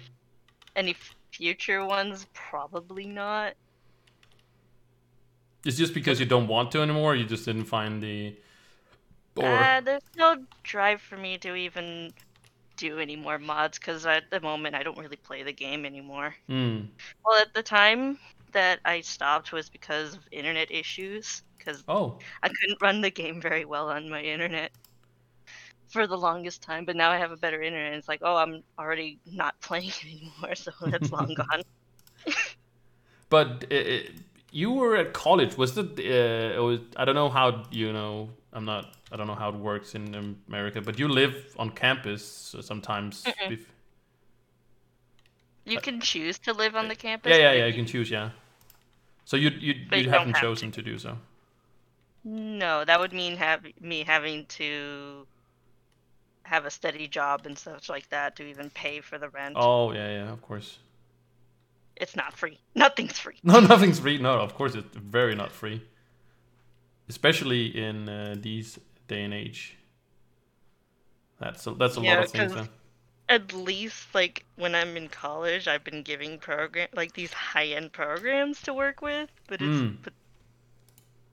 any 0.75 0.91
f- 0.91 1.15
future 1.31 1.85
ones, 1.85 2.27
probably 2.33 3.05
not. 3.07 3.53
it's 5.65 5.77
just 5.77 5.93
because 5.93 6.19
you 6.19 6.25
don't 6.25 6.47
want 6.47 6.71
to 6.71 6.81
anymore 6.81 7.13
or 7.13 7.15
you 7.15 7.25
just 7.25 7.45
didn't 7.45 7.65
find 7.65 8.01
the 8.03 8.35
or 9.35 9.45
Uh, 9.45 9.81
there's 9.81 10.03
no 10.15 10.45
drive 10.63 11.01
for 11.01 11.17
me 11.17 11.37
to 11.37 11.55
even 11.55 12.13
do 12.77 12.99
any 12.99 13.15
more 13.15 13.37
mods 13.37 13.77
because 13.79 14.05
at 14.05 14.29
the 14.31 14.39
moment 14.39 14.75
I 14.75 14.83
don't 14.83 14.97
really 14.97 15.17
play 15.17 15.43
the 15.43 15.51
game 15.53 15.85
anymore. 15.85 16.35
Mm. 16.49 16.87
Well, 17.25 17.41
at 17.41 17.53
the 17.53 17.63
time 17.63 18.19
that 18.53 18.79
I 18.85 19.01
stopped 19.01 19.51
was 19.51 19.69
because 19.69 20.15
of 20.15 20.21
internet 20.31 20.71
issues 20.71 21.43
because 21.57 21.83
oh 21.87 22.17
I 22.43 22.49
couldn't 22.49 22.81
run 22.81 23.01
the 23.01 23.11
game 23.11 23.41
very 23.41 23.65
well 23.65 23.89
on 23.89 24.09
my 24.09 24.21
internet 24.21 24.71
for 25.89 26.07
the 26.07 26.17
longest 26.17 26.61
time. 26.61 26.85
But 26.85 26.95
now 26.95 27.11
I 27.11 27.17
have 27.17 27.31
a 27.31 27.37
better 27.37 27.61
internet. 27.61 27.93
It's 27.93 28.07
like, 28.07 28.21
oh, 28.23 28.37
I'm 28.37 28.63
already 28.77 29.19
not 29.25 29.59
playing 29.61 29.91
anymore, 30.03 30.55
so 30.55 30.71
that's 30.85 31.11
long 31.11 31.33
gone. 31.35 31.63
But 33.29 33.65
uh, 33.71 34.09
you 34.51 34.71
were 34.71 34.95
at 34.95 35.13
college. 35.13 35.57
Was 35.57 35.77
it? 35.77 35.99
Uh, 35.99 36.63
was, 36.63 36.79
I 36.95 37.05
don't 37.05 37.15
know 37.15 37.29
how 37.29 37.63
you 37.71 37.91
know. 37.93 38.29
I'm 38.53 38.65
not. 38.65 38.93
I 39.11 39.17
don't 39.17 39.27
know 39.27 39.35
how 39.35 39.49
it 39.49 39.55
works 39.55 39.95
in 39.95 40.35
America. 40.47 40.81
But 40.81 40.97
you 40.97 41.07
live 41.07 41.35
on 41.57 41.71
campus 41.71 42.55
sometimes. 42.61 43.23
Mm-mm. 43.23 43.59
You 45.71 45.79
can 45.79 46.01
choose 46.01 46.39
to 46.39 46.53
live 46.53 46.75
on 46.75 46.87
the 46.87 46.95
campus. 46.95 47.31
yeah, 47.31 47.51
yeah, 47.51 47.53
yeah. 47.53 47.65
You 47.67 47.73
can 47.73 47.85
choose. 47.85 48.09
Yeah. 48.11 48.31
So 49.25 49.37
you 49.37 49.49
you 49.49 49.73
you 49.91 50.09
haven't 50.09 50.33
have 50.33 50.41
chosen 50.41 50.71
to 50.71 50.81
do 50.81 50.97
so. 50.97 51.17
No, 52.23 52.85
that 52.85 52.99
would 52.99 53.13
mean 53.13 53.37
have 53.37 53.65
me 53.79 54.03
having 54.03 54.45
to 54.47 55.27
have 56.43 56.65
a 56.65 56.71
steady 56.71 57.07
job 57.07 57.45
and 57.45 57.57
such 57.57 57.89
like 57.89 58.09
that 58.09 58.35
to 58.35 58.43
even 58.43 58.69
pay 58.71 59.01
for 59.01 59.17
the 59.17 59.29
rent. 59.29 59.55
Oh 59.55 59.91
yeah, 59.91 60.09
yeah. 60.09 60.31
Of 60.31 60.41
course. 60.41 60.79
It's 61.95 62.15
not 62.15 62.35
free. 62.35 62.59
Nothing's 62.75 63.19
free. 63.19 63.39
No, 63.43 63.59
nothing's 63.59 63.99
free. 63.99 64.17
No, 64.17 64.39
of 64.39 64.53
course 64.55 64.75
it's 64.75 64.95
very 64.95 65.35
not 65.35 65.51
free. 65.51 65.81
Especially 67.09 67.65
in 67.77 68.07
uh, 68.07 68.35
these 68.39 68.79
day 69.07 69.23
and 69.23 69.33
age. 69.33 69.75
That's 71.39 71.65
a, 71.67 71.71
that's 71.71 71.97
a 71.97 72.01
Yeah, 72.01 72.15
lot 72.15 72.23
of 72.25 72.31
things. 72.31 72.53
Then. 72.53 72.69
At 73.29 73.53
least 73.53 74.13
like 74.15 74.43
when 74.55 74.73
I'm 74.75 74.97
in 74.97 75.07
college, 75.07 75.67
I've 75.67 75.83
been 75.83 76.01
giving 76.03 76.39
program 76.39 76.87
like 76.93 77.13
these 77.13 77.31
high-end 77.31 77.93
programs 77.93 78.59
to 78.63 78.73
work 78.73 79.01
with, 79.01 79.29
but 79.47 79.61
it's 79.61 79.77
Mm. 79.79 79.97
but, 80.03 80.13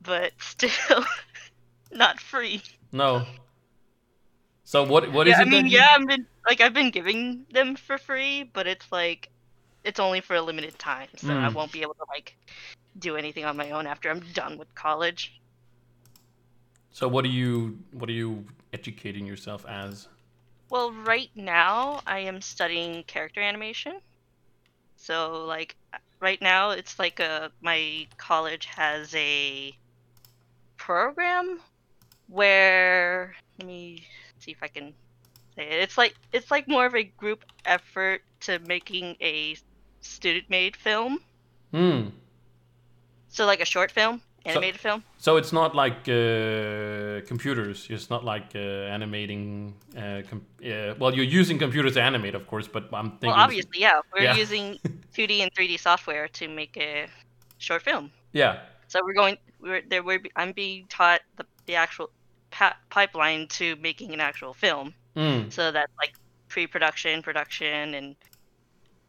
but 0.03 0.33
still 0.39 1.05
not 1.93 2.21
free. 2.21 2.63
No. 2.93 3.27
So 4.65 4.85
what 4.85 5.11
what 5.13 5.27
is 5.27 5.33
yeah, 5.33 5.39
I 5.39 5.43
it? 5.43 5.49
mean, 5.49 5.63
that 5.65 5.71
you- 5.71 5.79
yeah, 5.79 5.89
I've 5.99 6.07
been 6.07 6.27
like 6.47 6.61
I've 6.61 6.75
been 6.75 6.91
giving 6.91 7.47
them 7.51 7.77
for 7.77 7.97
free, 7.99 8.43
but 8.45 8.67
it's 8.67 8.93
like 8.93 9.31
it's 9.85 9.99
only 10.01 10.21
for 10.21 10.35
a 10.37 10.43
limited 10.43 10.79
time, 10.79 11.09
so 11.17 11.29
I 11.33 11.49
Mm. 11.49 11.55
won't 11.55 11.73
be 11.73 11.81
able 11.83 11.95
to 11.95 12.05
like 12.09 12.37
do 12.99 13.17
anything 13.17 13.45
on 13.45 13.57
my 13.57 13.71
own 13.71 13.87
after 13.87 14.11
I'm 14.11 14.21
done 14.33 14.59
with 14.59 14.75
college. 14.75 15.33
So 16.91 17.09
what 17.09 17.25
are 17.25 17.29
you 17.29 17.79
what 17.93 18.09
are 18.11 18.13
you 18.13 18.45
educating 18.73 19.27
yourself 19.27 19.65
as? 19.67 20.09
Well, 20.69 20.93
right 20.93 21.31
now 21.35 22.01
I 22.07 22.21
am 22.21 22.41
studying 22.41 23.05
character 23.05 23.41
animation. 23.41 24.01
So 24.97 25.45
like 25.45 25.77
right 26.21 26.41
now 26.41 26.71
it's 26.71 26.99
like 26.99 27.21
a 27.21 27.53
my 27.61 28.07
college 28.17 28.67
has 28.67 29.15
a 29.15 29.73
program 30.77 31.61
where 32.29 33.35
let 33.59 33.67
me 33.67 34.05
see 34.39 34.51
if 34.51 34.63
I 34.63 34.69
can 34.69 34.93
say 35.55 35.69
it. 35.69 35.81
It's 35.83 35.97
like 35.97 36.15
it's 36.33 36.51
like 36.51 36.67
more 36.67 36.87
of 36.87 36.95
a 36.95 37.05
group 37.05 37.45
effort 37.65 38.23
to 38.41 38.59
making 38.61 39.17
a 39.21 39.57
student 40.01 40.51
made 40.51 40.77
film. 40.77 41.21
Hmm. 41.73 42.09
So 43.29 43.47
like 43.47 43.61
a 43.61 43.67
short 43.67 43.91
film, 43.93 44.23
animated 44.47 44.81
film. 44.81 45.03
So 45.19 45.37
it's 45.37 45.53
not 45.53 45.75
like 45.75 46.09
uh, 46.09 47.21
computers. 47.27 47.87
It's 47.91 48.09
not 48.11 48.25
like 48.25 48.53
uh, 48.55 48.95
animating. 48.97 49.75
Uh, 49.97 50.23
com- 50.29 50.47
uh, 50.65 50.95
well, 50.99 51.15
you're 51.15 51.25
using 51.41 51.59
computers 51.59 51.95
to 51.95 52.03
animate, 52.03 52.35
of 52.35 52.47
course, 52.47 52.69
but 52.69 52.85
I'm 52.93 53.11
thinking. 53.11 53.31
Well, 53.31 53.39
obviously, 53.39 53.81
yeah, 53.81 54.01
we're 54.13 54.23
Yeah. 54.25 54.37
using 54.37 54.79
2D 55.15 55.41
and 55.43 55.53
3D 55.55 55.79
software 55.81 56.29
to 56.29 56.49
make 56.49 56.77
a 56.77 57.07
short 57.59 57.83
film. 57.83 58.11
Yeah. 58.33 58.61
So 58.89 59.01
we're 59.05 59.15
going. 59.15 59.37
We're 59.61 59.83
there. 59.89 60.03
We're. 60.03 60.23
I'm 60.37 60.53
being 60.53 60.87
taught 60.89 61.21
the 61.37 61.45
the 61.67 61.75
actual 61.75 62.11
pa- 62.51 62.77
pipeline 62.91 63.49
to 63.49 63.77
making 63.77 64.13
an 64.15 64.21
actual 64.21 64.55
film. 64.55 64.95
Mm. 65.17 65.51
So 65.53 65.73
that's 65.73 65.93
like 65.99 66.15
pre-production, 66.49 67.23
production, 67.23 67.95
and 67.95 68.17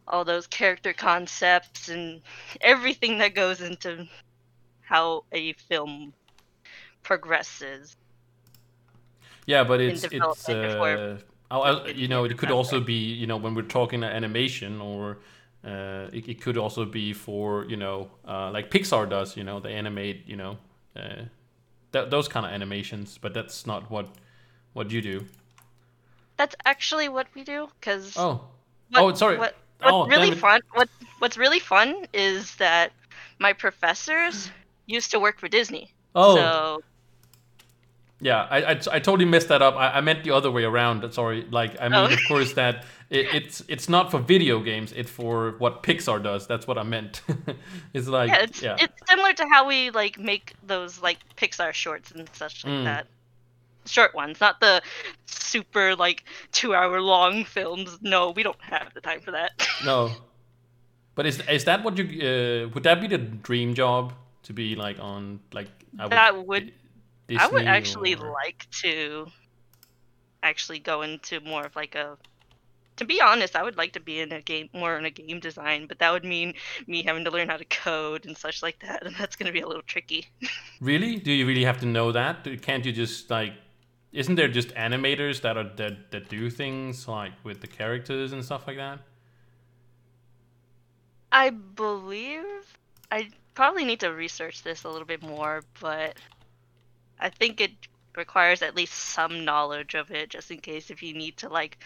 all 0.08 0.24
those 0.24 0.46
character 0.46 0.92
concepts 0.94 1.88
and 1.90 2.22
everything 2.62 3.18
that 3.18 3.34
goes 3.34 3.60
into 3.60 4.08
how 4.88 5.24
a 5.32 5.52
film 5.52 6.12
progresses. 7.02 7.96
Yeah, 9.46 9.64
but 9.64 9.80
it's 9.80 10.04
it's 10.04 10.48
uh, 10.48 11.18
oh, 11.50 11.62
uh, 11.62 11.86
you 11.94 12.08
know 12.08 12.24
it 12.24 12.36
could 12.36 12.50
also 12.50 12.80
be 12.80 12.94
you 12.94 13.26
know 13.26 13.36
when 13.36 13.54
we're 13.54 13.62
talking 13.62 14.02
animation 14.04 14.80
or 14.80 15.18
uh, 15.64 16.08
it, 16.12 16.28
it 16.28 16.40
could 16.40 16.56
also 16.56 16.84
be 16.84 17.12
for 17.12 17.64
you 17.66 17.76
know 17.76 18.10
uh, 18.26 18.50
like 18.50 18.70
Pixar 18.70 19.08
does 19.08 19.36
you 19.36 19.44
know 19.44 19.60
they 19.60 19.74
animate 19.74 20.26
you 20.26 20.36
know 20.36 20.58
uh, 20.96 21.22
th- 21.92 22.10
those 22.10 22.28
kind 22.28 22.44
of 22.46 22.52
animations 22.52 23.18
but 23.18 23.32
that's 23.34 23.66
not 23.66 23.90
what 23.90 24.06
what 24.72 24.90
you 24.90 25.02
do 25.02 25.24
That's 26.36 26.54
actually 26.64 27.08
what 27.08 27.26
we 27.34 27.42
do. 27.42 27.68
Cause 27.80 28.14
oh 28.16 28.40
what, 28.90 29.02
oh 29.02 29.14
sorry 29.14 29.38
What, 29.38 29.54
what's 29.80 29.92
oh 29.92 30.06
really 30.06 30.34
fun? 30.34 30.60
What 30.72 30.88
What's 31.18 31.36
really 31.36 31.58
fun 31.58 32.06
is 32.12 32.54
that 32.56 32.92
my 33.38 33.52
professors 33.52 34.50
used 34.88 35.10
to 35.12 35.20
work 35.20 35.38
for 35.38 35.46
Disney. 35.48 35.92
Oh, 36.16 36.34
So 36.36 36.82
yeah. 38.20 38.48
I, 38.50 38.58
I, 38.62 38.70
I 38.70 38.98
totally 38.98 39.24
messed 39.24 39.48
that 39.48 39.62
up. 39.62 39.76
I, 39.76 39.92
I 39.98 40.00
meant 40.00 40.24
the 40.24 40.32
other 40.32 40.50
way 40.50 40.64
around. 40.64 41.08
Sorry. 41.12 41.46
Like 41.50 41.76
I 41.80 41.88
mean, 41.88 41.94
Oh. 42.00 42.12
of 42.12 42.18
course 42.26 42.54
that 42.54 42.84
it, 43.10 43.26
it's 43.34 43.62
it's 43.68 43.88
not 43.88 44.10
for 44.10 44.18
video 44.18 44.60
games. 44.60 44.92
It's 44.92 45.10
for 45.10 45.54
what 45.58 45.82
Pixar 45.84 46.20
does. 46.22 46.46
That's 46.46 46.66
what 46.66 46.78
I 46.78 46.82
meant. 46.82 47.22
it's 47.94 48.08
like 48.08 48.30
yeah, 48.30 48.42
it's 48.42 48.62
yeah. 48.62 48.76
it's 48.80 48.94
similar 49.08 49.32
to 49.34 49.46
how 49.52 49.66
we 49.68 49.90
like 49.90 50.18
make 50.18 50.54
those 50.66 51.00
like 51.00 51.18
Pixar 51.36 51.72
shorts 51.72 52.10
and 52.10 52.28
such 52.32 52.64
like 52.64 52.72
Mm. 52.74 52.84
that. 52.84 53.06
Short 53.86 54.14
ones, 54.14 54.38
not 54.40 54.60
the 54.60 54.82
super 55.24 55.96
like 55.96 56.24
two 56.52 56.74
hour 56.74 57.00
long 57.00 57.44
films. 57.44 57.98
No, 58.02 58.32
we 58.32 58.42
don't 58.42 58.60
have 58.60 58.92
the 58.94 59.00
time 59.00 59.20
for 59.20 59.30
that. 59.30 59.52
No. 59.84 60.10
But 61.14 61.24
is 61.26 61.40
is 61.48 61.64
that 61.64 61.82
what 61.84 61.96
you 61.96 62.04
uh, 62.04 62.68
would 62.74 62.82
that 62.82 63.00
be 63.00 63.06
the 63.06 63.18
dream 63.18 63.74
job 63.74 64.12
to 64.44 64.52
be 64.52 64.74
like 64.76 64.98
on 65.00 65.40
like 65.52 65.68
I 65.98 66.04
would, 66.04 66.12
That 66.12 66.46
would- 66.46 66.72
I 67.38 67.46
would 67.46 67.66
actually 67.66 68.14
or- 68.14 68.32
like 68.32 68.66
to 68.82 69.26
actually 70.42 70.78
go 70.78 71.02
into 71.02 71.40
more 71.40 71.64
of 71.66 71.76
like 71.76 71.94
a 71.94 72.16
to 72.96 73.04
be 73.04 73.20
honest, 73.20 73.54
I 73.54 73.62
would 73.62 73.76
like 73.76 73.92
to 73.92 74.00
be 74.00 74.18
in 74.18 74.32
a 74.32 74.40
game 74.42 74.68
more 74.72 74.98
in 74.98 75.04
a 75.04 75.10
game 75.10 75.38
design, 75.38 75.86
but 75.86 76.00
that 76.00 76.10
would 76.12 76.24
mean 76.24 76.54
me 76.88 77.04
having 77.04 77.24
to 77.24 77.30
learn 77.30 77.48
how 77.48 77.56
to 77.56 77.64
code 77.66 78.26
and 78.26 78.36
such 78.36 78.60
like 78.60 78.80
that, 78.80 79.06
and 79.06 79.14
that's 79.14 79.36
gonna 79.36 79.52
be 79.52 79.60
a 79.60 79.66
little 79.68 79.82
tricky. 79.82 80.26
Really? 80.80 81.16
Do 81.16 81.32
you 81.32 81.46
really 81.46 81.64
have 81.64 81.78
to 81.80 81.86
know 81.86 82.12
that? 82.12 82.46
Can't 82.62 82.84
you 82.84 82.92
just 82.92 83.30
like 83.30 83.52
isn't 84.12 84.36
there 84.36 84.48
just 84.48 84.70
animators 84.70 85.42
that 85.42 85.56
are 85.56 85.70
that, 85.76 86.10
that 86.12 86.28
do 86.28 86.48
things 86.50 87.06
like 87.06 87.32
with 87.44 87.60
the 87.60 87.66
characters 87.66 88.32
and 88.32 88.44
stuff 88.44 88.66
like 88.66 88.76
that? 88.78 89.00
I 91.30 91.50
believe 91.50 92.78
I 93.10 93.30
probably 93.58 93.84
need 93.84 93.98
to 93.98 94.12
research 94.12 94.62
this 94.62 94.84
a 94.84 94.88
little 94.88 95.04
bit 95.04 95.20
more, 95.20 95.64
but 95.80 96.16
I 97.18 97.28
think 97.28 97.60
it 97.60 97.72
requires 98.16 98.62
at 98.62 98.76
least 98.76 98.94
some 98.94 99.44
knowledge 99.44 99.94
of 99.94 100.12
it, 100.12 100.28
just 100.28 100.52
in 100.52 100.58
case 100.58 100.90
if 100.90 101.02
you 101.02 101.12
need 101.12 101.36
to 101.38 101.48
like, 101.48 101.76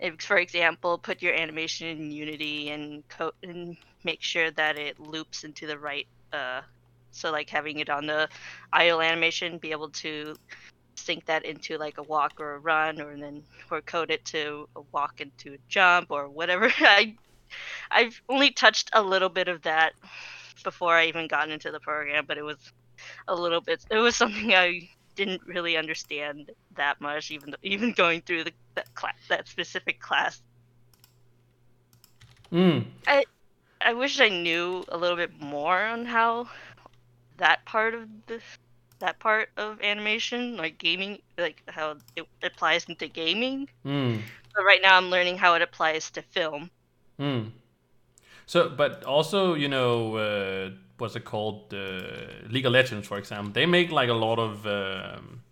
if 0.00 0.20
for 0.20 0.36
example, 0.36 0.98
put 0.98 1.22
your 1.22 1.32
animation 1.32 1.86
in 1.86 2.10
Unity 2.10 2.70
and 2.70 3.08
code 3.08 3.34
and 3.44 3.76
make 4.02 4.20
sure 4.20 4.50
that 4.50 4.78
it 4.78 4.98
loops 4.98 5.44
into 5.44 5.68
the 5.68 5.78
right. 5.78 6.08
Uh, 6.32 6.62
so 7.12 7.30
like 7.30 7.48
having 7.50 7.78
it 7.78 7.88
on 7.88 8.06
the 8.06 8.28
idle 8.72 9.00
animation, 9.00 9.58
be 9.58 9.70
able 9.70 9.90
to 9.90 10.34
sync 10.96 11.24
that 11.26 11.44
into 11.44 11.78
like 11.78 11.98
a 11.98 12.02
walk 12.02 12.40
or 12.40 12.54
a 12.54 12.58
run, 12.58 13.00
or 13.00 13.16
then 13.16 13.44
or 13.70 13.80
code 13.80 14.10
it 14.10 14.24
to 14.24 14.68
a 14.74 14.80
walk 14.90 15.20
into 15.20 15.54
a 15.54 15.58
jump 15.68 16.10
or 16.10 16.28
whatever. 16.28 16.68
I 16.80 17.14
I've 17.92 18.20
only 18.28 18.50
touched 18.50 18.90
a 18.92 19.00
little 19.00 19.28
bit 19.28 19.46
of 19.46 19.62
that 19.62 19.92
before 20.62 20.94
I 20.94 21.06
even 21.06 21.26
got 21.26 21.50
into 21.50 21.70
the 21.70 21.80
program, 21.80 22.24
but 22.26 22.38
it 22.38 22.42
was 22.42 22.56
a 23.28 23.34
little 23.34 23.60
bit. 23.60 23.84
It 23.90 23.98
was 23.98 24.16
something 24.16 24.54
I 24.54 24.88
didn't 25.14 25.46
really 25.46 25.76
understand 25.76 26.50
that 26.76 27.00
much, 27.00 27.30
even 27.30 27.54
even 27.62 27.92
going 27.92 28.20
through 28.22 28.44
the 28.44 28.52
that 28.74 28.94
class, 28.94 29.14
that 29.28 29.48
specific 29.48 30.00
class. 30.00 30.42
Mm. 32.52 32.84
I 33.80 33.92
wish 33.92 34.20
I 34.20 34.28
knew 34.28 34.84
a 34.88 34.96
little 34.96 35.16
bit 35.16 35.40
more 35.40 35.80
on 35.80 36.06
how 36.06 36.48
that 37.36 37.64
part 37.66 37.94
of 37.94 38.08
the 38.26 38.40
that 38.98 39.18
part 39.18 39.50
of 39.56 39.80
animation, 39.82 40.56
like 40.56 40.78
gaming, 40.78 41.18
like 41.36 41.62
how 41.68 41.96
it 42.16 42.26
applies 42.42 42.84
into 42.86 43.08
gaming. 43.08 43.68
Mm. 43.84 44.20
But 44.54 44.64
right 44.64 44.80
now, 44.82 44.96
I'm 44.96 45.10
learning 45.10 45.36
how 45.36 45.54
it 45.54 45.62
applies 45.62 46.10
to 46.12 46.22
film. 46.22 46.70
Mm. 47.20 47.50
So, 48.46 48.68
but 48.68 49.04
also, 49.04 49.54
you 49.54 49.68
know, 49.68 50.16
uh, 50.16 50.70
what's 50.98 51.16
it 51.16 51.24
called? 51.24 51.74
Uh, 51.74 52.48
League 52.48 52.66
of 52.66 52.72
Legends, 52.72 53.06
for 53.06 53.18
example. 53.18 53.52
They 53.52 53.66
make 53.66 53.90
like 53.90 54.08
a 54.08 54.14
lot 54.14 54.38
of 54.38 54.66
um, 54.66 55.42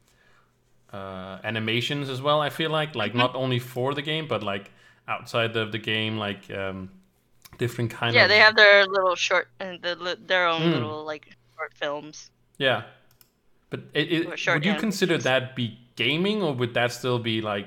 uh, 0.92 1.38
animations 1.44 2.08
as 2.08 2.22
well. 2.22 2.40
I 2.40 2.50
feel 2.50 2.70
like, 2.70 2.94
like 2.94 3.14
not 3.14 3.34
only 3.34 3.58
for 3.58 3.94
the 3.94 4.02
game, 4.02 4.26
but 4.28 4.42
like 4.42 4.70
outside 5.08 5.56
of 5.56 5.72
the 5.72 5.78
game, 5.78 6.18
like 6.18 6.50
um, 6.50 6.90
different 7.58 7.90
kind 7.90 8.10
of 8.10 8.16
yeah, 8.16 8.24
of. 8.24 8.28
they 8.28 8.38
have 8.38 8.56
their 8.56 8.86
little 8.86 9.16
short 9.16 9.48
and 9.60 9.82
the, 9.82 10.18
their 10.26 10.46
own 10.46 10.62
Mm. 10.62 10.72
little 10.72 11.04
like 11.04 11.36
short 11.58 11.74
films. 11.74 12.30
Yeah, 12.58 12.84
but 13.70 13.80
it, 13.94 14.12
it, 14.12 14.48
would 14.48 14.64
you 14.64 14.74
consider 14.76 15.18
that 15.18 15.56
be 15.56 15.78
gaming, 15.96 16.42
or 16.42 16.54
would 16.54 16.74
that 16.74 16.92
still 16.92 17.18
be 17.18 17.40
like 17.40 17.66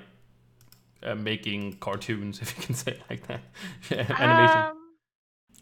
uh, 1.03 1.15
making 1.15 1.77
cartoons, 1.79 2.41
if 2.41 2.57
you 2.57 2.63
can 2.63 2.75
say 2.75 2.91
it 2.93 3.01
like 3.09 3.27
that? 3.27 3.41
Yeah, 3.89 4.15
animation. 4.19 4.61
Um, 4.61 4.76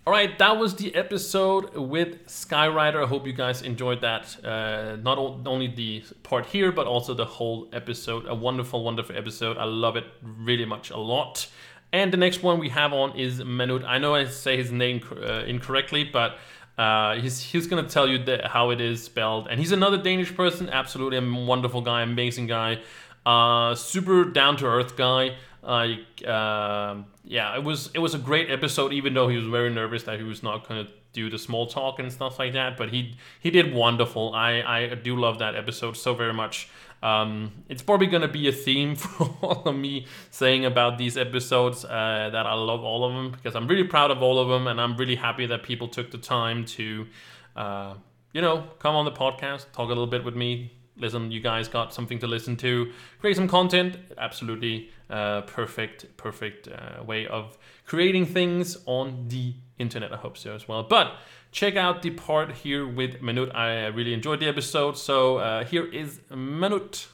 All 0.07 0.13
right, 0.13 0.37
that 0.37 0.59
was 0.59 0.75
the 0.75 0.93
episode 0.93 1.75
with 1.75 2.27
Skyrider. 2.27 3.03
I 3.03 3.07
hope 3.07 3.25
you 3.25 3.33
guys 3.33 3.63
enjoyed 3.63 4.01
that. 4.01 4.37
Uh, 4.45 4.97
not 4.97 5.17
only 5.17 5.65
the 5.65 6.03
part 6.21 6.45
here, 6.45 6.71
but 6.71 6.85
also 6.85 7.15
the 7.15 7.25
whole 7.25 7.67
episode. 7.73 8.27
A 8.27 8.35
wonderful, 8.35 8.83
wonderful 8.83 9.17
episode. 9.17 9.57
I 9.57 9.63
love 9.63 9.95
it 9.95 10.03
really 10.21 10.65
much, 10.65 10.91
a 10.91 10.97
lot. 10.97 11.47
And 11.91 12.13
the 12.13 12.17
next 12.17 12.43
one 12.43 12.59
we 12.59 12.69
have 12.69 12.93
on 12.93 13.17
is 13.17 13.39
Manut. 13.39 13.83
I 13.83 13.97
know 13.97 14.13
I 14.13 14.25
say 14.25 14.57
his 14.57 14.71
name 14.71 15.01
uh, 15.11 15.43
incorrectly, 15.47 16.03
but 16.03 16.37
uh, 16.77 17.15
he's 17.15 17.41
he's 17.41 17.65
gonna 17.65 17.89
tell 17.89 18.07
you 18.07 18.23
the, 18.23 18.47
how 18.47 18.69
it 18.69 18.79
is 18.79 19.03
spelled. 19.03 19.47
And 19.49 19.59
he's 19.59 19.71
another 19.71 19.97
Danish 19.97 20.35
person. 20.35 20.69
Absolutely 20.69 21.17
a 21.17 21.45
wonderful 21.45 21.81
guy, 21.81 22.03
amazing 22.03 22.45
guy, 22.45 22.77
uh, 23.25 23.73
super 23.73 24.23
down 24.23 24.55
to 24.57 24.67
earth 24.67 24.95
guy. 24.95 25.35
Like 25.65 26.27
um 26.27 27.07
yeah, 27.23 27.55
it 27.55 27.63
was 27.63 27.89
it 27.93 27.99
was 27.99 28.13
a 28.13 28.19
great 28.19 28.51
episode. 28.51 28.93
Even 28.93 29.13
though 29.13 29.27
he 29.27 29.35
was 29.35 29.45
very 29.45 29.73
nervous 29.73 30.03
that 30.03 30.19
he 30.19 30.23
was 30.23 30.43
not 30.43 30.67
gonna 30.67 30.87
do 31.11 31.29
the 31.29 31.39
small 31.39 31.65
talk 31.65 31.97
and 31.97 32.11
stuff 32.11 32.37
like 32.37 32.53
that, 32.53 32.77
but 32.77 32.89
he 32.89 33.15
he 33.39 33.49
did 33.49 33.73
wonderful. 33.73 34.33
I 34.33 34.61
I 34.61 34.95
do 34.95 35.15
love 35.15 35.39
that 35.39 35.55
episode 35.55 35.97
so 35.97 36.13
very 36.13 36.33
much. 36.33 36.69
Um, 37.01 37.51
it's 37.67 37.81
probably 37.81 38.07
gonna 38.07 38.27
be 38.27 38.47
a 38.47 38.51
theme 38.51 38.95
for 39.03 39.25
all 39.41 39.63
of 39.65 39.75
me 39.75 40.05
saying 40.29 40.65
about 40.65 40.97
these 40.97 41.17
episodes 41.17 41.83
uh, 41.83 42.29
that 42.31 42.45
I 42.45 42.53
love 42.53 42.83
all 42.83 43.03
of 43.03 43.13
them 43.13 43.31
because 43.31 43.55
I'm 43.55 43.67
really 43.67 43.83
proud 43.83 44.11
of 44.11 44.21
all 44.21 44.37
of 44.37 44.47
them 44.47 44.67
and 44.67 44.79
I'm 44.79 44.95
really 44.97 45.15
happy 45.15 45.45
that 45.47 45.63
people 45.63 45.87
took 45.87 46.11
the 46.11 46.17
time 46.17 46.65
to, 46.65 47.07
uh, 47.55 47.93
you 48.33 48.41
know, 48.41 48.67
come 48.79 48.95
on 48.95 49.05
the 49.05 49.11
podcast, 49.11 49.71
talk 49.71 49.85
a 49.85 49.89
little 49.89 50.07
bit 50.07 50.23
with 50.23 50.35
me. 50.35 50.71
Listen, 50.97 51.29
you 51.29 51.41
guys 51.41 51.67
got 51.67 51.93
something 51.93 52.19
to 52.19 52.27
listen 52.27 52.55
to, 52.57 52.91
create 53.19 53.35
some 53.35 53.47
content. 53.47 53.97
Absolutely 54.17 54.89
uh, 55.09 55.41
perfect, 55.41 56.17
perfect 56.17 56.67
uh, 56.67 57.03
way 57.03 57.27
of 57.27 57.57
creating 57.85 58.25
things 58.25 58.77
on 58.85 59.27
the 59.27 59.53
internet. 59.77 60.11
I 60.11 60.17
hope 60.17 60.37
so 60.37 60.53
as 60.53 60.67
well. 60.67 60.83
But 60.83 61.15
check 61.51 61.75
out 61.75 62.01
the 62.01 62.11
part 62.11 62.51
here 62.51 62.87
with 62.87 63.21
Manut. 63.21 63.53
I 63.55 63.87
really 63.87 64.13
enjoyed 64.13 64.39
the 64.39 64.47
episode. 64.47 64.97
So 64.97 65.37
uh, 65.37 65.63
here 65.65 65.85
is 65.85 66.19
Manut. 66.31 67.07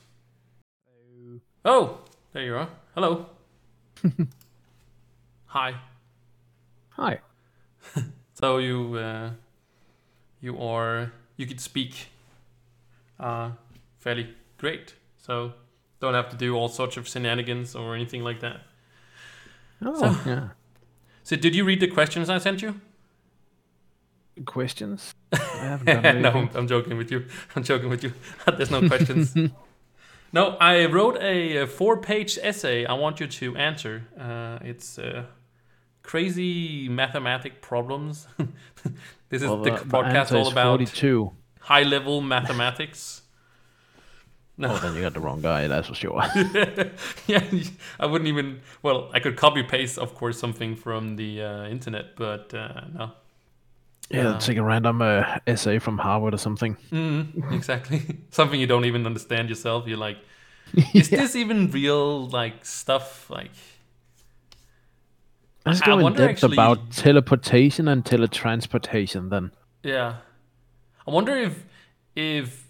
Oh, 1.64 2.00
there 2.34 2.44
you 2.44 2.56
are. 2.56 2.70
Hello. 2.96 3.28
Hi. 5.48 5.76
Hi. 6.92 7.20
So 8.34 8.58
you 8.58 8.96
uh, 8.96 9.32
you 10.39 10.58
are 10.58 11.12
you 11.38 11.46
could 11.46 11.60
speak 11.62 12.08
uh, 13.20 13.52
fairly 14.00 14.34
great. 14.58 14.96
So 15.18 15.54
don't 16.02 16.14
have 16.14 16.30
to 16.32 16.36
do 16.36 16.56
all 16.56 16.68
sorts 16.68 16.97
of 16.97 17.08
shenanigans 17.08 17.76
or 17.76 17.95
anything 17.95 18.24
like 18.24 18.39
that. 18.41 18.62
Oh, 19.84 19.99
So- 19.99 20.30
yeah. 20.30 20.47
So 21.24 21.36
did 21.36 21.56
you 21.56 21.64
read 21.64 21.80
the 21.80 21.88
questions 21.88 22.30
I 22.30 22.39
sent 22.39 22.62
you? 22.64 22.82
Questions? 24.45 25.14
I 25.32 25.38
haven't 25.38 26.02
done 26.04 26.22
no. 26.28 26.49
I'm, 26.56 26.68
joking 26.68 26.97
with 26.97 27.12
you. 27.12 27.26
I'm 27.56 27.64
joking 27.64 27.89
with 27.89 28.04
you. 28.04 28.12
There's 28.58 28.72
no 28.72 28.88
questions. 28.88 29.36
no, 30.34 30.58
I 30.60 30.86
wrote 30.86 31.18
a, 31.22 31.68
four-page 31.68 32.39
essay. 32.41 32.86
I 32.86 32.93
want 32.93 33.20
you 33.20 33.28
to 33.28 33.56
answer. 33.56 34.04
Uh, 34.20 34.58
it's 34.68 34.97
uh, 34.97 35.26
crazy 36.02 36.89
mathematic 36.89 37.62
problems. 37.62 38.28
this 39.30 39.41
is 39.43 39.47
Well, 39.47 39.62
the 39.62 39.72
my 39.72 39.78
podcast 39.78 40.32
all 40.36 40.47
about 40.52 40.80
42. 40.80 41.32
high-level 41.60 42.22
mathematics. 42.22 43.21
Oh, 44.60 44.78
then 44.78 44.93
you 44.95 45.02
got 45.02 45.14
the 45.14 45.20
wrong 45.20 45.41
guy, 45.41 45.68
that's 45.68 45.88
for 45.88 45.95
sure. 45.95 46.22
yeah, 47.28 47.43
I 47.99 48.06
wouldn't 48.06 48.28
even. 48.28 48.62
Well, 48.84 49.10
I 49.14 49.20
could 49.20 49.36
copy 49.36 49.64
paste, 49.64 49.97
of 49.97 50.14
course, 50.14 50.38
something 50.38 50.76
from 50.76 51.16
the 51.16 51.41
uh, 51.41 51.68
internet, 51.68 52.16
but 52.16 52.54
uh, 52.54 52.82
no. 52.93 53.12
yeah, 54.12 54.24
Yeah. 54.34 54.38
take 54.38 54.58
a 54.58 54.64
random 54.64 55.02
uh, 55.02 55.38
essay 55.47 55.80
from 55.80 55.97
Harvard 55.97 56.34
or 56.36 56.38
something. 56.38 56.78
Mm, 56.91 57.52
exactly. 57.54 58.02
something 58.30 58.60
you 58.60 58.68
don't 58.68 58.86
even 58.86 59.06
understand 59.08 59.49
yourself. 59.49 59.88
You're 59.88 59.97
like, 59.97 60.18
is 60.93 61.10
this 61.10 61.36
even 61.36 61.72
real? 61.72 62.28
Like 62.28 62.64
stuff? 62.66 63.30
Like, 63.32 63.52
Let's 65.66 65.82
I 65.82 65.86
go 65.86 65.99
in 66.08 66.14
depth 66.14 66.30
actually- 66.43 66.56
about 66.56 66.91
teleportation 66.91 67.88
and 67.88 68.04
teletransportation 68.04 69.30
then. 69.30 69.52
yeah. 69.84 70.18
I 71.08 71.12
wonder 71.12 71.36
if 71.36 71.66
if 72.16 72.68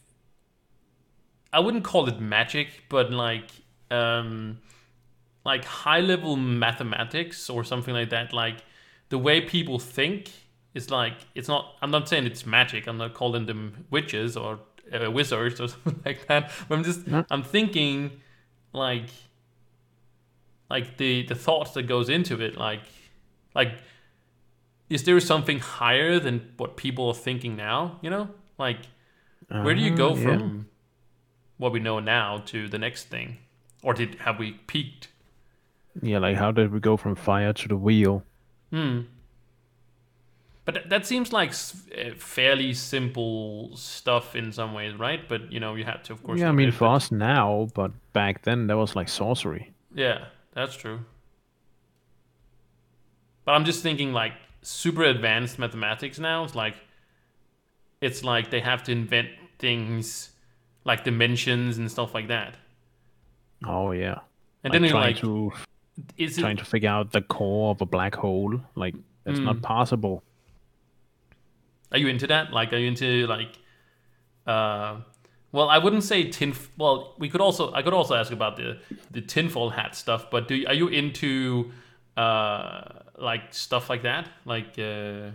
I 1.54 1.60
wouldn't 1.60 1.84
call 1.84 2.08
it 2.08 2.20
magic, 2.20 2.68
but 2.89 3.12
like 3.12 3.49
um 3.89 4.60
like 5.43 5.66
high 5.66 5.99
level 6.02 6.36
mathematics 6.36 7.49
or 7.49 7.64
something 7.64 7.93
like 7.93 8.10
that. 8.12 8.32
Like 8.34 8.64
the 9.10 9.18
way 9.18 9.41
people 9.41 9.80
think 9.80 10.32
is 10.74 10.89
like 10.89 11.14
it's 11.36 11.47
not. 11.47 11.76
I'm 11.82 11.91
not 11.91 12.08
saying 12.08 12.26
it's 12.26 12.45
magic. 12.45 12.88
I'm 12.88 12.97
not 12.97 13.14
calling 13.14 13.45
them 13.47 13.86
witches 13.89 14.38
or 14.38 14.60
uh, 14.93 15.12
wizards 15.12 15.60
or 15.60 15.68
something 15.74 16.02
like 16.06 16.28
that. 16.28 16.52
But 16.70 16.78
I'm 16.78 16.84
just. 16.84 17.02
I'm 17.30 17.43
thinking 17.43 18.22
like 18.74 19.10
like 20.70 20.97
the 20.97 21.24
the 21.24 21.36
thoughts 21.36 21.72
that 21.72 21.84
goes 21.84 22.08
into 22.08 22.39
it 22.41 22.56
like 22.58 22.84
like 23.54 23.74
is 24.89 25.04
there 25.04 25.20
something 25.20 25.60
higher 25.60 26.18
than 26.20 26.54
what 26.56 26.78
people 26.78 27.10
are 27.10 27.14
thinking 27.14 27.58
now 27.58 27.99
you 28.02 28.10
know 28.10 28.30
like 28.58 28.78
where 29.49 29.76
do 29.76 29.82
you 29.82 29.93
go 29.93 30.12
Ah, 30.12 30.16
yeah. 30.16 30.24
from 30.24 30.66
what 31.62 31.72
we 31.72 31.80
know 31.80 31.99
now 31.99 32.28
to 32.51 32.68
the 32.68 32.80
next 32.80 33.03
thing 33.09 33.38
or 33.84 33.93
did 33.93 34.16
have 34.26 34.38
we 34.39 34.51
peaked 34.72 35.07
Yeah, 36.01 36.20
like 36.26 36.38
how 36.38 36.51
did 36.51 36.72
we 36.72 36.80
go 36.80 36.97
from 36.97 37.16
fire 37.16 37.53
to 37.53 37.68
the 37.68 37.78
wheel? 37.88 38.24
Hmm. 38.72 38.99
But 40.66 40.74
th- 40.76 40.88
that 40.89 41.05
seems 41.05 41.34
like 41.34 41.49
s- 41.49 41.84
uh, 41.97 42.14
fairly 42.18 42.74
simple 42.74 43.76
stuff 43.76 44.36
in 44.36 44.51
some 44.51 44.74
ways, 44.74 44.93
right? 45.07 45.22
But 45.32 45.41
you 45.51 45.59
know, 45.59 45.76
you 45.76 45.84
had 45.86 46.03
to, 46.05 46.14
of 46.14 46.24
course. 46.24 46.39
yeah, 46.39 46.49
I 46.49 46.51
mean 46.51 46.72
for 46.72 46.88
us 46.97 47.12
now, 47.12 47.68
but 47.74 47.91
back 48.14 48.43
then 48.43 48.68
that 48.68 48.78
was 48.78 48.95
like 48.95 49.09
sorcery. 49.09 49.64
Yeah, 49.93 50.20
that's 50.53 50.76
true. 50.76 50.99
But 53.45 53.51
I'm 53.53 53.66
just 53.66 53.82
thinking 53.84 54.14
like 54.14 54.34
super 54.62 55.03
advanced 55.03 55.59
mathematics 55.59 56.20
now. 56.20 56.43
It's 56.43 56.55
like 56.55 56.76
it's 57.99 58.24
like 58.24 58.49
they 58.49 58.62
have 58.62 58.82
to 58.84 58.91
invent 58.91 59.30
things 59.59 60.30
like 60.84 61.03
dimensions 61.03 61.77
and 61.77 61.89
stuff 61.91 62.13
like 62.13 62.27
that. 62.29 62.55
Oh 63.65 63.91
yeah. 63.91 64.19
And 64.63 64.73
like 64.73 64.82
then 64.82 64.89
trying 64.89 65.13
like, 65.13 65.21
to 65.21 65.51
is 66.17 66.38
it 66.38 66.41
trying 66.41 66.57
to 66.57 66.65
figure 66.65 66.89
out 66.89 67.11
the 67.11 67.21
core 67.21 67.71
of 67.71 67.82
a 67.82 67.86
black 67.86 68.15
hole. 68.15 68.59
Like 68.75 68.95
that's 69.23 69.39
Mm. 69.39 69.45
not 69.45 69.61
possible. 69.61 70.23
Are 71.91 71.97
you 71.97 72.07
into 72.07 72.25
that? 72.27 72.51
Like, 72.53 72.71
are 72.73 72.77
you 72.77 72.88
into 72.88 73.27
like, 73.27 73.59
uh, 74.47 75.01
well, 75.51 75.69
I 75.69 75.77
wouldn't 75.77 76.03
say 76.03 76.29
tin. 76.29 76.53
Well, 76.77 77.13
we 77.19 77.29
could 77.29 77.41
also, 77.41 77.73
I 77.73 77.82
could 77.82 77.93
also 77.93 78.15
ask 78.15 78.32
about 78.32 78.55
the 78.55 78.79
the 79.11 79.21
tinfoil 79.21 79.69
hat 79.69 79.95
stuff. 79.95 80.32
But 80.32 80.47
do 80.47 80.63
are 80.67 80.73
you 80.73 80.88
into 80.88 81.71
uh 82.17 82.82
like 83.17 83.53
stuff 83.53 83.89
like 83.89 84.03
that? 84.03 84.29
Like, 84.45 84.79
uh, 84.79 85.32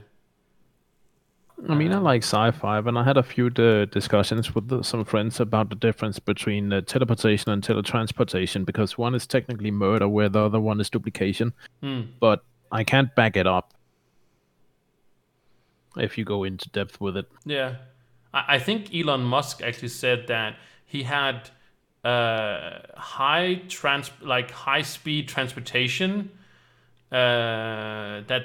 I 1.68 1.74
mean, 1.74 1.92
I 1.92 1.98
like 1.98 2.22
sci-fi, 2.22 2.78
and 2.78 2.98
I 2.98 3.02
had 3.04 3.16
a 3.16 3.22
few 3.22 3.46
uh, 3.46 3.86
discussions 3.86 4.54
with 4.54 4.68
the, 4.68 4.82
some 4.82 5.04
friends 5.04 5.40
about 5.40 5.70
the 5.70 5.74
difference 5.74 6.18
between 6.18 6.72
uh, 6.72 6.82
teleportation 6.82 7.50
and 7.50 7.62
teletransportation 7.62 8.64
because 8.66 8.98
one 8.98 9.14
is 9.14 9.26
technically 9.26 9.70
murder, 9.70 10.06
where 10.06 10.28
the 10.28 10.40
other 10.40 10.60
one 10.60 10.80
is 10.80 10.90
duplication. 10.90 11.54
hmm, 11.80 12.02
But 12.20 12.44
I 12.70 12.84
can't 12.84 13.14
back 13.14 13.36
it 13.36 13.46
up 13.46 13.72
if 15.96 16.18
you 16.18 16.24
go 16.24 16.44
into 16.44 16.68
depth 16.70 17.00
with 17.00 17.16
it. 17.16 17.26
yeah. 17.44 17.76
I, 18.34 18.56
I 18.56 18.58
think 18.58 18.94
Elon 18.94 19.22
Musk 19.22 19.62
actually 19.62 19.88
said 19.88 20.26
that 20.28 20.56
he 20.84 21.04
had 21.04 21.50
uh 22.04 22.80
high 22.96 23.62
trans 23.68 24.12
like 24.20 24.50
high 24.52 24.82
speed 24.82 25.26
transportation 25.26 26.30
uh 27.10 28.22
that 28.28 28.44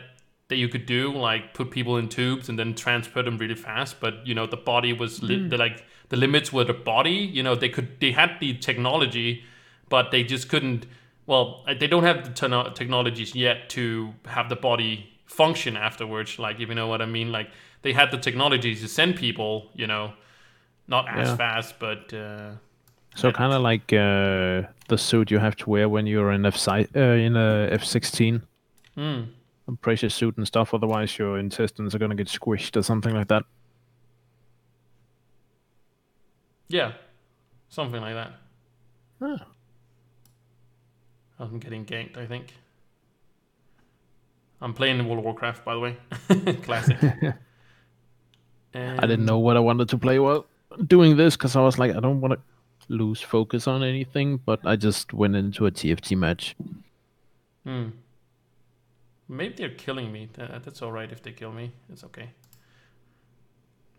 that 0.52 0.58
you 0.58 0.68
could 0.74 0.86
do 0.86 1.12
like 1.30 1.44
put 1.54 1.72
people 1.72 1.96
in 1.98 2.08
tubes 2.10 2.50
and 2.50 2.60
then 2.60 2.76
transport 2.76 3.26
them 3.26 3.38
really 3.38 3.56
fast 3.56 4.00
but 4.00 4.14
you 4.28 4.36
know 4.36 4.46
the 4.46 4.58
body 4.74 4.94
was 4.94 5.24
li- 5.24 5.48
the, 5.50 5.58
like 5.58 5.84
the 6.10 6.18
limits 6.18 6.52
were 6.54 6.66
the 6.66 6.80
body 6.94 7.20
you 7.38 7.42
know 7.46 7.56
they 7.56 7.70
could 7.70 7.88
they 8.00 8.12
had 8.12 8.32
the 8.40 8.54
technology 8.68 9.44
but 9.90 10.12
they 10.12 10.24
just 10.24 10.50
couldn't 10.50 10.86
well 11.26 11.46
they 11.80 11.88
don't 11.88 12.04
have 12.04 12.24
the 12.26 12.32
techno- 12.42 12.70
technologies 12.82 13.34
yet 13.36 13.70
to 13.70 14.14
have 14.26 14.50
the 14.50 14.56
body 14.70 14.94
function 15.26 15.78
afterwards 15.78 16.38
like 16.38 16.60
if 16.60 16.68
you 16.70 16.76
know 16.76 16.88
what 16.88 17.02
i 17.02 17.06
mean 17.06 17.32
like 17.32 17.50
they 17.84 17.94
had 17.94 18.12
the 18.12 18.18
technologies 18.18 18.82
to 18.82 18.88
send 18.88 19.16
people 19.16 19.70
you 19.74 19.88
know 19.88 20.14
not 20.88 21.06
as 21.08 21.28
Yeah. 21.30 21.36
fast 21.38 21.80
but 21.80 22.14
uh 22.14 22.52
So 23.16 23.28
Yeah. 23.28 23.38
kind 23.42 23.54
of 23.54 23.62
like 23.72 23.88
uh, 24.06 24.68
the 24.88 24.98
suit 24.98 25.32
you 25.32 25.40
have 25.40 25.56
to 25.56 25.70
wear 25.70 25.88
when 25.90 26.06
you're 26.08 26.32
in 26.36 26.46
F 26.46 26.68
uh, 26.68 26.78
in 27.28 27.36
a 27.36 27.68
F-16, 27.82 28.42
mm, 28.98 29.28
pressure 29.78 30.10
suit 30.10 30.38
and 30.38 30.46
stuff. 30.48 30.74
Otherwise, 30.74 31.18
your 31.18 31.38
intestines 31.40 31.94
are 31.96 32.00
gonna 32.00 32.16
get 32.16 32.28
squished 32.28 32.76
or 32.76 32.82
something 32.84 33.14
like 33.14 33.28
that. 33.30 33.44
yeah 36.70 36.94
something 37.68 38.02
like 38.02 38.14
that 38.14 38.32
Ah. 39.22 39.46
i'm 41.38 41.60
getting 41.60 41.86
ganked 41.86 42.16
i 42.18 42.26
think 42.26 42.54
i'm 44.62 44.74
playing 44.74 45.06
world 45.06 45.20
of 45.20 45.26
warcraft 45.26 45.66
by 45.66 45.74
the 45.74 45.80
way 45.82 45.98
classic 46.64 46.98
I 48.74 49.02
didn't 49.02 49.26
know 49.26 49.38
what 49.40 49.58
I 49.58 49.60
wanted 49.60 49.90
to 49.90 49.98
play 49.98 50.18
while 50.18 50.46
doing 50.88 51.18
this 51.18 51.36
because 51.36 51.58
I 51.58 51.62
was 51.62 51.78
like, 51.78 51.94
I 51.94 52.00
don't 52.00 52.22
want 52.22 52.36
to 52.36 52.40
lose 52.88 53.20
focus 53.20 53.68
on 53.68 53.84
anything, 53.84 54.38
but 54.38 54.62
I 54.66 54.78
just 54.78 55.12
went 55.14 55.36
into 55.36 55.66
a 55.66 55.72
TFT 55.72 56.18
match. 56.18 56.56
Hmm. 57.66 57.90
Maybe 59.32 59.54
they're 59.56 59.70
killing 59.86 60.12
me. 60.12 60.30
That's 60.36 60.82
all 60.82 60.92
right 60.92 61.12
if 61.12 61.22
they 61.24 61.32
kill 61.32 61.52
me. 61.54 61.72
It's 61.92 62.04
okay. 62.04 62.30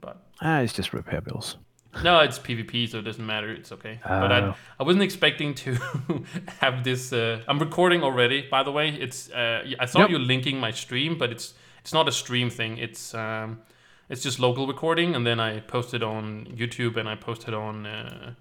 But 0.01 0.23
Ah, 0.41 0.61
it's 0.61 0.73
just 0.73 0.93
repair 0.93 1.21
bills. 1.21 1.57
no, 2.03 2.21
it's 2.21 2.39
PvP, 2.39 2.89
so 2.89 2.99
it 2.99 3.03
doesn't 3.03 3.25
matter. 3.27 3.51
It's 3.53 3.71
okay. 3.73 3.99
but 4.03 4.33
I. 4.33 4.55
I 4.81 4.83
wasn't 4.83 5.03
expecting 5.05 5.55
to 5.57 5.75
have 6.61 6.85
this. 6.85 7.13
Uh, 7.13 7.43
I'm 7.49 7.59
recording 7.59 8.03
already, 8.03 8.47
by 8.51 8.63
the 8.63 8.73
way. 8.73 8.89
It's 8.91 9.31
uh, 9.31 9.65
I 9.79 9.87
saw 9.87 10.01
Yep. 10.01 10.11
you 10.11 10.19
linking 10.19 10.59
my 10.61 10.71
stream, 10.73 11.19
but 11.19 11.31
it's 11.31 11.55
it's 11.81 11.93
not 11.93 12.09
a 12.09 12.13
stream 12.13 12.51
thing. 12.51 12.79
It's 12.79 13.15
um, 13.15 13.61
it's 14.09 14.23
just 14.23 14.39
local 14.41 14.67
recording, 14.67 15.15
and 15.15 15.27
then 15.27 15.39
I 15.41 15.61
post 15.61 15.95
it 15.95 16.03
on 16.03 16.47
YouTube 16.57 16.97
and 16.97 17.09
I 17.09 17.15
post 17.15 17.47
it 17.49 17.55
on 17.55 17.87
uh, 17.87 18.35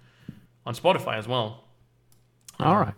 on 0.66 0.74
Spotify 0.74 1.16
as 1.18 1.28
well. 1.28 1.64
All 2.60 2.76
right. 2.78 2.94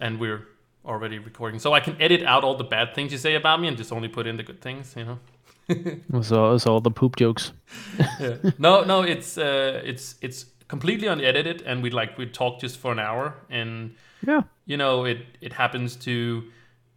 and 0.00 0.18
we're 0.20 0.46
already 0.84 1.18
recording. 1.18 1.60
So 1.60 1.72
I 1.72 1.80
can 1.80 1.96
edit 2.00 2.22
out 2.22 2.44
all 2.44 2.54
the 2.56 2.64
bad 2.64 2.94
things 2.94 3.12
you 3.12 3.18
say 3.18 3.34
about 3.34 3.60
me 3.60 3.68
and 3.68 3.76
just 3.76 3.92
only 3.92 4.08
put 4.08 4.26
in 4.26 4.36
the 4.36 4.42
good 4.42 4.60
things, 4.60 4.94
you 4.96 5.04
know. 5.04 5.18
So 6.22 6.54
it's 6.54 6.66
all 6.66 6.80
the 6.80 6.90
poop 6.90 7.16
jokes. 7.16 7.52
no, 8.58 8.82
no, 8.84 9.02
it's 9.02 9.38
uh, 9.38 9.80
it's 9.84 10.16
it's 10.20 10.46
completely 10.68 11.06
unedited, 11.06 11.62
and 11.62 11.82
we 11.82 11.90
like 11.90 12.18
we 12.18 12.26
talk 12.26 12.60
just 12.60 12.78
for 12.78 12.92
an 12.92 12.98
hour, 12.98 13.34
and 13.50 13.94
Yeah. 14.26 14.42
you 14.66 14.76
know 14.76 15.04
it 15.06 15.18
it 15.40 15.52
happens 15.52 15.96
to 15.96 16.42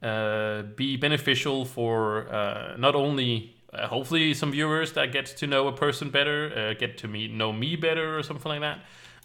uh, 0.01 0.63
be 0.75 0.97
beneficial 0.97 1.65
for 1.65 2.27
uh, 2.34 2.75
not 2.77 2.95
only 2.95 3.55
uh, 3.73 3.88
hopefully 3.88 4.34
some 4.34 4.51
viewers 4.51 4.91
that 4.93 5.11
get 5.11 5.25
to 5.38 5.45
know 5.47 5.67
a 5.67 5.71
person 5.71 6.09
better, 6.09 6.51
uh, 6.55 6.73
get 6.79 6.97
to 6.97 7.07
meet 7.07 7.31
know 7.31 7.53
me 7.53 7.75
better 7.75 8.17
or 8.17 8.23
something 8.23 8.51
like 8.51 8.61
that. 8.61 8.79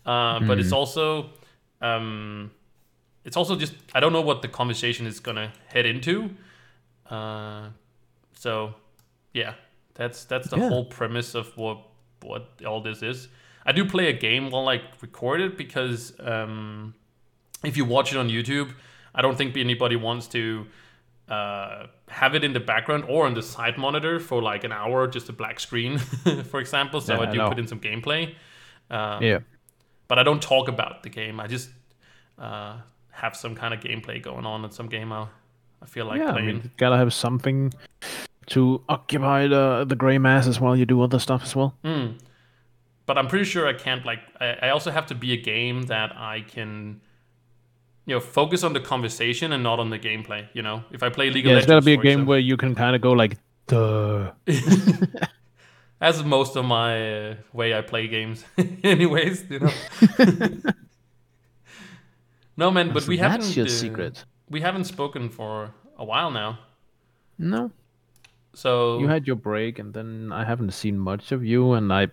Uh, 0.04 0.46
But 0.46 0.59
it's 0.59 0.72
also 0.72 1.30
um, 1.80 2.50
it's 3.25 3.37
also 3.37 3.57
just 3.57 3.75
I 3.95 4.01
don't 4.01 4.12
know 4.12 4.21
what 4.23 4.43
the 4.43 4.49
conversation 4.49 5.07
is 5.07 5.21
gonna 5.21 5.53
head 5.73 5.87
into. 5.87 6.31
Uh, 7.09 7.69
so 8.35 8.75
yeah, 9.33 9.55
that's 9.95 10.25
that's 10.25 10.49
the 10.49 10.57
Yeah. 10.57 10.69
whole 10.69 10.85
premise 10.85 11.35
of 11.35 11.57
what 11.57 11.79
what 12.23 12.51
all 12.66 12.81
this 12.81 13.03
is. 13.03 13.29
I 13.66 13.73
do 13.73 13.85
play 13.85 14.09
a 14.09 14.12
game 14.12 14.51
while 14.51 14.69
I 14.69 14.81
record 15.03 15.41
it 15.41 15.57
because 15.59 16.12
um, 16.21 16.95
if 17.64 17.77
you 17.77 17.85
watch 17.85 18.12
it 18.12 18.19
on 18.19 18.29
YouTube, 18.29 18.73
I 19.14 19.21
don't 19.23 19.37
think 19.37 19.57
anybody 19.57 19.97
wants 19.97 20.27
to 20.29 20.66
uh, 21.29 21.87
have 22.09 22.35
it 22.35 22.43
in 22.45 22.53
the 22.55 22.61
background 22.61 23.05
or 23.09 23.27
on 23.27 23.35
the 23.35 23.43
side 23.43 23.77
monitor 23.77 24.19
for 24.21 24.41
like 24.41 24.64
an 24.64 24.73
hour, 24.73 25.07
just 25.07 25.29
a 25.29 25.33
black 25.33 25.61
screen, 25.61 25.99
for 26.51 26.61
example. 26.61 27.01
So 27.01 27.14
Yeah, 27.14 27.21
I 27.21 27.29
I 27.29 27.31
do 27.33 27.39
know. 27.39 27.49
put 27.49 27.59
in 27.59 27.66
some 27.66 27.81
gameplay. 27.81 28.35
Um, 28.91 29.23
Yeah. 29.23 29.41
but 30.07 30.19
I 30.19 30.23
don't 30.23 30.41
talk 30.41 30.69
about 30.69 31.03
the 31.03 31.11
game. 31.11 31.39
I 31.39 31.47
just 31.47 31.69
uh, 32.39 32.79
have 33.21 33.35
some 33.37 33.55
kind 33.55 33.73
of 33.75 33.81
gameplay 33.81 34.23
going 34.23 34.47
on 34.47 34.64
in 34.64 34.71
some 34.71 34.89
game 34.89 35.12
I, 35.12 35.27
I 35.83 35.87
feel 35.87 36.07
like 36.07 36.19
yeah, 36.21 36.29
I 36.31 36.33
playing. 36.33 36.47
mean, 36.47 36.61
you 36.64 36.71
gotta 36.77 36.97
have 36.97 37.12
something 37.12 37.73
to 38.55 38.83
occupy 38.89 39.47
the 39.47 39.85
the 39.87 39.95
gray 39.97 40.19
masses 40.19 40.59
while 40.61 40.77
you 40.77 40.87
do 40.87 41.03
other 41.03 41.19
stuff 41.19 41.43
as 41.43 41.55
well. 41.57 41.75
Mm. 41.85 42.19
But 43.07 43.16
I'm 43.19 43.27
pretty 43.27 43.45
sure 43.45 43.66
I 43.66 43.73
can't 43.75 44.05
like. 44.05 44.21
I, 44.41 44.47
I 44.66 44.69
also 44.71 44.91
have 44.91 45.07
to 45.07 45.14
be 45.14 45.33
a 45.33 45.37
game 45.41 45.83
that 45.85 46.11
I 46.16 46.43
can, 46.55 47.01
you 48.07 48.14
know, 48.14 48.21
focus 48.21 48.62
on 48.64 48.73
the 48.75 48.81
conversation 48.81 49.53
and 49.53 49.62
not 49.62 49.79
on 49.79 49.91
the 49.91 49.99
gameplay. 49.99 50.47
You 50.53 50.62
know, 50.62 50.85
if 50.91 51.03
I 51.03 51.09
play 51.09 51.31
League 51.31 51.45
Yeah, 51.47 51.53
of 51.53 51.59
it's 51.59 51.66
gotta 51.66 51.83
be 51.85 51.93
a 51.95 51.97
game 51.97 52.07
example- 52.21 52.31
where 52.31 52.39
you 52.39 52.57
can 52.57 52.75
kind 52.75 52.95
of 52.97 53.01
go 53.03 53.12
like, 53.12 53.39
duh. 53.66 54.33
That's 56.01 56.23
most 56.23 56.55
of 56.57 56.64
my 56.64 57.31
uh, 57.31 57.35
way 57.53 57.75
I 57.77 57.81
play 57.81 58.07
games, 58.09 58.45
anyways. 58.85 59.45
You 59.51 59.59
know. 59.61 59.73
no 62.59 62.70
man, 62.70 62.92
but 62.92 63.02
So 63.04 63.09
we 63.09 63.16
that's 63.16 63.32
haven't. 63.32 63.46
That's 63.46 63.56
your 63.56 63.66
uh, 63.66 63.68
secret. 63.70 64.24
We 64.50 64.61
haven't 64.61 64.84
spoken 64.84 65.30
for 65.30 65.72
a 65.96 66.04
while 66.04 66.30
now, 66.30 66.59
No, 67.38 67.70
so 68.54 68.98
you 69.00 69.09
had 69.09 69.26
your 69.26 69.36
break, 69.36 69.78
and 69.78 69.94
then 69.94 70.30
I 70.32 70.44
haven't 70.44 70.72
seen 70.72 70.98
much 70.98 71.32
of 71.32 71.44
you. 71.44 71.72
And 71.72 71.92
I 71.92 72.09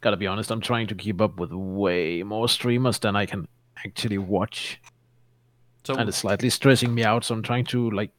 gotta 0.00 0.16
be 0.16 0.26
honest, 0.26 0.50
I'm 0.50 0.60
trying 0.60 0.86
to 0.88 0.94
keep 0.94 1.20
up 1.20 1.38
with 1.40 1.52
way 1.52 2.22
more 2.22 2.48
streamers 2.48 2.98
than 2.98 3.16
I 3.16 3.26
can 3.26 3.48
actually 3.84 4.18
watch, 4.18 4.80
so 5.84 5.94
and 5.96 6.08
it's 6.08 6.18
slightly 6.18 6.50
stressing 6.50 6.94
me 6.94 7.04
out. 7.04 7.24
So 7.24 7.34
I'm 7.34 7.42
trying 7.42 7.64
to 7.66 7.90
like 7.90 8.10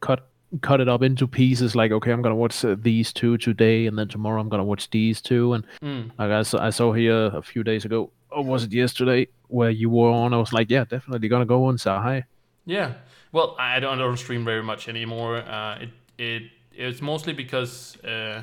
cut 0.00 0.28
cut 0.60 0.80
it 0.80 0.88
up 0.88 1.02
into 1.02 1.26
pieces. 1.26 1.74
Like, 1.74 1.92
okay, 1.92 2.12
I'm 2.12 2.22
gonna 2.22 2.36
watch 2.36 2.64
uh, 2.64 2.76
these 2.78 3.12
two 3.12 3.36
today, 3.38 3.86
and 3.86 3.98
then 3.98 4.08
tomorrow 4.08 4.40
I'm 4.40 4.48
gonna 4.48 4.64
watch 4.64 4.90
these 4.90 5.20
two. 5.20 5.54
And 5.54 5.64
Mm. 5.82 6.10
like 6.18 6.30
I 6.30 6.66
I 6.66 6.70
saw 6.70 6.92
here 6.92 7.26
a 7.32 7.42
few 7.42 7.62
days 7.64 7.84
ago, 7.84 8.10
or 8.36 8.44
was 8.44 8.64
it 8.64 8.72
yesterday, 8.72 9.28
where 9.48 9.70
you 9.70 9.88
were 9.88 10.10
on? 10.10 10.34
I 10.34 10.36
was 10.36 10.52
like, 10.52 10.70
yeah, 10.70 10.84
definitely 10.84 11.28
gonna 11.28 11.46
go 11.46 11.64
on 11.64 11.78
say 11.78 11.90
hi. 11.90 12.24
Yeah. 12.66 12.92
Well, 13.32 13.56
I 13.58 13.80
don't, 13.80 13.98
I 13.98 14.02
don't 14.02 14.16
stream 14.18 14.44
very 14.44 14.62
much 14.62 14.88
anymore. 14.88 15.38
Uh, 15.38 15.78
it 15.80 15.90
it 16.18 16.42
it's 16.72 17.00
mostly 17.00 17.32
because 17.32 17.96
uh, 18.04 18.42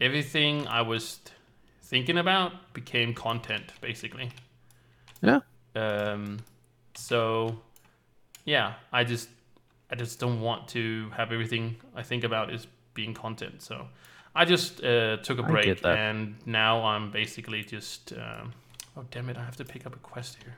everything 0.00 0.68
I 0.68 0.82
was 0.82 1.20
thinking 1.82 2.18
about 2.18 2.72
became 2.72 3.14
content, 3.14 3.72
basically. 3.80 4.30
Yeah. 5.22 5.40
Um. 5.74 6.38
So, 6.94 7.58
yeah, 8.44 8.74
I 8.92 9.02
just 9.02 9.28
I 9.90 9.96
just 9.96 10.20
don't 10.20 10.40
want 10.40 10.68
to 10.68 11.10
have 11.16 11.32
everything 11.32 11.76
I 11.96 12.02
think 12.02 12.22
about 12.22 12.54
is 12.54 12.68
being 12.94 13.12
content. 13.12 13.60
So, 13.60 13.88
I 14.36 14.44
just 14.44 14.84
uh, 14.84 15.16
took 15.16 15.38
a 15.40 15.42
break, 15.42 15.84
and 15.84 16.36
now 16.46 16.84
I'm 16.84 17.10
basically 17.10 17.64
just. 17.64 18.12
Um, 18.12 18.52
oh 18.96 19.04
damn 19.10 19.28
it! 19.28 19.36
I 19.36 19.44
have 19.44 19.56
to 19.56 19.64
pick 19.64 19.86
up 19.86 19.94
a 19.94 19.98
quest 19.98 20.38
here. 20.42 20.56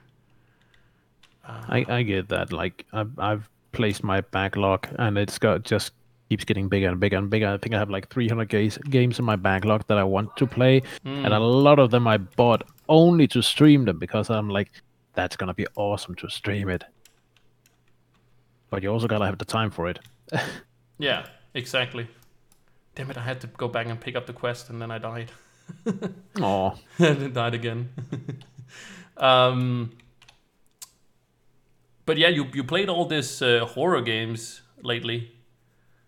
Uh, 1.47 1.65
I, 1.69 1.85
I 1.89 2.03
get 2.03 2.29
that. 2.29 2.53
Like 2.53 2.87
I've, 2.93 3.19
I've 3.19 3.49
placed 3.73 4.03
my 4.05 4.21
backlog, 4.21 4.89
and 4.99 5.19
it's 5.19 5.39
got 5.39 5.65
just 5.65 5.93
keeps 6.29 6.45
getting 6.45 6.69
bigger 6.69 6.89
and 6.89 7.01
bigger 7.01 7.17
and 7.17 7.31
bigger. 7.31 7.49
I 7.49 7.57
think 7.59 7.75
I 7.75 7.79
have 7.79 7.91
like 7.91 8.09
300 8.09 8.49
games 8.49 8.79
games 8.91 9.19
in 9.19 9.25
my 9.25 9.37
backlog 9.37 9.87
that 9.87 9.99
I 9.99 10.05
want 10.05 10.37
to 10.37 10.47
play, 10.47 10.83
and 11.05 11.27
a 11.27 11.31
mm, 11.31 11.63
lot 11.63 11.79
of 11.79 11.91
them 11.91 12.07
I 12.07 12.19
bought 12.19 12.63
only 12.89 13.27
to 13.29 13.43
stream 13.43 13.85
them 13.85 13.99
because 13.99 14.31
I'm 14.31 14.49
like, 14.49 14.71
that's 15.15 15.37
gonna 15.37 15.55
be 15.55 15.67
awesome 15.77 16.15
to 16.17 16.29
stream 16.29 16.69
it. 16.69 16.85
But 18.71 18.83
you 18.83 18.91
also 18.93 19.07
gotta 19.07 19.25
have 19.25 19.39
the 19.39 19.45
time 19.45 19.71
for 19.71 19.89
it. 19.89 19.99
Yeah, 20.99 21.27
exactly. 21.55 22.09
Damn 22.95 23.11
it, 23.11 23.17
I 23.17 23.23
had 23.23 23.41
to 23.43 23.47
go 23.47 23.69
back 23.69 23.87
and 23.87 24.01
pick 24.01 24.17
up 24.17 24.27
the 24.27 24.33
quest 24.33 24.69
and 24.69 24.83
then 24.83 24.91
I 24.91 24.99
died. 24.99 25.31
Oh, 26.41 26.75
and 26.99 27.21
then 27.21 27.33
died 27.33 27.55
again. 27.55 27.89
um, 29.17 29.93
but 32.07 32.17
yeah, 32.17 32.29
you, 32.29 32.47
you 32.55 32.65
played 32.65 32.89
all 32.89 33.05
this 33.07 33.43
uh, 33.43 33.67
horror 33.67 34.01
games 34.03 34.63
lately. 34.83 35.33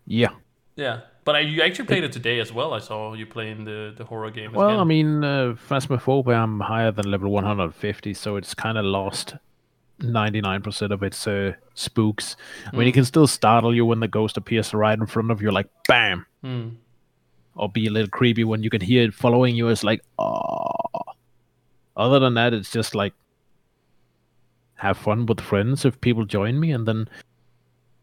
yeah. 0.05 0.29
Yeah. 0.75 1.01
But 1.23 1.35
I, 1.35 1.39
you 1.41 1.61
actually 1.61 1.85
played 1.85 2.03
it 2.03 2.11
today 2.11 2.39
as 2.39 2.51
well. 2.51 2.73
I 2.73 2.79
saw 2.79 3.13
you 3.13 3.27
playing 3.27 3.65
the, 3.65 3.93
the 3.95 4.05
horror 4.05 4.31
game. 4.31 4.53
Well, 4.53 4.69
again. 4.69 4.79
I 4.79 4.83
mean, 4.83 5.23
uh, 5.23 5.55
Phasmophobia, 5.69 6.35
I'm 6.35 6.59
higher 6.61 6.91
than 6.91 7.11
level 7.11 7.29
150, 7.29 8.13
so 8.15 8.37
it's 8.37 8.55
kind 8.55 8.75
of 8.79 8.85
lost 8.85 9.35
99% 9.99 10.91
of 10.91 11.03
its 11.03 11.27
uh, 11.27 11.53
spooks. 11.75 12.35
I 12.73 12.75
mean, 12.75 12.87
it 12.87 12.93
can 12.93 13.05
still 13.05 13.27
startle 13.27 13.75
you 13.75 13.85
when 13.85 13.99
the 13.99 14.07
ghost 14.07 14.35
appears 14.35 14.73
right 14.73 14.97
in 14.97 15.05
front 15.05 15.29
of 15.29 15.43
you, 15.43 15.51
like 15.51 15.67
bam, 15.87 16.25
Hmm. 16.41 16.69
Or 17.55 17.69
be 17.69 17.87
a 17.87 17.91
little 17.91 18.09
creepy 18.09 18.43
when 18.43 18.63
you 18.63 18.69
can 18.69 18.81
hear 18.81 19.03
it 19.03 19.13
following 19.13 19.55
you. 19.55 19.67
It's 19.69 19.83
like, 19.83 20.01
oh. 20.19 20.71
Other 21.97 22.19
than 22.19 22.35
that, 22.35 22.53
it's 22.53 22.71
just 22.71 22.95
like 22.95 23.13
have 24.75 24.97
fun 24.97 25.25
with 25.25 25.39
friends 25.39 25.85
if 25.85 25.99
people 26.01 26.25
join 26.25 26.59
me, 26.59 26.71
and 26.71 26.87
then 26.87 27.07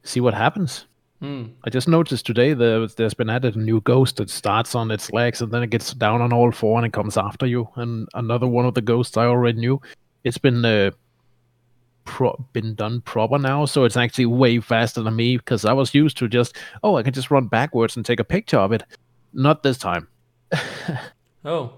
see 0.02 0.20
what 0.20 0.34
happens. 0.34 0.86
Hmm. 1.20 1.46
I 1.64 1.70
just 1.70 1.88
noticed 1.88 2.26
today 2.26 2.54
there, 2.54 2.86
there's 2.86 3.14
been 3.14 3.30
added 3.30 3.56
a 3.56 3.58
new 3.58 3.80
ghost 3.80 4.16
that 4.16 4.30
starts 4.30 4.76
on 4.76 4.92
its 4.92 5.12
legs 5.12 5.42
and 5.42 5.50
then 5.50 5.64
it 5.64 5.70
gets 5.70 5.92
down 5.92 6.20
on 6.20 6.32
all 6.32 6.52
four 6.52 6.78
and 6.78 6.86
it 6.86 6.92
comes 6.92 7.16
after 7.16 7.44
you. 7.44 7.68
And 7.74 8.06
another 8.14 8.46
one 8.46 8.66
of 8.66 8.74
the 8.74 8.80
ghosts 8.80 9.16
I 9.16 9.24
already 9.24 9.58
knew. 9.58 9.80
It's 10.22 10.38
been 10.38 10.64
uh, 10.64 10.92
pro- 12.04 12.46
been 12.52 12.74
done 12.74 13.00
proper 13.00 13.38
now, 13.38 13.64
so 13.64 13.84
it's 13.84 13.96
actually 13.96 14.26
way 14.26 14.60
faster 14.60 15.02
than 15.02 15.16
me 15.16 15.38
because 15.38 15.64
I 15.64 15.72
was 15.72 15.94
used 15.94 16.16
to 16.18 16.28
just 16.28 16.56
oh 16.82 16.96
I 16.96 17.02
can 17.02 17.12
just 17.12 17.30
run 17.30 17.46
backwards 17.48 17.96
and 17.96 18.06
take 18.06 18.20
a 18.20 18.24
picture 18.24 18.58
of 18.58 18.72
it. 18.72 18.82
Not 19.32 19.62
this 19.62 19.78
time. 19.78 20.08
Oh. 21.44 21.72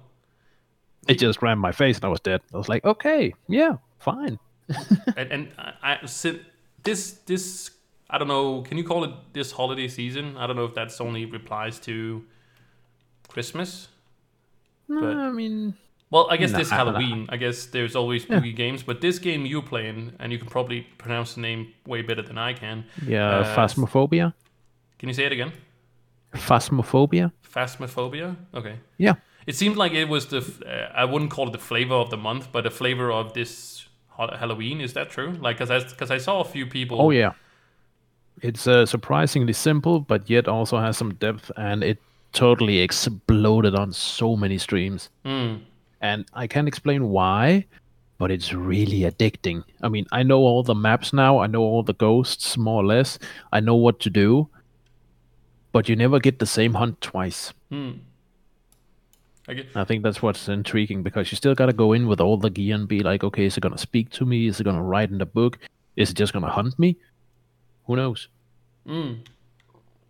It 1.07 1.19
just 1.19 1.43
ran 1.43 1.59
my 1.59 1.71
face 1.73 1.97
and 1.97 2.05
I 2.05 2.09
was 2.09 2.21
dead. 2.21 2.41
I 2.53 2.57
was 2.57 2.69
like, 2.69 2.85
okay, 2.85 3.35
yeah, 3.49 3.77
fine. 3.99 4.39
and 5.17 5.31
and 5.33 5.49
I, 5.59 5.99
I 6.03 6.07
si- 6.07 6.41
this 6.83 7.13
this 7.27 7.71
I 8.09 8.19
don't 8.19 8.27
know. 8.29 8.63
Can 8.63 8.79
you 8.79 8.85
call 8.85 9.05
it 9.05 9.11
this 9.33 9.53
holiday 9.53 9.87
season? 9.89 10.37
I 10.39 10.47
don't 10.47 10.57
know 10.57 10.65
if 10.65 10.75
that's 10.75 11.01
only 11.01 11.25
replies 11.27 11.79
to 11.81 12.25
Christmas. 13.29 13.89
No, 14.89 15.01
But- 15.01 15.17
I 15.17 15.31
mean, 15.31 15.75
Well, 16.11 16.27
I 16.31 16.37
guess 16.39 16.53
this 16.53 16.71
Nah, 16.71 16.77
nah. 16.85 16.85
Halloween. 16.85 17.27
I 17.35 17.37
guess 17.37 17.67
there's 17.67 17.95
always 17.95 18.23
Yeah. 18.23 18.39
spooky 18.39 18.53
games, 18.53 18.83
but 18.83 19.01
this 19.01 19.19
game 19.21 19.47
you're 19.47 19.63
playing, 19.63 20.15
and 20.19 20.33
you 20.33 20.39
can 20.39 20.49
probably 20.49 20.81
pronounce 20.99 21.35
the 21.35 21.41
name 21.43 21.73
way 21.87 22.03
better 22.03 22.23
than 22.23 22.39
I 22.39 22.55
can. 22.55 22.85
yeah, 23.07 23.29
Uh, 23.41 23.57
phasmophobia. 23.57 24.33
Can 24.99 25.09
you 25.09 25.15
say 25.15 25.27
it 25.27 25.33
again? 25.33 25.53
Phasmophobia. 26.35 27.33
Phasmophobia. 27.55 28.37
Okay. 28.55 28.77
Yeah. 28.99 29.15
It 29.47 29.57
seemed 29.57 29.77
like 29.77 29.93
it 29.93 30.09
was 30.09 30.27
the. 30.27 30.39
Uh, 30.65 30.93
I 30.95 31.05
wouldn't 31.05 31.31
call 31.31 31.49
it 31.49 31.53
the 31.53 31.59
flavor 31.59 31.95
of 31.95 32.11
the 32.11 32.17
month, 32.17 32.49
but 32.53 32.65
the 32.65 32.71
flavor 32.71 33.11
of 33.11 33.33
this 33.33 33.87
Halloween. 34.17 34.81
Is 34.81 34.93
that 34.93 35.11
true? 35.11 35.33
Like, 35.41 35.59
cause 35.59 35.71
I, 35.71 35.81
cause 35.83 36.11
I 36.11 36.19
saw 36.19 36.41
a 36.41 36.45
few 36.45 36.67
people. 36.67 37.01
Oh 37.01 37.11
yeah, 37.11 37.33
it's 38.43 38.67
uh, 38.67 38.87
surprisingly 38.87 39.53
simple, 39.53 40.01
but 40.01 40.29
yet 40.31 40.49
also 40.49 40.79
has 40.79 40.97
some 40.97 41.15
depth, 41.15 41.51
and 41.57 41.83
it 41.83 41.99
totally 42.33 42.79
exploded 42.79 43.75
on 43.75 43.93
so 43.93 44.37
many 44.37 44.59
streams. 44.59 45.09
Mm, 45.25 45.63
And 46.01 46.27
I 46.33 46.47
can't 46.47 46.69
explain 46.69 47.09
why, 47.09 47.67
but 48.19 48.31
it's 48.31 48.53
really 48.53 49.01
addicting. 49.11 49.65
I 49.83 49.89
mean, 49.89 50.07
I 50.13 50.23
know 50.23 50.39
all 50.41 50.63
the 50.63 50.75
maps 50.75 51.13
now. 51.13 51.39
I 51.39 51.47
know 51.49 51.63
all 51.63 51.83
the 51.83 51.95
ghosts 51.95 52.57
more 52.57 52.83
or 52.83 52.87
less. 52.87 53.19
I 53.53 53.61
know 53.61 53.75
what 53.75 53.99
to 54.01 54.11
do, 54.11 54.49
but 55.73 55.89
you 55.89 55.97
never 55.97 56.19
get 56.19 56.39
the 56.39 56.47
same 56.47 56.75
hunt 56.75 57.01
twice. 57.01 57.53
mm. 57.71 57.99
I 59.49 59.55
get. 59.55 59.67
I 59.75 59.85
think 59.85 60.05
that's 60.05 60.23
what's 60.23 60.49
intriguing 60.49 61.03
because 61.03 61.33
you 61.33 61.37
still 61.37 61.55
got 61.55 61.67
to 61.67 61.73
go 61.73 61.93
in 61.93 62.07
with 62.07 62.21
all 62.21 62.37
the 62.37 62.51
gear 62.51 62.75
and 62.75 62.87
be 62.87 63.01
like, 63.01 63.25
okay, 63.25 63.47
is 63.47 63.57
it 63.57 63.61
gonna 63.63 63.79
speak 63.79 64.11
to 64.11 64.25
me? 64.25 64.47
Is 64.47 64.61
it 64.61 64.65
gonna 64.65 64.83
write 64.83 65.11
in 65.11 65.19
the 65.19 65.27
book? 65.27 65.59
Is 65.97 66.11
it 66.11 66.15
just 66.15 66.33
gonna 66.33 66.51
hunt 66.51 66.79
me? 66.79 66.97
Who 67.87 67.97
knows? 67.97 68.29
Mm. 68.87 69.27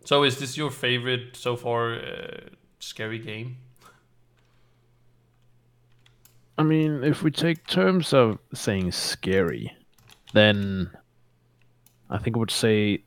So, 0.05 0.23
is 0.23 0.37
this 0.39 0.57
your 0.57 0.69
favorite 0.69 1.35
so 1.35 1.55
far? 1.55 1.93
Uh, 1.93 2.49
scary 2.79 3.19
game. 3.19 3.57
I 6.57 6.63
mean, 6.63 7.03
if 7.03 7.23
we 7.23 7.31
take 7.31 7.65
terms 7.65 8.13
of 8.13 8.37
saying 8.53 8.91
scary, 8.91 9.75
then 10.33 10.91
I 12.09 12.17
think 12.17 12.35
I 12.35 12.39
would 12.39 12.51
say, 12.51 13.03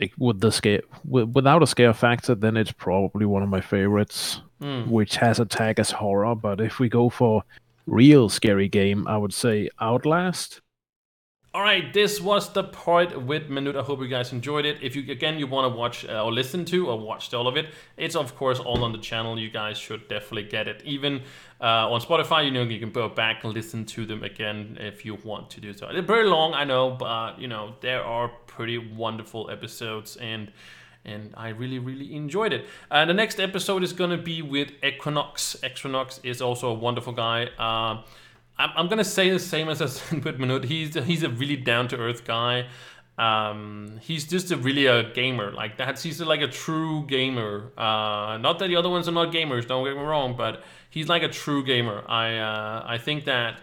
like, 0.00 0.12
with 0.18 0.40
the 0.40 0.50
scare, 0.50 0.82
wi- 1.04 1.30
without 1.32 1.62
a 1.62 1.66
scare 1.66 1.92
factor, 1.94 2.34
then 2.34 2.56
it's 2.56 2.72
probably 2.72 3.26
one 3.26 3.42
of 3.42 3.48
my 3.48 3.60
favorites, 3.60 4.40
Mm. 4.60 4.86
which 4.88 5.16
has 5.16 5.38
a 5.40 5.44
tag 5.44 5.78
as 5.78 5.90
horror. 5.90 6.34
But 6.34 6.60
if 6.60 6.78
we 6.78 6.88
go 6.88 7.08
for 7.10 7.42
real 7.86 8.28
scary 8.28 8.68
game, 8.68 9.06
I 9.06 9.16
would 9.18 9.34
say 9.34 9.68
Outlast. 9.80 10.60
All 11.54 11.62
right, 11.62 11.92
this 11.92 12.20
was 12.20 12.52
the 12.52 12.64
part 12.64 13.22
with 13.22 13.48
Minute. 13.48 13.76
I 13.76 13.82
hope 13.82 14.00
you 14.00 14.08
guys 14.08 14.32
enjoyed 14.32 14.64
it. 14.64 14.78
If 14.82 14.96
you 14.96 15.12
again 15.12 15.38
you 15.38 15.46
want 15.46 15.72
to 15.72 15.78
watch 15.78 16.04
uh, 16.04 16.24
or 16.24 16.32
listen 16.32 16.64
to 16.64 16.88
or 16.90 16.98
watch 16.98 17.32
all 17.32 17.46
of 17.46 17.56
it, 17.56 17.68
it's 17.96 18.16
of 18.16 18.34
course 18.34 18.58
all 18.58 18.82
on 18.82 18.90
the 18.90 18.98
channel. 18.98 19.38
You 19.38 19.50
guys 19.50 19.78
should 19.78 20.08
definitely 20.08 20.50
get 20.50 20.66
it. 20.66 20.82
Even 20.84 21.22
uh, 21.60 21.92
on 21.92 22.00
Spotify, 22.00 22.44
you 22.44 22.50
know 22.50 22.62
you 22.64 22.80
can 22.80 22.90
go 22.90 23.08
back 23.08 23.44
and 23.44 23.54
listen 23.54 23.84
to 23.84 24.04
them 24.04 24.24
again 24.24 24.78
if 24.80 25.04
you 25.04 25.16
want 25.22 25.48
to 25.50 25.60
do 25.60 25.72
so. 25.72 25.88
They're 25.92 26.02
very 26.02 26.26
long, 26.26 26.54
I 26.54 26.64
know, 26.64 26.90
but 26.90 27.38
you 27.38 27.46
know 27.46 27.76
there 27.82 28.02
are 28.02 28.32
pretty 28.48 28.78
wonderful 28.78 29.48
episodes 29.48 30.16
and. 30.16 30.50
And 31.06 31.34
I 31.36 31.50
really, 31.50 31.78
really 31.78 32.14
enjoyed 32.14 32.54
it. 32.54 32.64
Uh, 32.90 33.04
the 33.04 33.12
next 33.12 33.38
episode 33.38 33.82
is 33.82 33.92
going 33.92 34.08
to 34.08 34.16
be 34.16 34.40
with 34.40 34.70
Equinox. 34.82 35.54
Equinox 35.62 36.18
is 36.22 36.40
also 36.40 36.70
a 36.70 36.72
wonderful 36.72 37.12
guy. 37.12 37.50
Uh, 37.58 38.00
I'm, 38.58 38.70
I'm 38.76 38.88
gonna 38.88 39.04
say 39.04 39.30
the 39.30 39.38
same 39.38 39.68
as 39.68 39.82
I 39.82 39.86
said 39.86 40.24
with 40.24 40.38
Minut. 40.38 40.64
He's 40.64 40.94
he's 40.94 41.22
a 41.22 41.28
really 41.28 41.56
down 41.56 41.88
to 41.88 41.96
earth 41.98 42.24
guy. 42.24 42.66
Um, 43.16 44.00
he's 44.02 44.26
just 44.26 44.50
a 44.50 44.56
really 44.56 44.86
a 44.86 45.12
gamer 45.12 45.52
like 45.52 45.76
that. 45.76 46.00
He's 46.00 46.20
like 46.20 46.40
a 46.40 46.48
true 46.48 47.06
gamer. 47.06 47.70
Uh, 47.78 48.38
not 48.38 48.58
that 48.58 48.66
the 48.68 48.76
other 48.76 48.90
ones 48.90 49.06
are 49.06 49.12
not 49.12 49.32
gamers. 49.32 49.68
Don't 49.68 49.84
get 49.84 49.96
me 49.96 50.02
wrong, 50.02 50.36
but 50.36 50.64
he's 50.90 51.08
like 51.08 51.22
a 51.22 51.28
true 51.28 51.64
gamer. 51.64 52.02
I 52.08 52.38
uh, 52.38 52.84
I 52.86 52.98
think 52.98 53.24
that 53.26 53.60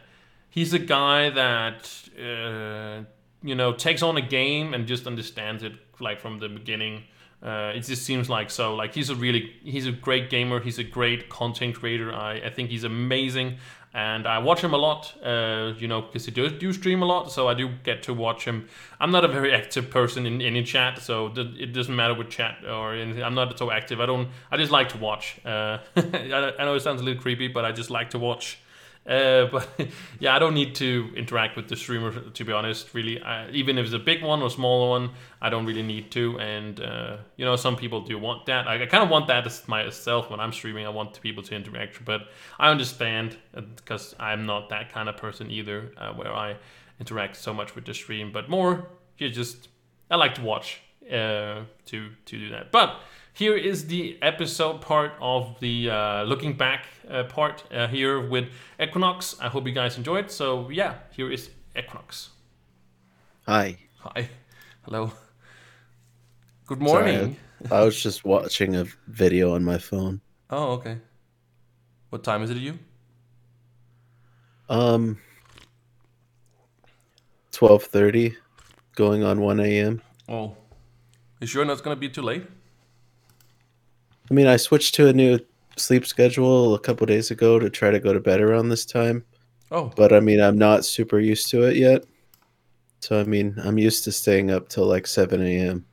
he's 0.50 0.74
a 0.74 0.80
guy 0.80 1.30
that 1.32 2.10
uh, 2.18 3.04
you 3.44 3.56
know 3.56 3.74
takes 3.74 4.02
on 4.02 4.16
a 4.18 4.22
game 4.22 4.74
and 4.74 4.88
just 4.88 5.06
understands 5.06 5.64
it 5.64 5.74
like 6.00 6.22
from 6.22 6.40
the 6.40 6.48
beginning. 6.48 7.04
Uh, 7.44 7.72
it 7.76 7.82
just 7.82 8.04
seems 8.04 8.30
like 8.30 8.52
so. 8.52 8.76
Like 8.76 8.94
he's 8.94 9.10
a 9.10 9.16
really 9.16 9.52
he's 9.64 9.88
a 9.88 9.92
great 9.92 10.30
gamer. 10.30 10.62
He's 10.62 10.80
a 10.80 10.84
great 10.84 11.28
content 11.28 11.76
creator. 11.76 12.14
I, 12.14 12.36
I 12.46 12.50
think 12.52 12.70
he's 12.70 12.84
amazing, 12.84 13.58
and 13.94 14.26
I 14.26 14.40
watch 14.40 14.62
him 14.62 14.74
a 14.74 14.78
lot. 14.78 15.14
Uh, 15.24 15.74
you 15.78 15.88
know, 15.88 16.02
because 16.02 16.26
he 16.26 16.32
does 16.32 16.54
do 16.54 16.72
stream 16.72 17.02
a 17.02 17.06
lot, 17.06 17.32
so 17.32 17.48
I 17.48 17.54
do 17.54 17.70
get 17.84 18.04
to 18.04 18.14
watch 18.14 18.46
him. 18.46 18.70
I'm 19.00 19.12
not 19.12 19.26
a 19.26 19.28
very 19.28 19.54
active 19.62 19.90
person 19.90 20.26
in 20.26 20.42
any 20.42 20.64
chat, 20.64 21.00
so 21.00 21.30
th- 21.30 21.60
it 21.60 21.74
doesn't 21.74 21.96
matter 21.96 22.14
with 22.14 22.30
chat 22.30 22.64
or 22.66 22.94
anything. 22.94 23.24
I'm 23.24 23.36
not 23.36 23.58
so 23.58 23.70
active. 23.70 24.00
I 24.00 24.06
don't. 24.06 24.30
I 24.50 24.58
just 24.58 24.72
like 24.72 24.90
to 24.90 24.98
watch. 24.98 25.40
Uh, 25.46 25.80
I, 25.96 26.54
I 26.58 26.66
know 26.66 26.76
it 26.76 26.82
sounds 26.82 27.02
a 27.02 27.04
little 27.04 27.22
creepy, 27.22 27.50
but 27.50 27.66
I 27.66 27.74
just 27.74 27.90
like 27.90 28.12
to 28.12 28.20
watch 28.20 28.60
Uh, 29.08 29.46
but 29.52 29.68
yeah, 30.20 30.36
I 30.36 30.40
don't 30.40 30.54
need 30.54 30.76
to 30.76 31.12
interact 31.16 31.56
with 31.56 31.68
the 31.68 31.76
streamer 31.76 32.12
to 32.12 32.46
be 32.46 32.52
honest. 32.52 32.94
Really, 32.94 33.22
I, 33.22 33.50
even 33.50 33.78
if 33.78 33.86
it's 33.86 33.94
a 33.94 34.00
big 34.00 34.24
one 34.24 34.42
or 34.42 34.50
smaller 34.50 34.90
one, 34.90 35.12
I 35.42 35.50
don't 35.50 35.66
really 35.66 35.84
need 35.84 36.12
to. 36.12 36.40
And 36.40 36.80
uh, 36.80 37.18
you 37.36 37.46
know, 37.46 37.56
some 37.56 37.76
people 37.76 38.02
do 38.02 38.18
want 38.18 38.46
that. 38.46 38.68
I, 38.68 38.84
I 38.84 38.86
kind 38.86 39.04
of 39.04 39.10
want 39.10 39.28
that 39.28 39.46
as 39.46 39.68
myself 39.68 40.30
when 40.30 40.40
I'm 40.40 40.54
streaming. 40.54 40.86
I 40.86 40.90
want 40.90 41.20
people 41.22 41.44
to 41.44 41.56
interact, 41.56 42.04
but 42.06 42.22
I 42.60 42.70
understand 42.70 43.38
because 43.76 44.16
I'm 44.20 44.46
not 44.46 44.70
that 44.70 44.92
kind 44.92 45.10
of 45.10 45.18
person 45.18 45.50
either, 45.50 45.92
uh, 45.98 46.14
where 46.14 46.34
I 46.34 46.58
interact 47.00 47.36
so 47.38 47.54
much 47.54 47.76
with 47.76 47.86
the 47.86 47.94
stream. 47.94 48.32
But 48.32 48.50
more, 48.50 48.88
you 49.18 49.30
just 49.30 49.70
I 50.10 50.16
like 50.18 50.36
to 50.36 50.42
watch 50.42 50.82
uh, 51.08 51.64
to 51.86 52.10
to 52.26 52.40
do 52.40 52.50
that. 52.50 52.72
But 52.72 53.00
here 53.34 53.56
is 53.56 53.88
the 53.88 54.18
episode 54.22 54.82
part 54.82 55.14
of 55.22 55.60
the 55.60 55.90
uh, 55.90 56.24
looking 56.24 56.54
back 56.58 56.86
uh, 57.10 57.24
part 57.24 57.64
uh, 57.72 57.88
here 57.88 58.20
with 58.20 58.50
Equinox. 58.80 59.36
I 59.40 59.48
hope 59.50 59.68
you 59.68 59.74
guys 59.74 59.98
enjoyed. 59.98 60.30
So 60.32 60.70
yeah, 60.70 60.96
here 61.12 61.32
is 61.32 61.50
Equinox. 61.76 62.30
Hi. 63.48 63.78
Hi, 64.00 64.30
hello. 64.84 65.12
Good 66.66 66.80
Sorry, 66.80 67.12
morning. 67.12 67.38
I 67.70 67.84
was 67.84 68.02
just 68.02 68.26
watching 68.26 68.76
a 68.76 68.86
video 69.08 69.54
on 69.54 69.64
my 69.64 69.78
phone. 69.78 70.22
Oh, 70.50 70.72
okay. 70.72 70.98
What 72.10 72.24
time 72.24 72.42
is 72.44 72.50
it? 72.50 72.58
You? 72.58 72.80
Um, 74.70 75.20
twelve 77.52 77.84
thirty, 77.84 78.36
going 78.96 79.24
on 79.24 79.42
one 79.42 79.60
a.m. 79.60 80.02
Oh, 80.28 80.56
you 81.40 81.48
sure 81.48 81.64
not 81.64 81.84
gonna 81.84 81.96
be 81.96 82.10
too 82.10 82.22
late? 82.22 82.48
I 84.32 84.34
mean, 84.34 84.48
I 84.48 84.56
switched 84.56 84.96
to 84.96 85.10
a 85.10 85.14
new 85.14 85.40
sleep 85.76 86.06
schedule 86.06 86.74
a 86.74 86.80
couple 86.80 87.06
days 87.06 87.32
ago 87.32 87.60
to 87.60 87.70
try 87.70 87.92
to 87.92 88.00
go 88.00 88.14
to 88.14 88.20
bed 88.22 88.40
around 88.40 88.70
this 88.70 88.86
time, 88.86 89.26
Oh, 89.72 89.92
but 89.98 90.14
I 90.14 90.22
mean, 90.22 90.40
I'm 90.40 90.58
not 90.58 90.86
super 90.86 91.20
used 91.20 91.50
to 91.50 91.64
it 91.64 91.76
yet. 91.76 92.06
So 93.02 93.20
I 93.20 93.26
mean, 93.26 93.56
I'm 93.62 93.78
used 93.78 94.06
to 94.06 94.12
staying 94.14 94.50
up 94.50 94.70
till 94.70 94.86
like 94.86 95.06
seven 95.06 95.46
a.m. 95.46 95.86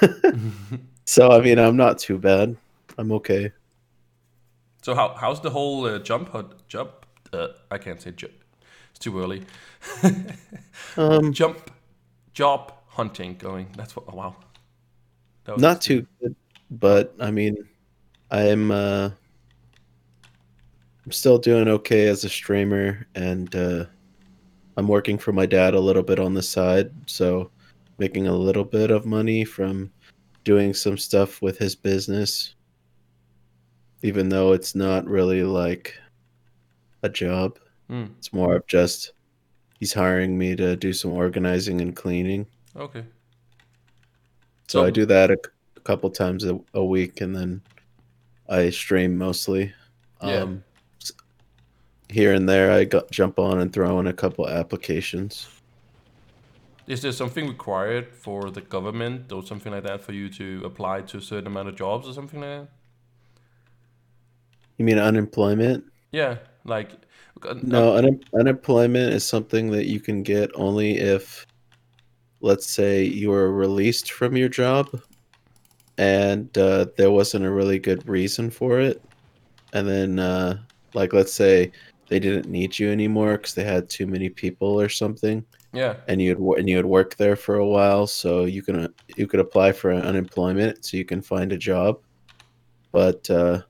So 1.04 1.30
I 1.30 1.40
mean, 1.40 1.58
I'm 1.58 1.76
not 1.76 1.98
too 1.98 2.18
bad. 2.18 2.56
I'm 2.96 3.12
okay. 3.12 3.52
so 4.82 4.94
how 4.94 5.14
how's 5.14 5.40
the 5.40 5.50
whole 5.50 5.84
uh, 5.84 5.98
jump 5.98 6.30
hunt 6.30 6.52
jump? 6.68 6.90
Uh, 7.32 7.48
I 7.70 7.76
can't 7.76 8.00
say 8.00 8.12
jump. 8.12 8.32
It's 8.90 8.98
too 8.98 9.20
early. 9.20 9.42
Um, 10.96 11.32
jump 11.32 11.70
job 12.32 12.72
hunting 12.88 13.34
going. 13.36 13.68
That's 13.76 13.94
what. 13.94 14.06
Oh, 14.08 14.16
wow. 14.16 14.36
That 15.44 15.58
not 15.58 15.80
too 15.80 16.06
good, 16.20 16.34
but 16.70 17.14
I 17.20 17.30
mean, 17.30 17.56
I'm 18.30 18.70
uh, 18.70 19.10
I'm 21.04 21.12
still 21.12 21.38
doing 21.38 21.68
okay 21.68 22.06
as 22.08 22.24
a 22.24 22.28
streamer, 22.28 23.06
and 23.14 23.54
uh, 23.54 23.84
I'm 24.76 24.88
working 24.88 25.18
for 25.18 25.32
my 25.32 25.46
dad 25.46 25.74
a 25.74 25.80
little 25.80 26.02
bit 26.02 26.18
on 26.18 26.34
the 26.34 26.42
side, 26.42 26.90
so 27.06 27.50
making 27.98 28.28
a 28.28 28.32
little 28.36 28.64
bit 28.64 28.90
of 28.90 29.06
money 29.06 29.44
from 29.44 29.90
doing 30.44 30.72
some 30.74 30.96
stuff 30.98 31.42
with 31.42 31.58
his 31.58 31.74
business, 31.74 32.54
even 34.02 34.28
though 34.28 34.52
it's 34.52 34.74
not 34.74 35.04
really 35.06 35.42
like 35.42 35.94
a 37.02 37.08
job. 37.08 37.58
Mm, 37.90 38.10
It's 38.18 38.32
more 38.32 38.56
of 38.56 38.66
just 38.66 39.12
he's 39.80 39.92
hiring 39.92 40.36
me 40.38 40.54
to 40.56 40.76
do 40.76 40.92
some 40.92 41.12
organizing 41.12 41.80
and 41.80 41.96
cleaning. 41.96 42.46
okay. 42.76 43.04
So, 44.68 44.80
So- 44.80 44.84
I 44.84 44.90
do 44.90 45.06
that 45.06 45.30
a, 45.30 45.38
couple 45.88 46.10
times 46.10 46.44
a, 46.44 46.60
a 46.74 46.84
week, 46.84 47.22
and 47.22 47.34
then 47.34 47.62
I 48.46 48.68
stream 48.68 49.16
mostly. 49.16 49.72
Yeah. 50.22 50.42
Um, 50.42 50.62
here 52.10 52.34
and 52.34 52.46
there, 52.46 52.70
I 52.70 52.84
got, 52.84 53.10
jump 53.10 53.38
on 53.38 53.60
and 53.60 53.72
throw 53.72 53.98
in 53.98 54.06
a 54.06 54.12
couple 54.12 54.46
applications. 54.46 55.48
Is 56.86 57.00
there 57.00 57.12
something 57.12 57.48
required 57.48 58.14
for 58.14 58.50
the 58.50 58.60
government 58.60 59.32
or 59.32 59.42
something 59.42 59.72
like 59.72 59.84
that 59.84 60.02
for 60.02 60.12
you 60.12 60.28
to 60.30 60.62
apply 60.64 61.02
to 61.02 61.18
a 61.18 61.22
certain 61.22 61.46
amount 61.46 61.68
of 61.68 61.76
jobs 61.76 62.06
or 62.06 62.12
something 62.12 62.40
like 62.40 62.50
that? 62.60 62.68
You 64.76 64.84
mean 64.84 64.98
unemployment? 64.98 65.84
Yeah, 66.12 66.36
like 66.64 66.90
uh, 67.48 67.54
No, 67.62 67.96
un- 67.96 68.24
unemployment 68.38 69.14
is 69.14 69.24
something 69.24 69.70
that 69.70 69.86
you 69.86 70.00
can 70.00 70.22
get 70.22 70.50
only 70.54 70.98
if, 70.98 71.46
let's 72.40 72.68
say, 72.70 73.04
you 73.04 73.32
are 73.32 73.52
released 73.52 74.12
from 74.12 74.36
your 74.36 74.50
job 74.50 74.88
and 75.98 76.56
uh, 76.56 76.86
there 76.96 77.10
wasn't 77.10 77.44
a 77.44 77.50
really 77.50 77.78
good 77.78 78.08
reason 78.08 78.50
for 78.50 78.80
it. 78.80 79.02
And 79.72 79.86
then, 79.86 80.18
uh, 80.18 80.58
like, 80.94 81.12
let's 81.12 81.32
say 81.32 81.72
they 82.08 82.18
didn't 82.18 82.48
need 82.48 82.78
you 82.78 82.90
anymore 82.90 83.36
because 83.36 83.54
they 83.54 83.64
had 83.64 83.90
too 83.90 84.06
many 84.06 84.30
people 84.30 84.80
or 84.80 84.88
something, 84.88 85.44
yeah. 85.74 85.96
and 86.06 86.22
you'd 86.22 86.38
and 86.38 86.68
you'd 86.68 86.86
work 86.86 87.16
there 87.16 87.36
for 87.36 87.56
a 87.56 87.66
while, 87.66 88.06
so 88.06 88.46
you 88.46 88.62
can 88.62 88.84
uh, 88.84 88.88
you 89.16 89.26
could 89.26 89.40
apply 89.40 89.72
for 89.72 89.92
unemployment 89.92 90.84
so 90.84 90.96
you 90.96 91.04
can 91.04 91.20
find 91.20 91.52
a 91.52 91.58
job. 91.58 92.00
But 92.92 93.28
uh, 93.28 93.60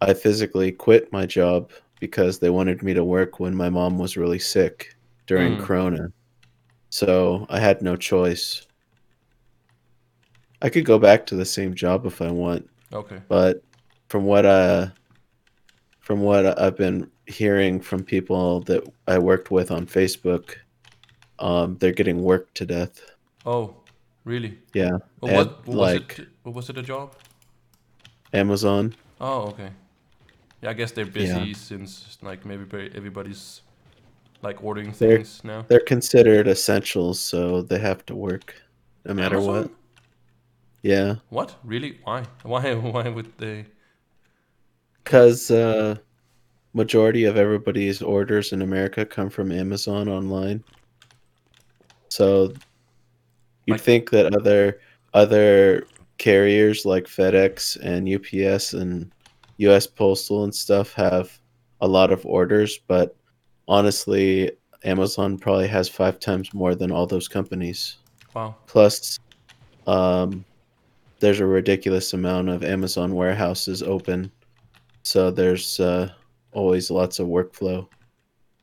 I 0.00 0.14
physically 0.14 0.72
quit 0.72 1.12
my 1.12 1.26
job 1.26 1.70
because 2.00 2.38
they 2.40 2.50
wanted 2.50 2.82
me 2.82 2.92
to 2.94 3.04
work 3.04 3.38
when 3.38 3.54
my 3.54 3.70
mom 3.70 3.96
was 3.98 4.16
really 4.16 4.40
sick 4.40 4.96
during 5.26 5.56
Mm. 5.56 5.62
Corona. 5.62 6.12
So 6.90 7.46
I 7.48 7.60
had 7.60 7.80
no 7.82 7.96
choice. 7.96 8.65
I 10.62 10.68
could 10.70 10.84
go 10.84 10.98
back 10.98 11.26
to 11.26 11.36
the 11.36 11.44
same 11.44 11.74
job 11.74 12.06
if 12.06 12.20
I 12.22 12.30
want, 12.30 12.68
Okay. 12.92 13.20
but 13.28 13.62
from 14.08 14.24
what 14.24 14.46
uh 14.46 14.88
from 16.00 16.20
what 16.20 16.58
I've 16.58 16.76
been 16.76 17.10
hearing 17.26 17.80
from 17.80 18.04
people 18.04 18.60
that 18.62 18.82
I 19.08 19.18
worked 19.18 19.50
with 19.50 19.70
on 19.72 19.86
Facebook, 19.86 20.54
um, 21.40 21.76
they're 21.78 21.92
getting 21.92 22.22
worked 22.22 22.54
to 22.58 22.64
death. 22.66 23.00
Oh, 23.44 23.74
really? 24.24 24.56
Yeah, 24.72 24.98
Well, 25.20 25.34
what, 25.34 25.66
was 25.66 25.76
like- 25.76 26.18
it? 26.20 26.28
What 26.44 26.54
was 26.54 26.70
it 26.70 26.78
a 26.78 26.82
job? 26.82 27.14
Amazon. 28.32 28.94
Oh, 29.20 29.48
okay. 29.48 29.70
Yeah, 30.62 30.70
I 30.70 30.74
guess 30.74 30.92
they're 30.92 31.04
busy 31.06 31.40
Yeah. 31.48 31.54
since 31.56 32.18
like 32.22 32.46
maybe 32.46 32.64
everybody's 32.94 33.62
like 34.42 34.62
ordering 34.62 34.92
They're- 34.92 35.16
things 35.16 35.42
now. 35.42 35.64
They're 35.68 35.80
considered 35.80 36.46
essentials, 36.46 37.18
so 37.18 37.62
they 37.62 37.78
have 37.80 38.06
to 38.06 38.14
work 38.14 38.54
no 39.04 39.14
matter 39.14 39.40
what. 39.40 39.70
Yeah, 40.82 41.16
What? 41.30 41.56
Really? 41.64 41.98
Why? 42.04 42.24
Why? 42.42 42.74
Why 42.94 43.08
would 43.08 43.32
they? 43.38 43.66
because 45.04 45.50
uh, 45.52 45.94
majority 46.74 47.24
of 47.24 47.36
everybody's 47.36 48.02
orders 48.02 48.52
in 48.52 48.60
America 48.62 49.06
come 49.06 49.30
from 49.30 49.52
Amazon 49.52 50.08
online. 50.08 50.64
So 52.08 52.52
you'd 53.66 53.74
Like- 53.74 53.80
think 53.80 54.10
that 54.10 54.34
other 54.34 54.80
other 55.14 55.86
carriers 56.18 56.84
like 56.84 57.04
FedEx 57.04 57.76
and 57.82 58.08
UPS 58.08 58.74
and 58.74 59.10
US 59.58 59.86
Postal 59.86 60.42
and 60.44 60.54
stuff 60.54 60.92
have 60.94 61.38
a 61.80 61.86
lot 61.88 62.10
of 62.10 62.24
orders, 62.26 62.78
but 62.88 63.14
honestly, 63.68 64.50
Amazon 64.84 65.38
probably 65.38 65.68
has 65.68 65.88
five 65.88 66.18
times 66.18 66.52
more 66.52 66.74
than 66.74 66.90
all 66.90 67.06
those 67.06 67.28
companies. 67.28 67.98
Wow. 68.34 68.56
Plus, 68.66 69.18
um, 69.86 70.44
there's 71.20 71.40
a 71.40 71.46
ridiculous 71.46 72.12
amount 72.12 72.48
of 72.48 72.62
Amazon 72.64 73.14
warehouses 73.14 73.82
open, 73.82 74.30
so 75.02 75.30
there's 75.30 75.80
uh, 75.80 76.10
always 76.52 76.90
lots 76.90 77.18
of 77.18 77.28
workflow. 77.28 77.88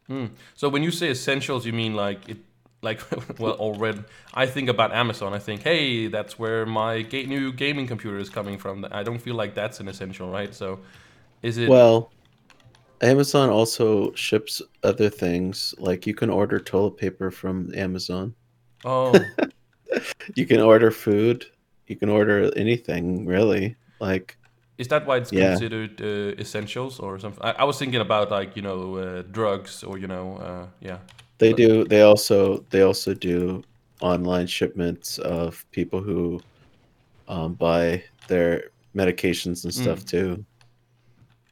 Hmm. 0.07 0.27
So 0.55 0.69
when 0.69 0.83
you 0.83 0.91
say 0.91 1.09
essentials, 1.09 1.65
you 1.65 1.73
mean 1.73 1.95
like 1.95 2.27
it, 2.29 2.37
like 2.81 3.01
well, 3.39 3.53
already. 3.53 4.03
I 4.33 4.45
think 4.45 4.69
about 4.69 4.93
Amazon. 4.93 5.33
I 5.33 5.39
think, 5.39 5.63
hey, 5.63 6.07
that's 6.07 6.37
where 6.37 6.65
my 6.65 7.01
ga- 7.01 7.25
new 7.25 7.53
gaming 7.53 7.87
computer 7.87 8.17
is 8.17 8.29
coming 8.29 8.57
from. 8.57 8.85
I 8.91 9.03
don't 9.03 9.19
feel 9.19 9.35
like 9.35 9.55
that's 9.55 9.79
an 9.79 9.87
essential, 9.87 10.29
right? 10.29 10.53
So, 10.53 10.79
is 11.41 11.57
it? 11.57 11.69
Well, 11.69 12.11
Amazon 13.01 13.49
also 13.49 14.13
ships 14.13 14.61
other 14.83 15.09
things. 15.09 15.73
Like 15.77 16.07
you 16.07 16.13
can 16.13 16.29
order 16.29 16.59
toilet 16.59 16.97
paper 16.97 17.31
from 17.31 17.71
Amazon. 17.75 18.35
oh, 18.85 19.13
You 20.35 20.47
can 20.47 20.59
order 20.59 20.89
food. 20.89 21.45
You 21.93 21.99
can 21.99 22.09
order 22.09 22.51
anything 22.57 23.27
really. 23.27 23.75
Like 23.99 24.35
is 24.79 24.87
that 24.87 25.05
why 25.05 25.17
it's 25.17 25.31
Yeah. 25.31 25.49
considered 25.51 26.01
uh, 26.01 26.41
essentials 26.41 26.99
or 26.99 27.19
something? 27.19 27.43
I, 27.49 27.51
I 27.61 27.63
was 27.65 27.77
thinking 27.77 28.01
about 28.01 28.31
like 28.31 28.55
you 28.57 28.63
know 28.63 28.79
uh, 28.97 29.21
drugs 29.31 29.83
or 29.83 29.99
you 29.99 30.07
know 30.07 30.37
uh, 30.47 30.65
yeah. 30.81 30.97
they 31.37 31.51
But- 31.51 31.57
do. 31.63 31.69
They 31.85 32.01
also 32.01 32.65
they 32.71 32.81
also 32.81 33.13
do 33.13 33.61
online 34.01 34.47
shipments 34.47 35.19
of 35.19 35.63
people 35.71 36.01
who 36.01 36.41
um, 37.27 37.53
buy 37.53 38.03
their 38.27 38.71
medications 38.95 39.63
and 39.65 39.73
stuff 39.73 39.99
Mm. 39.99 40.09
too. 40.13 40.45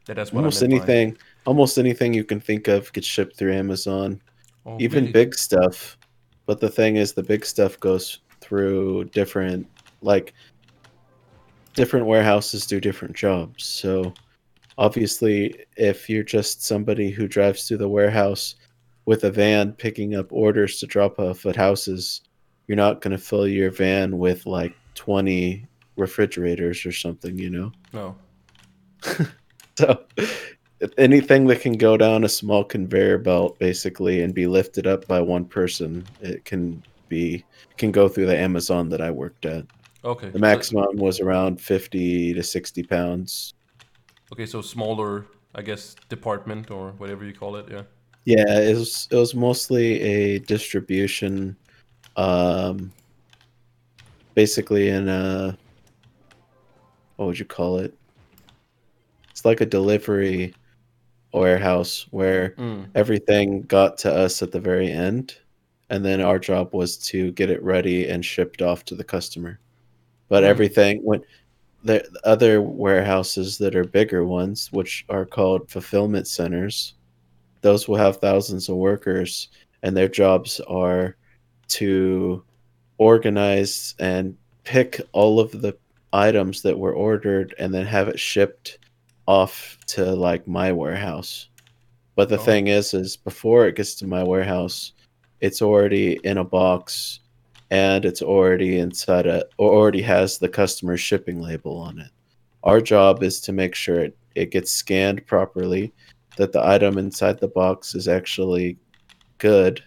That, 0.05 0.15
that's 0.15 0.31
what 0.33 0.39
Almost 0.39 0.61
meant 0.61 0.71
by- 0.71 0.77
anything. 0.77 1.17
Almost 1.45 1.77
anything 1.77 2.13
you 2.15 2.23
can 2.23 2.39
think 2.39 2.67
of 2.67 2.91
gets 2.93 3.07
shipped 3.07 3.37
through 3.37 3.53
Amazon. 3.53 4.21
Oh, 4.65 4.77
even 4.79 5.03
really? 5.05 5.13
big 5.13 5.35
stuff 5.35 5.97
but 6.47 6.59
the 6.59 6.69
thing 6.69 6.97
is 6.97 7.13
the 7.13 7.23
big 7.23 7.45
stuff 7.45 7.79
goes 7.79 8.19
through 8.41 9.05
different 9.05 9.65
like 10.01 10.33
different 11.73 12.05
warehouses 12.05 12.65
do 12.65 12.79
different 12.79 13.15
jobs 13.15 13.63
so 13.63 14.13
obviously, 14.81 15.63
if 15.77 16.09
you're 16.09 16.23
just 16.23 16.63
somebody 16.63 17.11
who 17.11 17.27
drives 17.27 17.67
through 17.67 17.77
the 17.77 17.87
warehouse 17.87 18.55
with 19.05 19.23
a 19.23 19.31
van 19.31 19.73
picking 19.73 20.15
up 20.15 20.31
orders 20.31 20.79
to 20.79 20.87
drop 20.87 21.19
off 21.19 21.45
at 21.45 21.55
houses, 21.55 22.21
you're 22.67 22.75
not 22.75 22.99
going 22.99 23.11
to 23.11 23.23
fill 23.23 23.47
your 23.47 23.69
van 23.69 24.17
with 24.17 24.45
like 24.45 24.73
20 24.95 25.65
refrigerators 25.97 26.85
or 26.85 26.91
something, 26.91 27.37
you 27.37 27.49
know? 27.49 27.71
No. 27.93 28.15
So 29.77 30.03
anything 30.97 31.47
that 31.47 31.61
can 31.61 31.73
go 31.73 31.95
down 31.95 32.25
a 32.25 32.29
small 32.29 32.63
conveyor 32.63 33.19
belt 33.19 33.57
basically 33.57 34.21
and 34.21 34.35
be 34.35 34.45
lifted 34.45 34.85
up 34.85 35.07
by 35.07 35.21
one 35.21 35.45
person, 35.45 36.05
it 36.19 36.43
can 36.45 36.83
be 37.07 37.43
can 37.77 37.91
go 37.91 38.07
through 38.07 38.27
the 38.27 38.37
Amazon 38.37 38.89
that 38.89 39.01
I 39.01 39.09
worked 39.09 39.45
at. 39.45 39.65
Okay. 40.03 40.29
The 40.29 40.39
maximum 40.39 40.97
was 40.97 41.19
around 41.19 41.61
50 41.61 42.33
to 42.33 42.43
60 42.43 42.83
pounds. 42.83 43.53
Okay, 44.33 44.45
so 44.45 44.61
smaller, 44.61 45.25
I 45.53 45.61
guess, 45.61 45.95
department 46.09 46.71
or 46.71 46.91
whatever 46.97 47.25
you 47.25 47.33
call 47.33 47.55
it. 47.57 47.67
Yeah. 47.69 47.83
Yeah, 48.25 48.59
it 48.59 48.77
was 48.77 49.07
it 49.11 49.15
was 49.15 49.33
mostly 49.33 49.99
a 50.01 50.39
distribution 50.39 51.55
um 52.17 52.91
basically 54.35 54.89
in 54.89 55.09
a 55.09 55.57
what 57.15 57.25
would 57.27 57.39
you 57.39 57.45
call 57.45 57.79
it? 57.79 57.93
It's 59.31 59.43
like 59.43 59.61
a 59.61 59.65
delivery 59.65 60.53
warehouse 61.33 62.07
where 62.11 62.55
Mm. 62.57 62.89
everything 62.95 63.61
got 63.63 63.97
to 63.99 64.13
us 64.13 64.41
at 64.41 64.51
the 64.51 64.59
very 64.59 64.91
end 64.91 65.35
and 65.89 66.03
then 66.05 66.21
our 66.21 66.39
job 66.39 66.73
was 66.73 66.97
to 66.97 67.31
get 67.31 67.49
it 67.49 67.61
ready 67.63 68.07
and 68.07 68.23
shipped 68.23 68.61
off 68.61 68.85
to 68.85 68.95
the 68.95 69.03
customer 69.03 69.59
but 70.31 70.43
everything 70.45 70.99
when 71.03 71.21
the 71.83 71.97
other 72.23 72.61
warehouses 72.61 73.57
that 73.57 73.75
are 73.75 73.83
bigger 73.83 74.23
ones 74.25 74.71
which 74.71 75.05
are 75.09 75.25
called 75.25 75.69
fulfillment 75.69 76.27
centers 76.27 76.95
those 77.61 77.87
will 77.87 77.97
have 77.97 78.17
thousands 78.17 78.69
of 78.69 78.75
workers 78.77 79.49
and 79.83 79.95
their 79.95 80.07
jobs 80.07 80.59
are 80.67 81.15
to 81.67 82.43
organize 82.97 83.95
and 83.99 84.35
pick 84.63 85.01
all 85.11 85.39
of 85.39 85.61
the 85.61 85.75
items 86.13 86.61
that 86.61 86.77
were 86.77 86.93
ordered 86.93 87.55
and 87.57 87.73
then 87.73 87.85
have 87.85 88.07
it 88.07 88.19
shipped 88.19 88.77
off 89.27 89.77
to 89.87 90.05
like 90.13 90.47
my 90.47 90.71
warehouse. 90.71 91.49
But 92.15 92.29
the 92.29 92.37
Oh. 92.37 92.43
thing 92.43 92.67
is 92.67 92.93
is 92.93 93.17
before 93.17 93.65
it 93.65 93.75
gets 93.75 93.95
to 93.95 94.07
my 94.07 94.23
warehouse, 94.23 94.93
it's 95.39 95.61
already 95.63 96.19
in 96.23 96.37
a 96.37 96.43
box 96.43 97.20
and 97.71 98.03
it's 98.03 98.21
already 98.21 98.77
inside 98.77 99.25
a 99.25 99.45
or 99.57 99.73
already 99.73 100.01
has 100.01 100.37
the 100.37 100.49
customer 100.49 100.97
shipping 100.97 101.41
label 101.41 101.77
on 101.77 101.97
it. 101.99 102.11
Our 102.63 102.81
job 102.81 103.23
is 103.23 103.39
to 103.41 103.53
make 103.53 103.73
sure 103.73 104.01
it, 104.01 104.17
it 104.35 104.51
gets 104.51 104.71
scanned 104.71 105.25
properly, 105.25 105.91
that 106.35 106.51
the 106.51 106.63
item 106.63 106.97
inside 106.97 107.39
the 107.39 107.47
box 107.47 107.95
is 107.95 108.07
actually 108.07 108.77
good 109.39 109.81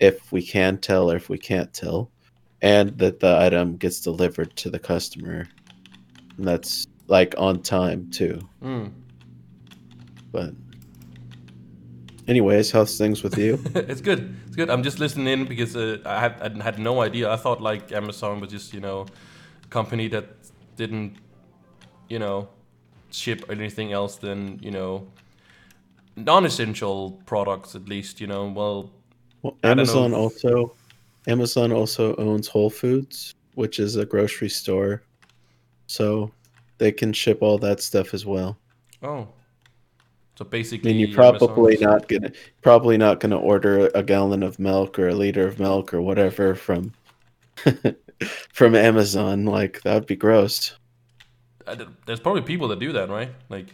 if 0.00 0.30
we 0.32 0.42
can 0.42 0.76
tell 0.78 1.10
or 1.10 1.16
if 1.16 1.28
we 1.28 1.38
can't 1.38 1.72
tell, 1.72 2.10
and 2.60 2.98
that 2.98 3.20
the 3.20 3.38
item 3.38 3.76
gets 3.76 4.00
delivered 4.00 4.54
to 4.56 4.68
the 4.68 4.78
customer. 4.78 5.46
And 6.36 6.46
that's 6.46 6.86
like 7.06 7.34
on 7.38 7.62
time 7.62 8.10
too. 8.10 8.40
Mm. 8.62 8.92
But 10.32 10.54
anyways, 12.26 12.72
how's 12.72 12.98
things 12.98 13.22
with 13.22 13.38
you? 13.38 13.62
it's 13.74 14.00
good. 14.00 14.34
It's 14.52 14.56
good. 14.58 14.68
I'm 14.68 14.82
just 14.82 14.98
listening 14.98 15.28
in 15.28 15.46
because 15.46 15.74
uh, 15.74 15.96
I, 16.04 16.20
had, 16.20 16.58
I 16.60 16.62
had 16.62 16.78
no 16.78 17.00
idea. 17.00 17.32
I 17.32 17.36
thought 17.36 17.62
like 17.62 17.90
Amazon 17.90 18.38
was 18.38 18.50
just 18.50 18.74
you 18.74 18.80
know, 18.80 19.06
a 19.64 19.68
company 19.68 20.08
that 20.08 20.26
didn't, 20.76 21.16
you 22.10 22.18
know, 22.18 22.50
ship 23.10 23.46
anything 23.48 23.92
else 23.92 24.16
than 24.16 24.58
you 24.62 24.70
know, 24.70 25.08
non-essential 26.16 27.12
products 27.24 27.74
at 27.74 27.88
least. 27.88 28.20
You 28.20 28.26
know, 28.26 28.44
well, 28.50 28.90
Well, 29.40 29.56
know 29.62 29.70
Amazon 29.70 30.10
if- 30.12 30.18
also 30.18 30.76
Amazon 31.26 31.72
also 31.72 32.14
owns 32.16 32.46
Whole 32.46 32.68
Foods, 32.68 33.34
which 33.54 33.78
is 33.78 33.96
a 33.96 34.04
grocery 34.04 34.50
store. 34.50 35.02
So 35.86 36.30
they 36.76 36.92
can 36.92 37.14
ship 37.14 37.38
all 37.40 37.56
that 37.56 37.80
stuff 37.80 38.12
as 38.12 38.26
well. 38.26 38.58
oh, 39.02 39.28
so 40.42 40.48
basically, 40.48 40.90
I 40.90 40.94
mean, 40.94 41.08
you're 41.08 41.14
probably 41.14 41.76
not 41.76 42.08
gonna 42.08 42.32
probably 42.62 42.96
not 42.98 43.20
gonna 43.20 43.38
order 43.38 43.90
a 43.94 44.02
gallon 44.02 44.42
of 44.42 44.58
milk 44.58 44.98
or 44.98 45.08
a 45.08 45.14
liter 45.14 45.46
of 45.46 45.60
milk 45.60 45.94
or 45.94 46.02
whatever 46.02 46.56
from 46.56 46.92
from 48.52 48.74
Amazon. 48.74 49.44
Like 49.44 49.80
that 49.82 49.94
would 49.94 50.06
be 50.06 50.16
gross. 50.16 50.74
There's 52.06 52.18
probably 52.18 52.42
people 52.42 52.66
that 52.68 52.80
do 52.80 52.92
that, 52.92 53.08
right? 53.08 53.30
Like, 53.50 53.72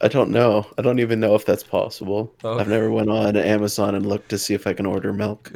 I 0.00 0.06
don't 0.06 0.30
know. 0.30 0.66
I 0.78 0.82
don't 0.82 1.00
even 1.00 1.18
know 1.18 1.34
if 1.34 1.44
that's 1.44 1.64
possible. 1.64 2.32
Oh. 2.44 2.60
I've 2.60 2.68
never 2.68 2.92
went 2.92 3.10
on 3.10 3.36
Amazon 3.36 3.96
and 3.96 4.06
looked 4.06 4.28
to 4.28 4.38
see 4.38 4.54
if 4.54 4.68
I 4.68 4.72
can 4.72 4.86
order 4.86 5.12
milk. 5.12 5.50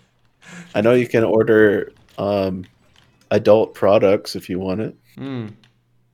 I 0.74 0.82
know 0.82 0.92
you 0.92 1.08
can 1.08 1.24
order 1.24 1.92
um, 2.18 2.66
adult 3.30 3.72
products 3.72 4.36
if 4.36 4.50
you 4.50 4.58
want 4.58 4.82
it. 4.82 4.96
mm. 5.16 5.54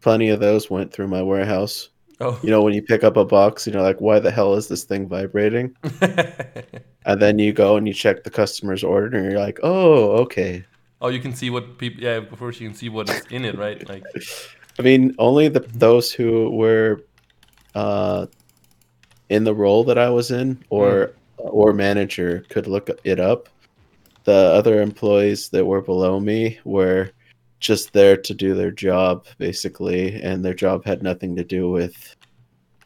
Plenty 0.01 0.29
of 0.29 0.39
those 0.39 0.71
went 0.71 0.93
through 0.93 1.09
my 1.09 1.23
warehouse. 1.23 1.89
Oh, 2.21 2.39
You 2.43 2.51
know, 2.51 2.63
when 2.63 2.75
you 2.75 2.83
pick 2.83 3.05
up 3.05 3.17
a 3.17 3.25
box, 3.25 3.67
you 3.67 3.73
know, 3.73 3.83
like, 3.83 4.01
why 4.01 4.19
the 4.19 4.31
hell 4.31 4.55
is 4.55 4.69
this 4.69 4.85
thing 4.85 5.09
vibrating? 5.09 5.77
And 7.07 7.23
then 7.23 7.39
you 7.39 7.53
go 7.53 7.77
and 7.77 7.87
you 7.87 7.95
check 7.95 8.25
the 8.25 8.31
customer's 8.31 8.83
order 8.83 9.17
and 9.17 9.31
you're 9.31 9.41
like, 9.41 9.61
oh, 9.63 10.11
okay. 10.23 10.65
oh, 11.01 11.09
you 11.09 11.21
can 11.21 11.33
see 11.33 11.51
what 11.51 11.79
people. 11.79 12.03
Yeah, 12.03 12.17
of 12.17 12.37
course, 12.37 12.61
you 12.61 12.69
can 12.69 12.77
see 12.77 12.89
what 12.89 13.09
is 13.09 13.23
in 13.31 13.45
it, 13.45 13.57
right? 13.57 13.89
Like, 13.89 14.03
I 14.79 14.83
mean, 14.83 15.15
only 15.19 15.47
the 15.49 15.61
mm-hmm. 15.61 15.79
those 15.79 16.11
who 16.11 16.51
were 16.51 17.05
uh, 17.77 18.27
in 19.29 19.45
the 19.45 19.55
role 19.55 19.85
that 19.85 19.99
I 19.99 20.11
was 20.11 20.33
in 20.33 20.63
or 20.69 20.89
mm. 20.89 21.13
uh, 21.39 21.49
or 21.49 21.73
manager 21.73 22.45
could 22.49 22.67
look 22.67 22.91
it 23.05 23.21
up. 23.21 23.49
The 24.25 24.33
other 24.33 24.83
employees 24.83 25.51
that 25.51 25.65
were 25.65 25.81
below 25.81 26.19
me 26.19 26.59
were 26.65 27.13
just 27.67 27.93
there 27.93 28.17
to 28.17 28.35
do 28.35 28.55
their 28.55 28.71
job, 28.71 29.27
basically, 29.39 30.23
and 30.23 30.45
their 30.45 30.55
job 30.55 30.85
had 30.85 31.03
nothing 31.03 31.35
to 31.37 31.45
do 31.45 31.71
with 31.71 32.17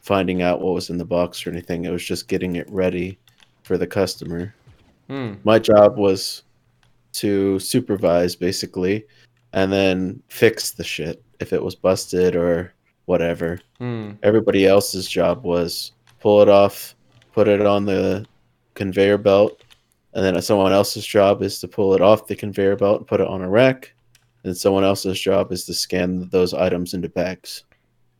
finding 0.01 0.41
out 0.41 0.61
what 0.61 0.73
was 0.73 0.89
in 0.89 0.97
the 0.97 1.05
box 1.05 1.45
or 1.45 1.51
anything. 1.51 1.85
It 1.85 1.91
was 1.91 2.03
just 2.03 2.27
getting 2.27 2.55
it 2.55 2.69
ready 2.69 3.19
for 3.63 3.77
the 3.77 3.87
customer. 3.87 4.53
hmm. 5.07 5.33
My 5.43 5.59
job 5.59 5.97
was 5.97 6.43
to 7.13 7.59
supervise, 7.59 8.35
basically, 8.35 9.05
and 9.53 9.71
then 9.71 10.21
fix 10.29 10.71
the 10.71 10.83
shit 10.83 11.23
if 11.39 11.53
it 11.53 11.63
was 11.63 11.75
busted 11.75 12.35
or 12.35 12.73
whatever. 13.05 13.59
Hmm. 13.77 14.11
Everybody 14.23 14.65
else's 14.65 15.07
job 15.07 15.43
was 15.43 15.91
pull 16.19 16.41
it 16.41 16.49
off, 16.49 16.95
put 17.33 17.47
it 17.47 17.65
on 17.65 17.85
the 17.85 18.25
conveyor 18.73 19.17
belt, 19.17 19.63
and 20.13 20.23
then 20.25 20.41
someone 20.41 20.71
else's 20.71 21.05
job 21.05 21.41
is 21.41 21.59
to 21.59 21.67
pull 21.67 21.93
it 21.93 22.01
off 22.01 22.27
the 22.27 22.35
conveyor 22.35 22.75
belt 22.75 22.99
and 22.99 23.07
put 23.07 23.21
it 23.21 23.27
on 23.27 23.41
a 23.41 23.49
rack. 23.49 23.93
And 24.43 24.55
someone 24.57 24.83
else's 24.83 25.19
job 25.19 25.51
is 25.51 25.65
to 25.65 25.73
scan 25.73 26.27
those 26.29 26.53
items 26.53 26.93
into 26.93 27.09
bags. 27.09 27.63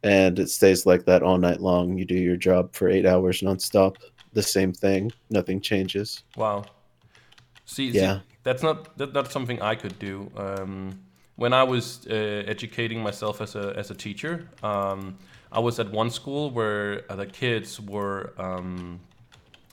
And 0.04 0.40
it 0.40 0.50
stays 0.50 0.86
like 0.86 1.06
that 1.06 1.24
all 1.24 1.38
night 1.38 1.62
long. 1.62 1.98
You 1.98 2.06
do 2.06 2.16
your 2.16 2.36
job 2.36 2.74
for 2.74 2.90
eight 2.90 3.06
hours 3.06 3.42
nonstop. 3.42 3.96
The 4.34 4.42
same 4.44 4.74
thing. 4.74 5.12
Nothing 5.30 5.62
changes. 5.62 6.24
Wow. 6.36 6.64
See, 7.66 7.92
see, 7.92 8.00
Yeah. 8.00 8.20
that's 8.44 8.64
not 8.64 8.98
that's 8.98 9.14
not 9.14 9.32
something 9.32 9.62
I 9.62 9.76
could 9.76 9.98
do. 10.00 10.32
Um, 10.36 11.00
when 11.36 11.54
I 11.54 11.64
was 11.64 12.06
uh, 12.08 12.14
educating 12.48 13.02
myself 13.02 13.42
as 13.42 13.56
a 13.56 13.74
as 13.76 13.92
a 13.92 13.96
teacher, 13.96 14.48
um, 14.64 15.18
I 15.52 15.60
was 15.60 15.80
at 15.80 15.92
one 15.92 16.10
school 16.10 16.50
where 16.52 17.04
uh, 17.10 17.16
the 17.16 17.26
kids 17.26 17.80
were, 17.80 18.34
um, 18.38 19.00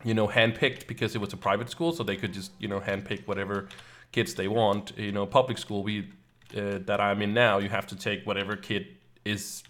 you 0.05 0.15
know, 0.15 0.27
handpicked 0.29 0.87
because 0.87 1.15
it 1.15 1.21
was 1.21 1.33
a 1.33 1.37
private 1.37 1.71
school, 1.71 1.93
so 1.93 2.03
they 2.03 2.17
could 2.17 2.33
just 2.33 2.53
you 2.59 2.69
know 2.69 2.81
handpick 2.81 3.27
whatever 3.27 3.69
kids 4.13 4.35
they 4.35 4.49
want. 4.49 4.93
You 4.97 5.13
know, 5.13 5.27
public 5.27 5.59
school 5.59 5.83
we 5.83 6.09
uh, 6.57 6.79
that 6.87 7.01
I'm 7.01 7.23
in 7.23 7.35
now, 7.35 7.59
you 7.59 7.69
have 7.69 7.87
to 7.89 7.97
take 7.97 8.27
whatever 8.27 8.57
kid 8.57 8.87
is, 9.25 9.63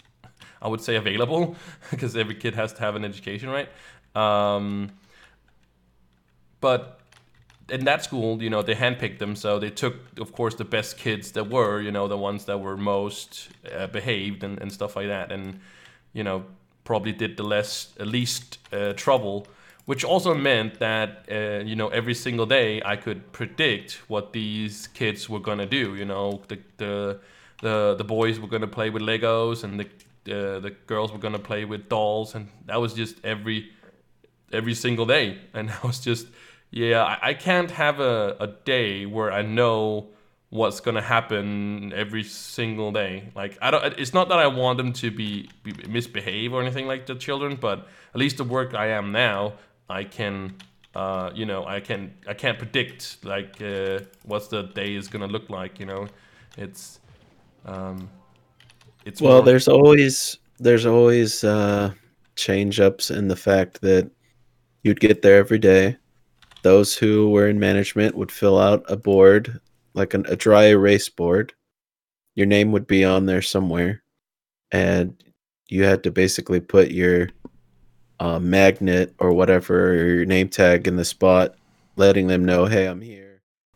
I 0.63 0.69
would 0.69 0.81
say, 0.81 0.97
available 0.97 1.57
because 1.91 2.17
every 2.17 2.35
kid 2.35 2.55
has 2.55 2.73
to 2.75 2.81
have 2.81 2.97
an 2.97 3.05
education, 3.05 3.49
right? 3.49 3.69
Um, 4.15 4.91
but 6.61 7.01
in 7.69 7.85
that 7.85 8.03
school, 8.03 8.43
you 8.43 8.51
know, 8.51 8.63
they 8.63 8.75
handpicked 8.75 9.19
them, 9.19 9.37
so 9.37 9.59
they 9.59 9.71
took, 9.71 10.19
of 10.19 10.33
course, 10.33 10.55
the 10.55 10.65
best 10.65 10.99
kids 10.99 11.33
that 11.33 11.51
were, 11.51 11.81
you 11.81 11.91
know, 11.91 12.09
the 12.09 12.17
ones 12.17 12.47
that 12.47 12.61
were 12.61 12.77
most 12.77 13.49
uh, 13.73 13.87
behaved 13.89 14.43
and, 14.43 14.59
and 14.61 14.73
stuff 14.73 14.97
like 14.97 15.09
that, 15.09 15.31
and 15.31 15.61
you 16.13 16.25
know, 16.25 16.45
probably 16.85 17.13
did 17.13 17.37
the 17.37 17.43
less 17.43 17.93
least 18.01 18.59
uh, 18.73 18.93
trouble, 18.95 19.47
which 19.89 20.05
also 20.05 20.35
meant 20.35 20.81
that 20.81 21.25
uh, 21.33 21.65
you 21.65 21.75
know 21.75 21.89
every 21.89 22.13
single 22.13 22.45
day 22.45 22.83
I 22.85 22.95
could 22.97 23.33
predict 23.33 23.93
what 24.07 24.35
these 24.35 24.87
kids 24.89 25.31
were 25.31 25.41
gonna 25.41 25.65
do. 25.65 25.95
You 25.95 26.05
know, 26.05 26.43
the 26.49 26.59
the 26.77 27.21
the, 27.63 27.95
the 27.97 28.05
boys 28.05 28.39
were 28.39 28.49
gonna 28.49 28.75
play 28.79 28.91
with 28.91 29.01
Legos, 29.01 29.65
and 29.65 29.81
the 29.81 29.87
uh, 30.31 30.61
the 30.61 30.73
girls 30.87 31.11
were 31.11 31.19
gonna 31.19 31.39
play 31.39 31.65
with 31.65 31.89
dolls, 31.89 32.35
and 32.35 32.49
that 32.67 32.79
was 32.83 32.93
just 32.93 33.17
every 33.25 33.71
every 34.53 34.75
single 34.75 35.07
day. 35.07 35.39
And 35.55 35.71
I 35.71 35.79
was 35.83 36.01
just, 36.01 36.27
yeah, 36.71 37.03
I, 37.03 37.31
I 37.31 37.35
can't 37.35 37.71
have 37.71 37.99
a, 37.99 38.37
a 38.41 38.47
day 38.47 39.07
where 39.07 39.33
I 39.33 39.41
know 39.41 40.09
what's 40.51 40.81
gonna 40.81 41.07
happen 41.17 41.95
every 41.95 42.25
single 42.25 42.93
day. 42.93 43.31
Like 43.35 43.57
I 43.63 43.71
don't. 43.71 43.99
It's 43.99 44.13
not 44.13 44.29
that 44.29 44.39
I 44.39 44.49
want 44.49 44.77
them 44.77 44.93
to 44.93 45.11
be, 45.11 45.49
be 45.63 45.73
misbehave 45.89 46.53
or 46.53 46.61
anything 46.61 46.87
like 46.87 47.07
the 47.07 47.15
children, 47.15 47.57
but 47.59 47.89
at 48.13 48.21
least 48.21 48.37
the 48.37 48.45
work 48.45 48.75
I 48.75 48.89
am 48.89 49.13
now, 49.13 49.55
I 49.89 50.05
can. 50.05 50.55
Uh, 50.95 51.31
you 51.35 51.47
know, 51.47 51.65
I 51.67 51.81
can 51.81 52.13
I 52.27 52.35
can't 52.35 52.59
predict 52.59 53.19
like 53.25 53.61
uh, 53.63 54.01
what's 54.25 54.49
the 54.49 54.63
day 54.63 54.95
is 54.95 55.07
gonna 55.07 55.27
look 55.27 55.49
like. 55.51 55.79
You 55.79 55.87
know, 55.87 56.09
it's 56.57 56.99
um, 57.67 58.09
it's 59.05 59.21
Well, 59.21 59.35
more- 59.37 59.45
there's 59.45 59.69
always 59.69 60.39
there's 60.59 60.87
always 60.87 61.45
uh, 61.45 61.93
change 62.37 62.81
ups 62.81 63.11
in 63.11 63.29
the 63.29 63.37
fact 63.37 63.81
that 63.83 64.11
you'd 64.83 64.99
get 65.01 65.23
there 65.23 65.37
every 65.37 65.59
day. 65.59 65.97
Those 66.63 66.97
who 66.97 67.31
were 67.31 67.49
in 67.49 67.61
management 67.61 68.17
would 68.17 68.33
fill 68.33 68.59
out 68.59 68.85
a 68.89 68.97
board, 68.97 69.61
like 69.95 70.15
an, 70.15 70.27
a 70.27 70.35
dry 70.35 70.65
erase 70.65 71.09
board. 71.09 71.53
Your 72.35 72.47
name 72.47 72.73
would 72.73 72.87
be 72.87 73.05
on 73.05 73.27
there 73.27 73.43
somewhere, 73.43 74.03
and 74.73 75.15
you 75.69 75.85
had 75.85 76.03
to 76.05 76.11
basically 76.11 76.61
put 76.61 76.91
your 76.91 77.29
uh, 78.21 78.39
magnet 78.39 79.15
or 79.19 79.33
whatever, 79.33 79.91
or 79.91 80.07
your 80.07 80.25
name 80.25 80.49
tag 80.49 80.87
in 80.87 80.97
the 80.97 81.05
spot, 81.05 81.55
letting 81.97 82.27
them 82.27 82.45
know, 82.45 82.67
"Hey, 82.67 82.87
I'm 82.87 83.01
here." 83.01 83.29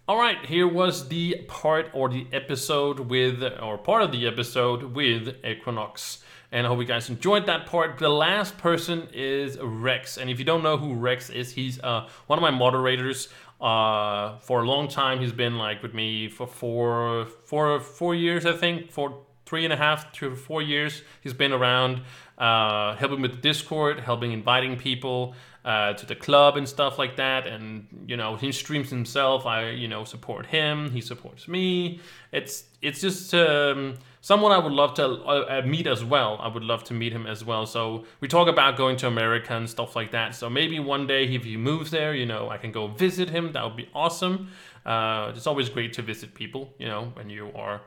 All 0.09 0.19
right, 0.19 0.45
here 0.45 0.67
was 0.67 1.09
the 1.09 1.45
part 1.47 1.89
or 1.93 2.09
the 2.09 2.27
episode 2.33 2.99
with, 2.99 3.43
or 3.63 3.79
part 3.79 4.03
of 4.03 4.11
the 4.11 4.27
episode 4.27 4.83
with 4.83 5.37
Equinox. 5.45 6.23
And 6.51 6.67
I 6.67 6.69
hope 6.69 6.81
you 6.81 6.85
guys 6.85 7.09
enjoyed 7.09 7.47
that 7.47 7.67
part. 7.67 7.99
The 7.99 8.11
last 8.11 8.59
person 8.59 9.09
is 9.15 9.59
Rex. 9.59 10.19
And 10.19 10.29
if 10.29 10.39
you 10.39 10.45
don't 10.45 10.63
know 10.63 10.77
who 10.77 10.95
Rex 10.95 11.31
is, 11.31 11.53
he's 11.53 11.81
uh, 11.81 12.09
one 12.27 12.39
of 12.39 12.43
my 12.43 12.51
moderators. 12.51 13.29
Uh, 13.61 14.39
for 14.41 14.63
a 14.63 14.67
long 14.67 14.89
time, 14.89 15.21
he's 15.21 15.33
been 15.33 15.57
like 15.57 15.83
with 15.83 15.95
me 15.95 16.29
for 16.29 16.49
four, 16.49 17.27
four, 17.45 17.79
four 17.81 18.15
years, 18.15 18.45
I 18.45 18.53
think, 18.53 18.91
for 18.91 19.25
three 19.53 19.65
and 19.65 19.73
a 19.75 19.77
half 19.77 20.11
to 20.13 20.35
four 20.35 20.63
years. 20.63 21.03
He's 21.21 21.35
been 21.35 21.53
around, 21.53 22.01
uh, 22.39 22.97
helping 22.97 23.21
with 23.21 23.43
Discord, 23.43 24.01
helping 24.01 24.33
inviting 24.33 24.79
people 24.79 25.35
uh, 25.63 25.93
to 25.93 26.07
the 26.07 26.15
club 26.15 26.57
and 26.57 26.67
stuff 26.67 26.99
like 26.99 27.17
that. 27.17 27.47
And 27.47 27.87
you 28.07 28.17
know, 28.17 28.37
he 28.37 28.51
streams 28.51 28.89
himself. 28.89 29.45
I 29.45 29.69
you 29.69 29.89
know 29.89 30.05
support 30.05 30.47
him. 30.47 30.91
He 30.91 31.03
supports 31.03 31.49
me. 31.49 32.01
It's 32.33 32.65
it's 32.81 33.03
just 33.03 33.35
um, 33.35 33.99
someone 34.23 34.53
I 34.53 34.59
would 34.59 34.73
love 34.73 34.95
to 34.95 35.05
uh, 35.05 35.61
uh, 35.61 35.63
meet 35.67 35.87
as 35.87 36.03
well. 36.03 36.39
I 36.41 36.49
would 36.49 36.65
love 36.65 36.83
to 36.85 36.95
meet 36.95 37.13
him 37.13 37.27
as 37.27 37.45
well. 37.45 37.67
So 37.67 38.07
we 38.21 38.29
talk 38.29 38.49
about 38.49 38.79
going 38.79 38.97
to 39.03 39.07
America 39.07 39.55
and 39.55 39.69
stuff 39.69 39.95
like 39.95 40.13
that. 40.13 40.35
So 40.35 40.49
maybe 40.49 40.81
one 40.81 41.07
day 41.07 41.27
if 41.27 41.45
he 41.45 41.59
moves 41.59 41.91
there, 41.91 42.15
you 42.15 42.25
know, 42.25 42.49
I 42.49 42.57
can 42.57 42.73
go 42.73 42.87
visit 42.87 43.29
him. 43.29 43.53
That 43.53 43.65
would 43.65 43.77
be 43.77 43.91
awesome. 43.95 44.49
Uh, 44.87 45.35
it's 45.37 45.47
always 45.47 45.69
great 45.69 45.93
to 45.93 46.03
visit 46.03 46.33
people. 46.33 46.73
You 46.79 46.89
know, 46.89 47.13
when 47.17 47.29
you 47.29 47.53
are 47.55 47.83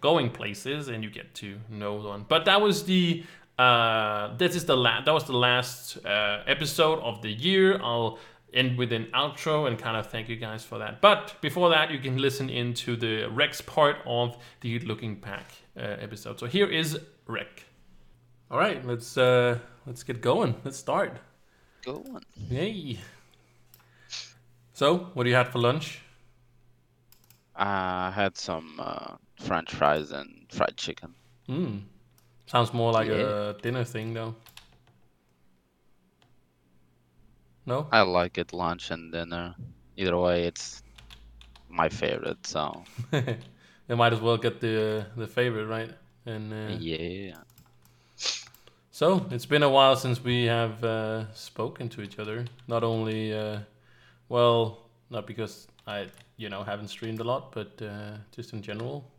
going 0.00 0.30
places 0.30 0.88
and 0.88 1.04
you 1.04 1.10
get 1.10 1.34
to 1.36 1.58
know 1.68 1.94
one. 1.94 2.24
But 2.28 2.44
that 2.44 2.60
was 2.60 2.84
the 2.84 3.24
uh, 3.58 4.36
this 4.36 4.56
is 4.56 4.64
the 4.64 4.76
la- 4.76 5.02
that 5.02 5.12
was 5.12 5.24
the 5.24 5.36
last 5.36 5.98
uh, 6.04 6.42
episode 6.46 6.98
of 7.00 7.20
the 7.22 7.30
year. 7.30 7.80
I'll 7.82 8.18
end 8.54 8.78
with 8.78 8.92
an 8.92 9.06
outro 9.14 9.68
and 9.68 9.78
kind 9.78 9.96
of 9.96 10.06
thank 10.06 10.28
you 10.28 10.36
guys 10.36 10.64
for 10.64 10.78
that. 10.78 11.00
But 11.00 11.36
before 11.40 11.70
that, 11.70 11.90
you 11.90 11.98
can 11.98 12.16
listen 12.16 12.48
into 12.50 12.96
the 12.96 13.26
Rex 13.26 13.60
part 13.60 13.98
of 14.06 14.36
the 14.60 14.78
Looking 14.80 15.16
Back 15.16 15.52
uh, 15.76 15.80
episode. 15.80 16.40
So 16.40 16.46
here 16.46 16.68
is 16.68 16.98
Rex. 17.26 17.64
All 18.50 18.58
right, 18.58 18.84
let's 18.84 19.16
uh, 19.16 19.58
let's 19.86 20.02
get 20.02 20.20
going. 20.20 20.56
Let's 20.64 20.78
start. 20.78 21.18
Go 21.84 22.04
on. 22.14 22.22
Yay! 22.50 22.98
So, 24.72 25.10
what 25.14 25.24
do 25.24 25.30
you 25.30 25.36
had 25.36 25.48
for 25.48 25.58
lunch? 25.58 26.00
I 27.54 28.10
had 28.10 28.36
some 28.36 28.80
uh, 28.80 29.16
French 29.40 29.72
fries 29.74 30.12
and 30.12 30.46
fried 30.50 30.76
chicken. 30.76 31.14
Hmm. 31.46 31.78
Sounds 32.46 32.72
more 32.74 32.92
like 32.92 33.08
Yeah. 33.08 33.50
a 33.50 33.54
dinner 33.54 33.84
thing, 33.84 34.14
though. 34.14 34.34
No. 37.66 37.86
I 37.92 38.02
like 38.02 38.38
it 38.38 38.52
lunch 38.52 38.90
and 38.90 39.12
dinner. 39.12 39.54
Either 39.96 40.16
way, 40.18 40.44
it's 40.46 40.82
my 41.68 41.88
favorite. 41.88 42.46
So 42.46 42.84
they 43.10 43.94
might 43.94 44.12
as 44.12 44.20
well 44.20 44.36
get 44.38 44.60
the 44.60 45.06
the 45.16 45.26
favorite, 45.26 45.66
right? 45.66 45.92
And 46.26 46.52
uh, 46.52 46.76
yeah, 46.78 47.44
so 48.90 49.26
it's 49.30 49.46
been 49.46 49.62
a 49.62 49.68
while 49.70 49.96
since 49.96 50.22
we 50.22 50.44
have 50.44 50.82
uh, 50.84 51.32
spoken 51.34 51.88
to 51.90 52.02
each 52.02 52.18
other. 52.18 52.44
Not 52.68 52.84
only, 52.84 53.32
uh, 53.32 53.60
well, 54.28 54.86
not 55.10 55.26
because 55.26 55.68
I, 55.86 56.08
you 56.36 56.48
know, 56.48 56.62
haven't 56.62 56.88
streamed 56.88 57.20
a 57.20 57.24
lot, 57.24 57.52
but 57.52 57.80
uh, 57.82 58.16
just 58.32 58.52
in 58.52 58.62
general. 58.62 59.09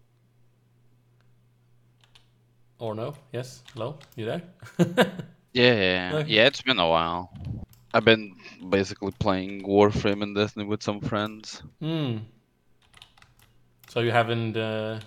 Or 2.82 2.96
no? 2.96 3.14
Yes. 3.32 3.62
Hello. 3.74 4.00
You 4.16 4.26
there? 4.26 4.42
yeah, 5.54 6.12
Okay. 6.16 6.32
yeah. 6.32 6.48
It's 6.48 6.64
been 6.64 6.80
a 6.80 6.90
while. 6.90 7.30
I've 7.94 8.04
been 8.06 8.36
basically 8.70 9.12
playing 9.20 9.62
Warframe 9.64 10.24
and 10.24 10.36
Destiny 10.36 10.66
with 10.66 10.82
some 10.82 11.00
friends. 11.00 11.62
Hmm. 11.80 12.18
So 13.90 14.00
you 14.00 14.10
haven't 14.10 14.58
uh, 14.58 15.00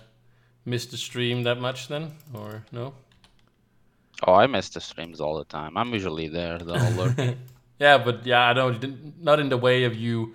missed 0.63 0.91
the 0.91 0.97
stream 0.97 1.43
that 1.43 1.59
much 1.59 1.89
then, 1.89 2.13
or 2.33 2.63
no? 2.71 2.93
Oh, 4.25 4.35
I 4.35 4.47
miss 4.47 4.69
the 4.69 4.79
streams 4.79 5.19
all 5.19 5.37
the 5.37 5.43
time. 5.43 5.75
I'm 5.75 5.91
usually 5.91 6.29
there 6.29 6.59
though. 6.59 6.75
yeah, 7.79 7.97
but 7.97 8.25
yeah, 8.25 8.49
I 8.49 8.53
don't. 8.53 9.21
Not 9.21 9.41
in 9.41 9.49
the 9.49 9.57
way 9.57 9.83
of 9.83 9.95
you, 9.95 10.33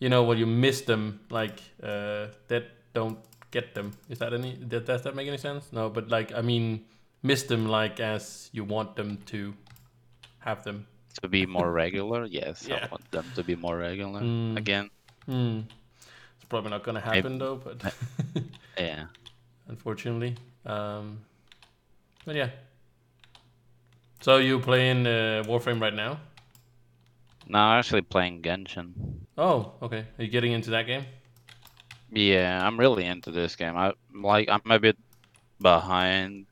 you 0.00 0.08
know, 0.08 0.24
when 0.24 0.38
you 0.38 0.46
miss 0.46 0.80
them, 0.80 1.20
like 1.30 1.62
uh, 1.80 2.28
that 2.48 2.64
don't 2.94 3.18
get 3.50 3.74
them. 3.74 3.92
Is 4.08 4.18
that 4.18 4.32
any? 4.34 4.52
Does 4.54 5.02
that 5.02 5.14
make 5.14 5.28
any 5.28 5.38
sense? 5.38 5.72
No, 5.72 5.88
but 5.90 6.08
like 6.08 6.32
I 6.34 6.40
mean, 6.42 6.84
miss 7.22 7.42
them 7.44 7.66
like 7.68 8.00
as 8.00 8.48
you 8.52 8.64
want 8.64 8.96
them 8.96 9.18
to 9.26 9.54
have 10.40 10.62
them. 10.64 10.86
to 11.22 11.28
be 11.28 11.44
more 11.46 11.70
regular, 11.72 12.24
yes, 12.30 12.66
Yeah. 12.68 12.84
I 12.86 12.88
want 12.90 13.10
them 13.10 13.24
to 13.34 13.42
be 13.44 13.56
more 13.56 13.76
regular 13.76 14.20
Mm. 14.20 14.56
again. 14.56 14.90
Hmm. 15.26 15.60
It's 16.36 16.44
probably 16.48 16.70
not 16.70 16.82
gonna 16.82 17.00
happen 17.00 17.38
though, 17.38 17.56
but 17.56 17.94
Yeah. 18.78 19.06
unfortunately. 19.68 20.36
Um, 20.64 21.20
but 22.24 22.36
yeah. 22.36 22.50
So 24.20 24.36
you 24.36 24.60
playing 24.60 25.06
uh, 25.06 25.42
Warframe 25.46 25.80
right 25.80 25.94
now? 25.94 26.20
No, 27.48 27.58
I'm 27.58 27.78
actually 27.80 28.02
playing 28.02 28.42
Genshin. 28.42 28.92
Oh, 29.36 29.72
okay. 29.82 30.04
Are 30.18 30.22
you 30.24 30.28
getting 30.30 30.52
into 30.52 30.70
that 30.70 30.86
game? 30.86 31.04
Yeah, 32.12 32.66
I'm 32.66 32.78
really 32.78 33.04
into 33.06 33.30
this 33.30 33.56
game. 33.56 33.76
I 33.76 33.92
like 34.12 34.48
I'm 34.48 34.62
a 34.70 34.78
bit 34.80 34.98
behind 35.60 36.48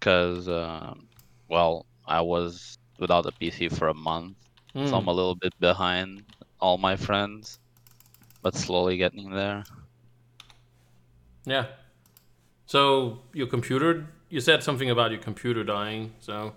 because 0.00 0.48
um, 0.48 1.08
well, 1.48 1.86
I 2.06 2.22
was 2.22 2.78
without 2.98 3.26
a 3.26 3.32
PC 3.32 3.68
for 3.70 3.88
a 3.88 3.94
month, 3.94 4.38
so 4.84 4.98
I'm 4.98 5.06
Hmm. 5.06 5.08
a 5.08 5.12
little 5.12 5.36
bit 5.36 5.54
behind 5.60 6.26
all 6.60 6.78
my 6.78 6.96
friends, 6.96 7.58
but 8.42 8.56
slowly 8.56 8.96
getting 8.98 9.30
there. 9.30 9.66
Yeah. 11.44 11.66
So 12.66 13.20
your 13.32 13.46
computer, 13.46 14.06
you 14.28 14.40
said 14.40 14.62
something 14.62 14.90
about 14.90 15.10
your 15.10 15.20
computer 15.20 15.64
dying. 15.64 16.14
So 16.20 16.54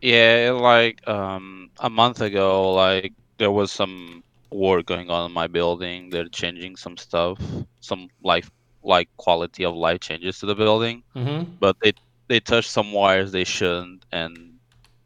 Yeah, 0.00 0.52
like 0.60 1.06
um 1.08 1.70
a 1.78 1.88
month 1.90 2.20
ago, 2.20 2.72
like 2.74 3.14
there 3.38 3.50
was 3.52 3.72
some 3.72 4.22
work 4.54 4.86
going 4.86 5.10
on 5.10 5.26
in 5.26 5.32
my 5.32 5.46
building. 5.48 6.10
They're 6.10 6.28
changing 6.28 6.76
some 6.76 6.96
stuff, 6.96 7.38
some 7.80 8.08
life 8.22 8.50
like 8.82 9.08
quality 9.16 9.64
of 9.64 9.74
life 9.74 10.00
changes 10.00 10.38
to 10.40 10.46
the 10.46 10.54
building. 10.54 11.02
hmm 11.14 11.44
but 11.60 11.76
they 11.82 11.92
they 12.28 12.40
touched 12.40 12.70
some 12.70 12.92
wires 12.92 13.32
they 13.32 13.44
shouldn't, 13.44 14.04
and 14.12 14.58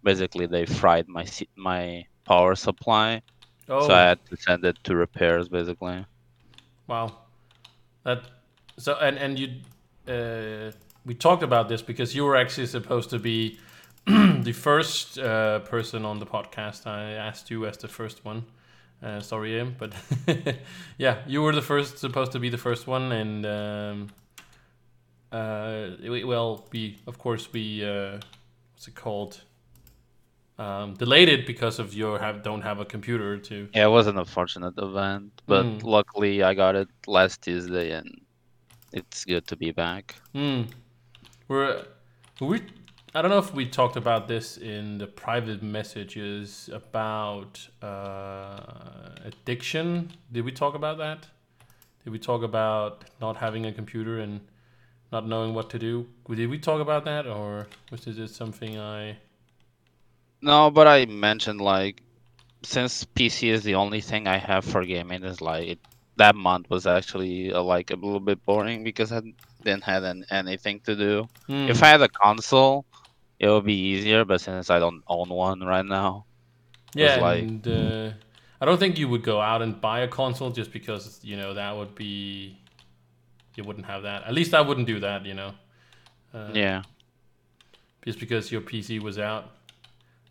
basically 0.02 0.46
they 0.46 0.66
fried 0.66 1.06
my 1.08 1.26
my 1.56 2.04
power 2.26 2.54
supply. 2.56 3.22
oh 3.68 3.80
So 3.80 3.94
I 3.94 4.02
had 4.10 4.20
to 4.30 4.36
send 4.38 4.64
it 4.64 4.76
to 4.84 4.96
repairs, 4.96 5.48
basically. 5.48 6.06
wow, 6.86 7.12
that 8.04 8.22
so 8.78 8.94
and 9.00 9.18
and 9.18 9.38
you 9.38 9.48
uh, 10.12 10.72
we 11.04 11.14
talked 11.14 11.42
about 11.42 11.68
this 11.68 11.82
because 11.82 12.14
you 12.14 12.24
were 12.24 12.36
actually 12.36 12.66
supposed 12.66 13.10
to 13.10 13.18
be 13.18 13.58
the 14.06 14.52
first 14.52 15.18
uh, 15.18 15.60
person 15.60 16.04
on 16.04 16.18
the 16.18 16.26
podcast. 16.26 16.86
I 16.86 17.12
asked 17.12 17.50
you 17.50 17.66
as 17.66 17.78
the 17.78 17.88
first 17.88 18.24
one. 18.24 18.44
Uh, 19.02 19.20
sorry, 19.20 19.60
Em, 19.60 19.74
but 19.78 19.92
yeah, 20.98 21.18
you 21.26 21.42
were 21.42 21.52
the 21.54 21.62
first 21.62 21.98
supposed 21.98 22.32
to 22.32 22.38
be 22.38 22.48
the 22.48 22.58
first 22.58 22.86
one, 22.86 23.12
and 23.12 23.44
um, 23.46 24.08
uh, 25.32 25.88
we, 26.02 26.24
well, 26.24 26.66
we 26.72 26.98
of 27.06 27.18
course 27.18 27.52
we 27.52 27.84
uh, 27.84 28.18
what's 28.74 28.88
it 28.88 28.94
called? 28.94 29.40
Um, 30.58 30.94
delayed 30.94 31.28
it 31.28 31.46
because 31.46 31.78
of 31.78 31.92
your 31.92 32.18
have 32.18 32.42
don't 32.42 32.62
have 32.62 32.80
a 32.80 32.84
computer 32.86 33.36
to. 33.36 33.68
Yeah, 33.74 33.84
it 33.86 33.90
was 33.90 34.06
an 34.06 34.16
unfortunate 34.18 34.74
event, 34.78 35.42
but 35.46 35.66
Mm. 35.66 35.82
luckily 35.84 36.42
I 36.42 36.54
got 36.54 36.74
it 36.74 36.88
last 37.06 37.42
Tuesday, 37.42 37.90
and 37.92 38.08
it's 38.92 39.26
good 39.26 39.46
to 39.48 39.56
be 39.56 39.72
back. 39.72 40.14
Hmm. 40.34 40.62
We're 41.48 41.84
we. 42.40 42.62
I 43.16 43.22
don't 43.22 43.30
know 43.30 43.38
if 43.38 43.54
we 43.54 43.64
talked 43.64 43.96
about 43.96 44.28
this 44.28 44.58
in 44.58 44.98
the 44.98 45.06
private 45.06 45.62
messages 45.62 46.68
about 46.70 47.66
uh, 47.80 48.58
addiction. 49.24 50.12
Did 50.30 50.44
we 50.44 50.52
talk 50.52 50.74
about 50.74 50.98
that? 50.98 51.26
Did 52.04 52.10
we 52.10 52.18
talk 52.18 52.42
about 52.42 53.06
not 53.18 53.38
having 53.38 53.64
a 53.64 53.72
computer 53.72 54.18
and 54.18 54.42
not 55.10 55.26
knowing 55.26 55.54
what 55.54 55.70
to 55.70 55.78
do? 55.78 56.06
Did 56.28 56.50
we 56.50 56.58
talk 56.58 56.82
about 56.82 57.06
that, 57.06 57.26
or 57.26 57.68
was 57.90 58.04
this 58.04 58.36
something 58.36 58.78
I? 58.78 59.16
No, 60.42 60.70
but 60.70 60.86
I 60.86 61.06
mentioned 61.06 61.62
like 61.62 62.02
since 62.64 63.06
PC 63.16 63.48
is 63.48 63.62
the 63.62 63.76
only 63.76 64.02
thing 64.02 64.26
I 64.26 64.36
have 64.36 64.62
for 64.62 64.84
gaming, 64.84 65.24
is 65.24 65.40
like 65.40 65.68
it, 65.68 65.78
that 66.16 66.36
month 66.36 66.68
was 66.68 66.86
actually 66.86 67.50
uh, 67.50 67.62
like 67.62 67.90
a 67.90 67.96
little 67.96 68.20
bit 68.20 68.44
boring 68.44 68.84
because 68.84 69.10
I 69.10 69.22
didn't 69.64 69.84
have 69.84 70.02
an, 70.02 70.26
anything 70.30 70.80
to 70.80 70.94
do. 70.94 71.28
Hmm. 71.46 71.70
If 71.70 71.82
I 71.82 71.86
had 71.86 72.02
a 72.02 72.08
console, 72.08 72.84
it 73.38 73.48
would 73.48 73.64
be 73.64 73.74
easier. 73.74 74.24
But 74.24 74.40
since 74.40 74.70
I 74.70 74.78
don't 74.78 75.02
own 75.06 75.28
one 75.28 75.60
right 75.60 75.84
now, 75.84 76.24
Yeah, 76.94 77.16
like- 77.20 77.42
and 77.42 77.66
uh, 77.68 78.10
I 78.60 78.64
don't 78.64 78.78
think 78.78 78.98
you 78.98 79.08
would 79.08 79.22
go 79.22 79.40
out 79.40 79.60
and 79.62 79.80
buy 79.80 80.00
a 80.00 80.08
console 80.08 80.50
just 80.50 80.72
because 80.72 81.20
you 81.22 81.36
know 81.36 81.54
that 81.54 81.76
would 81.76 81.94
be 81.94 82.56
you 83.56 83.64
wouldn't 83.64 83.86
have 83.86 84.02
that. 84.02 84.24
At 84.24 84.34
least 84.34 84.54
I 84.54 84.60
wouldn't 84.60 84.86
do 84.86 85.00
that, 85.00 85.24
you 85.26 85.34
know. 85.34 85.52
Uh, 86.34 86.50
yeah, 86.54 86.82
Just 88.04 88.18
because 88.20 88.52
your 88.52 88.60
PC 88.60 89.00
was 89.00 89.18
out. 89.18 89.44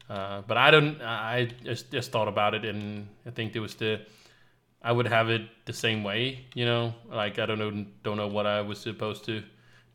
Uh, 0.09 0.41
but 0.47 0.57
I 0.57 0.69
don't. 0.71 1.01
I 1.01 1.49
just 1.63 1.91
just 1.91 2.11
thought 2.11 2.27
about 2.27 2.53
it, 2.53 2.63
and 2.65 3.07
I 3.25 3.31
think 3.31 3.53
there 3.53 3.61
was 3.61 3.75
the. 3.75 4.01
I 4.83 4.91
would 4.91 5.07
have 5.07 5.29
it 5.31 5.41
the 5.65 5.73
same 5.73 6.03
way, 6.03 6.45
you 6.53 6.65
know. 6.65 6.93
Like 7.09 7.39
I 7.39 7.45
don't 7.47 7.57
know, 7.57 7.71
don't 8.03 8.17
know 8.17 8.27
what 8.27 8.45
I 8.45 8.61
was 8.61 8.77
supposed 8.79 9.25
to 9.25 9.41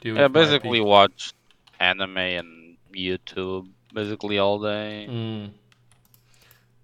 do. 0.00 0.14
yeah. 0.14 0.26
Basically, 0.26 0.80
watch 0.80 1.32
anime 1.78 2.18
and 2.18 2.59
YouTube 2.92 3.68
basically 3.94 4.38
all 4.38 4.58
day. 4.60 5.06
Mm, 5.10 5.50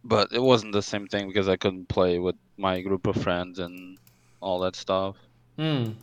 But 0.05 0.33
it 0.33 0.43
wasn't 0.43 0.73
the 0.73 0.83
same 0.83 1.07
thing 1.07 1.27
because 1.29 1.49
I 1.49 1.57
couldn't 1.57 1.89
play 1.89 2.19
with 2.19 2.37
my 2.57 2.81
group 2.81 3.07
of 3.07 3.17
friends 3.17 3.59
and 3.59 3.99
all 4.41 4.61
that 4.61 4.77
stuff. 4.77 5.17
mm. 5.59 5.95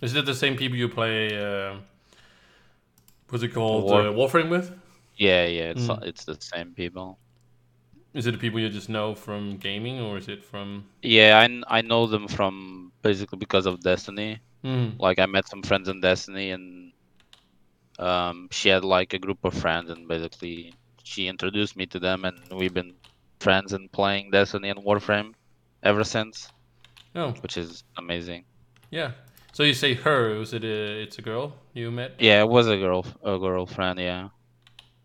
Is 0.00 0.14
it 0.14 0.26
the 0.26 0.34
same 0.34 0.56
people 0.56 0.78
you 0.78 0.88
play? 0.88 1.36
Uh, 1.36 1.78
what's 3.28 3.42
it 3.42 3.52
called? 3.52 3.84
War- 3.84 4.08
Uh, 4.08 4.12
Warframe 4.12 4.48
with? 4.48 4.70
Yeah, 5.16 5.44
yeah, 5.46 5.70
it's 5.70 5.88
Mm. 5.88 6.02
it's 6.04 6.24
the 6.24 6.36
same 6.40 6.72
people. 6.74 7.18
Is 8.14 8.26
it 8.26 8.32
the 8.32 8.38
people 8.38 8.60
you 8.60 8.68
just 8.70 8.88
know 8.88 9.14
from 9.14 9.56
gaming, 9.58 10.00
or 10.00 10.16
is 10.18 10.28
it 10.28 10.42
from? 10.44 10.84
Yeah, 11.02 11.38
I, 11.44 11.78
I 11.78 11.82
know 11.82 12.06
them 12.06 12.26
from 12.28 12.92
basically 13.02 13.38
because 13.38 13.66
of 13.66 13.80
Destiny. 13.80 14.38
Mm, 14.64 14.98
Like 14.98 15.18
I 15.18 15.26
met 15.26 15.48
some 15.48 15.62
friends 15.62 15.88
in 15.88 16.00
Destiny, 16.00 16.50
and 16.50 16.87
um, 17.98 18.48
she 18.50 18.68
had 18.68 18.84
like 18.84 19.12
a 19.14 19.18
group 19.18 19.44
of 19.44 19.54
friends, 19.54 19.90
and 19.90 20.06
basically 20.08 20.74
she 21.02 21.26
introduced 21.28 21.76
me 21.76 21.86
to 21.86 21.98
them, 21.98 22.24
and 22.24 22.38
we've 22.52 22.74
been 22.74 22.94
friends 23.40 23.72
and 23.72 23.90
playing 23.92 24.30
Destiny 24.30 24.68
and 24.68 24.80
Warframe 24.80 25.34
ever 25.82 26.04
since, 26.04 26.48
oh, 27.14 27.30
which 27.40 27.56
is 27.56 27.84
amazing. 27.96 28.44
yeah. 28.90 29.12
So 29.52 29.62
you 29.64 29.74
say 29.74 29.94
her? 29.94 30.38
Was 30.38 30.52
it 30.52 30.62
a? 30.62 31.02
It's 31.02 31.18
a 31.18 31.22
girl 31.22 31.54
you 31.72 31.90
met? 31.90 32.12
Yeah, 32.20 32.42
it 32.42 32.48
was 32.48 32.68
a 32.68 32.76
girl, 32.76 33.04
a 33.24 33.38
girlfriend. 33.38 33.98
Yeah, 33.98 34.28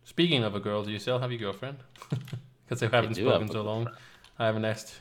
Speaking 0.04 0.44
of 0.44 0.54
a 0.54 0.60
girl, 0.60 0.84
do 0.84 0.92
you 0.92 1.00
still 1.00 1.18
have 1.20 1.32
your 1.32 1.40
girlfriend? 1.40 1.78
Because 2.66 2.82
I 2.84 2.86
haven't 2.96 3.18
have 3.18 3.26
spoken 3.26 3.50
a 3.50 3.52
so 3.52 3.62
long. 3.62 3.88
I 4.40 4.46
haven't 4.46 4.66
asked. 4.66 5.00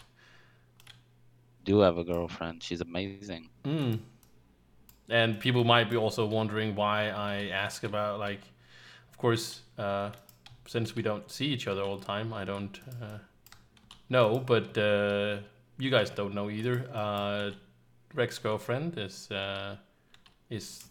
do 1.65 1.79
have 1.81 1.97
a 1.99 2.05
girlfriend. 2.05 2.63
She's 2.63 2.81
amazing. 2.81 3.49
Mm. 3.65 3.99
And 5.09 5.39
people 5.39 5.65
might 5.65 5.91
be 5.91 5.97
also 5.97 6.27
wondering 6.27 6.75
why 6.75 7.09
I 7.09 7.49
ask 7.53 7.85
about 7.85 8.19
like, 8.19 8.41
of 9.11 9.19
course, 9.19 9.61
uh, 9.79 10.11
since 10.67 10.95
we 10.95 11.03
don't 11.03 11.31
see 11.31 11.47
each 11.47 11.67
other 11.67 11.83
all 11.83 11.99
the 11.99 12.05
time, 12.05 12.33
I 12.33 12.45
don't 12.45 12.79
uh, 13.01 13.19
know. 14.09 14.39
But 14.39 14.77
uh, 14.79 15.39
you 15.79 15.91
guys 15.91 16.11
don't 16.11 16.35
know 16.35 16.51
either. 16.51 16.87
Uh, 16.93 17.51
Rex's 18.15 18.39
girlfriend 18.39 18.99
is 18.99 19.31
uh, 19.31 19.77
is. 20.51 20.85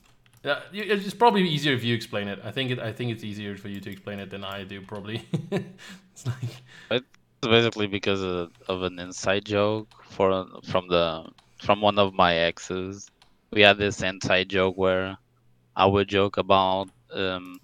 It's 0.44 1.14
probably 1.14 1.48
easier 1.48 1.74
if 1.74 1.84
you 1.84 1.94
explain 1.94 2.28
it. 2.28 2.40
I 2.44 2.52
think 2.52 2.72
it. 2.72 2.80
I 2.80 2.92
think 2.92 3.12
it's 3.12 3.24
easier 3.24 3.56
for 3.56 3.70
you 3.70 3.80
to 3.80 3.92
explain 3.92 4.20
it 4.20 4.30
than 4.32 4.44
I 4.44 4.64
do. 4.64 4.82
Probably. 4.82 5.24
it's 5.52 6.26
like. 6.26 6.50
It's 6.90 7.06
basically 7.42 7.88
because 7.88 8.22
of, 8.22 8.52
of 8.68 8.84
an 8.84 9.00
inside 9.00 9.46
joke 9.46 9.88
for 10.10 10.48
from 10.64 10.88
the 10.88 11.30
from 11.60 11.82
one 11.82 12.00
of 12.00 12.14
my 12.14 12.36
exes. 12.36 13.10
We 13.52 13.62
had 13.62 13.78
this 13.78 14.02
inside 14.02 14.50
joke 14.50 14.78
where 14.78 15.18
I 15.76 15.86
would 15.86 16.08
joke 16.08 16.38
about 16.38 16.90
um, 17.14 17.60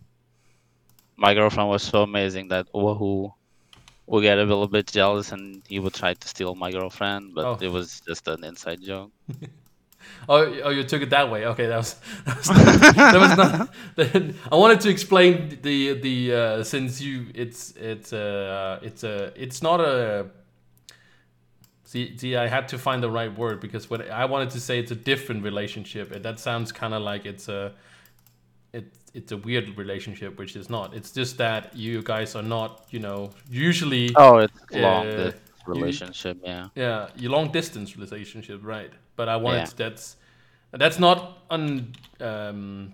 my 1.15 1.33
girlfriend 1.33 1.69
was 1.69 1.83
so 1.83 2.03
amazing 2.03 2.49
that 2.49 2.67
Wahoo 2.73 3.31
would 4.07 4.21
get 4.21 4.37
a 4.37 4.43
little 4.43 4.67
bit 4.67 4.87
jealous 4.87 5.31
and 5.31 5.63
he 5.67 5.79
would 5.79 5.93
try 5.93 6.13
to 6.13 6.27
steal 6.27 6.55
my 6.55 6.71
girlfriend, 6.71 7.33
but 7.35 7.45
Oh. 7.45 7.57
it 7.61 7.71
was 7.71 8.01
just 8.07 8.27
an 8.27 8.43
inside 8.43 8.81
joke. 8.81 9.11
Oh, 10.29 10.45
oh, 10.63 10.69
you 10.69 10.83
took 10.83 11.01
it 11.01 11.09
that 11.09 11.29
way. 11.29 11.45
Okay, 11.47 11.65
that 11.67 11.77
was 11.77 11.93
that 12.25 12.37
was 12.37 12.47
not. 12.49 12.95
that 12.95 13.19
was 13.19 13.37
not 13.37 13.69
that- 13.95 14.35
I 14.51 14.55
wanted 14.55 14.79
to 14.81 14.89
explain 14.89 15.59
the 15.61 15.93
the 15.99 16.33
uh, 16.33 16.63
since 16.63 17.01
you 17.01 17.27
it's 17.35 17.71
it's 17.75 18.13
uh 18.13 18.79
it's 18.81 19.03
a 19.03 19.33
it's 19.35 19.61
not 19.61 19.81
a. 19.81 20.27
See, 21.87 22.17
see, 22.17 22.35
I 22.35 22.47
had 22.49 22.67
to 22.67 22.77
find 22.77 23.01
the 23.01 23.09
right 23.09 23.33
word 23.37 23.61
because 23.61 23.89
what 23.89 24.11
I 24.11 24.25
wanted 24.25 24.49
to 24.49 24.59
say 24.59 24.77
it's 24.77 24.91
a 24.91 25.01
different 25.11 25.41
relationship, 25.45 26.11
and 26.11 26.21
that 26.25 26.37
sounds 26.37 26.73
kind 26.73 26.93
of 26.93 27.01
like 27.01 27.25
it's 27.25 27.47
a, 27.47 27.71
it's 28.73 28.99
it's 29.13 29.31
a 29.31 29.37
weird 29.37 29.77
relationship, 29.77 30.37
which 30.37 30.57
is 30.57 30.69
not. 30.69 30.93
It's 30.93 31.11
just 31.13 31.37
that 31.37 31.73
you 31.73 32.01
guys 32.03 32.35
are 32.35 32.43
not, 32.43 32.85
you 32.89 32.99
know, 32.99 33.29
usually. 33.49 34.11
Oh, 34.17 34.39
it's 34.39 34.59
long 34.73 35.07
Uh, 35.07 35.15
distance 35.15 35.61
relationship, 35.65 36.37
yeah. 36.43 36.67
Yeah, 36.75 37.07
your 37.15 37.31
long 37.31 37.53
distance 37.53 37.95
relationship, 37.95 38.59
right? 38.63 38.91
But 39.15 39.29
I 39.29 39.37
wanted 39.37 39.69
Yeah. 39.69 39.77
that's 39.77 40.17
that's 40.71 40.99
not 40.99 41.17
un, 41.49 41.93
um, 42.19 42.93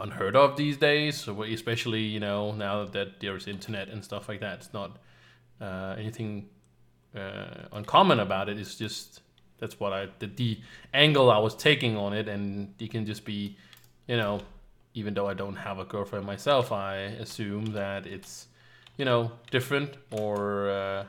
unheard 0.00 0.36
of 0.36 0.56
these 0.56 0.78
days. 0.78 1.28
Especially 1.28 2.04
you 2.14 2.20
know 2.20 2.52
now 2.52 2.86
that 2.86 3.20
there's 3.20 3.46
internet 3.46 3.90
and 3.90 4.02
stuff 4.02 4.26
like 4.30 4.40
that, 4.40 4.54
it's 4.60 4.72
not 4.72 4.90
uh, 5.60 5.96
anything 5.98 6.48
uh, 7.16 7.68
uncommon 7.72 8.20
about 8.20 8.48
it. 8.48 8.58
It's 8.58 8.76
just 8.76 9.20
that's 9.58 9.80
what 9.80 9.92
I 9.92 10.08
the, 10.18 10.26
the 10.26 10.58
angle 10.92 11.30
I 11.30 11.38
was 11.38 11.54
taking 11.54 11.96
on 11.96 12.12
it, 12.12 12.28
and 12.28 12.74
it 12.78 12.90
can 12.90 13.06
just 13.06 13.24
be, 13.24 13.56
you 14.06 14.16
know, 14.16 14.40
even 14.94 15.14
though 15.14 15.26
I 15.28 15.34
don't 15.34 15.56
have 15.56 15.78
a 15.78 15.84
girlfriend 15.84 16.26
myself, 16.26 16.72
I 16.72 16.96
assume 17.20 17.66
that 17.72 18.06
it's 18.06 18.48
you 18.98 19.04
know 19.04 19.32
different 19.50 19.96
or. 20.12 20.70
Uh, 20.70 21.04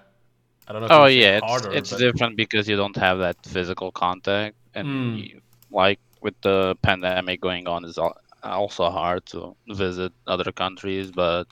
I 0.69 0.73
don't 0.73 0.81
know. 0.81 0.87
If 0.87 0.91
Oh 0.93 1.05
yeah, 1.05 1.37
it's, 1.37 1.43
harder, 1.47 1.71
it's 1.77 1.89
but- 1.91 1.99
different 1.99 2.35
because 2.37 2.67
you 2.67 2.75
don't 2.75 2.95
have 2.97 3.19
that 3.19 3.37
physical 3.45 3.91
contact, 3.91 4.55
and 4.75 4.87
Mm. 4.87 5.17
you, 5.17 5.41
like 5.71 5.99
with 6.21 6.35
the 6.41 6.75
pandemic 6.81 7.39
going 7.41 7.67
on, 7.67 7.85
it's 7.85 7.97
also 8.43 8.89
hard 8.89 9.25
to 9.27 9.55
visit 9.69 10.11
other 10.27 10.51
countries. 10.51 11.11
But 11.11 11.47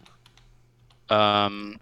um, 1.10 1.78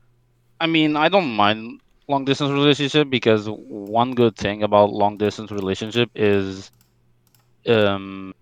I 0.59 0.67
mean, 0.67 0.95
I 0.95 1.09
don't 1.09 1.35
mind 1.35 1.81
long 2.07 2.25
distance 2.25 2.51
relationship 2.51 3.09
because 3.09 3.47
one 3.49 4.13
good 4.13 4.35
thing 4.35 4.63
about 4.63 4.91
long 4.91 5.17
distance 5.17 5.51
relationship 5.51 6.09
is 6.15 6.71
um, 7.67 8.33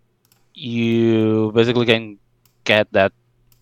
you 0.53 1.51
basically 1.53 1.85
can 1.85 2.19
get 2.65 2.91
that 2.93 3.11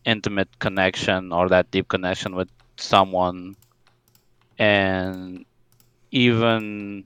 intimate 0.05 0.49
connection 0.59 1.31
or 1.31 1.49
that 1.49 1.71
deep 1.71 1.87
connection 1.87 2.35
with 2.35 2.49
someone 2.77 3.55
and 4.57 5.45
even 6.11 7.05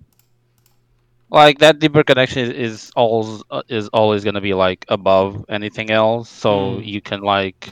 like 1.29 1.59
that 1.59 1.79
deeper 1.79 2.03
connection 2.03 2.43
is, 2.43 2.49
is 2.49 2.91
always 2.95 3.43
is 3.69 3.87
always 3.89 4.23
gonna 4.23 4.41
be 4.41 4.53
like 4.53 4.85
above 4.89 5.45
anything 5.49 5.89
else 5.91 6.29
so 6.29 6.77
Mm. 6.77 6.79
you 6.79 7.01
can 7.01 7.21
like 7.21 7.71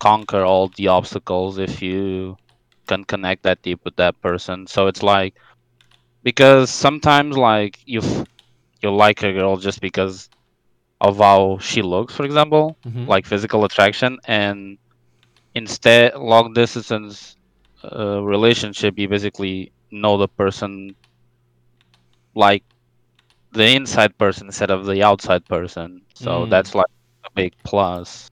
conquer 0.00 0.42
all 0.44 0.68
the 0.76 0.88
obstacles 0.88 1.58
if 1.58 1.82
you 1.82 2.36
can 2.92 3.04
connect 3.04 3.42
that 3.44 3.62
deep 3.62 3.80
with 3.84 3.96
that 3.96 4.14
person 4.22 4.66
so 4.66 4.86
it's 4.90 5.02
like 5.02 5.34
because 6.22 6.70
sometimes 6.70 7.36
like 7.36 7.78
you 7.86 8.00
f- 8.00 8.26
you 8.82 8.90
like 8.90 9.22
a 9.22 9.32
girl 9.32 9.56
just 9.56 9.80
because 9.80 10.28
of 11.00 11.18
how 11.18 11.58
she 11.60 11.82
looks 11.82 12.14
for 12.14 12.24
example 12.24 12.78
Mhm. 12.86 13.06
like 13.08 13.26
physical 13.26 13.64
attraction 13.64 14.18
and 14.26 14.78
instead 15.54 16.14
long 16.16 16.52
distance 16.54 17.36
uh, 17.84 18.22
relationship 18.22 18.98
you 18.98 19.08
basically 19.08 19.72
know 19.90 20.16
the 20.18 20.28
person 20.28 20.94
like 22.34 22.64
the 23.52 23.66
inside 23.74 24.16
person 24.18 24.46
instead 24.48 24.70
of 24.70 24.86
the 24.86 25.02
outside 25.02 25.44
person 25.46 26.02
so 26.14 26.46
Mm. 26.46 26.50
that's 26.50 26.74
like 26.74 26.92
a 27.24 27.30
big 27.34 27.52
plus 27.64 28.28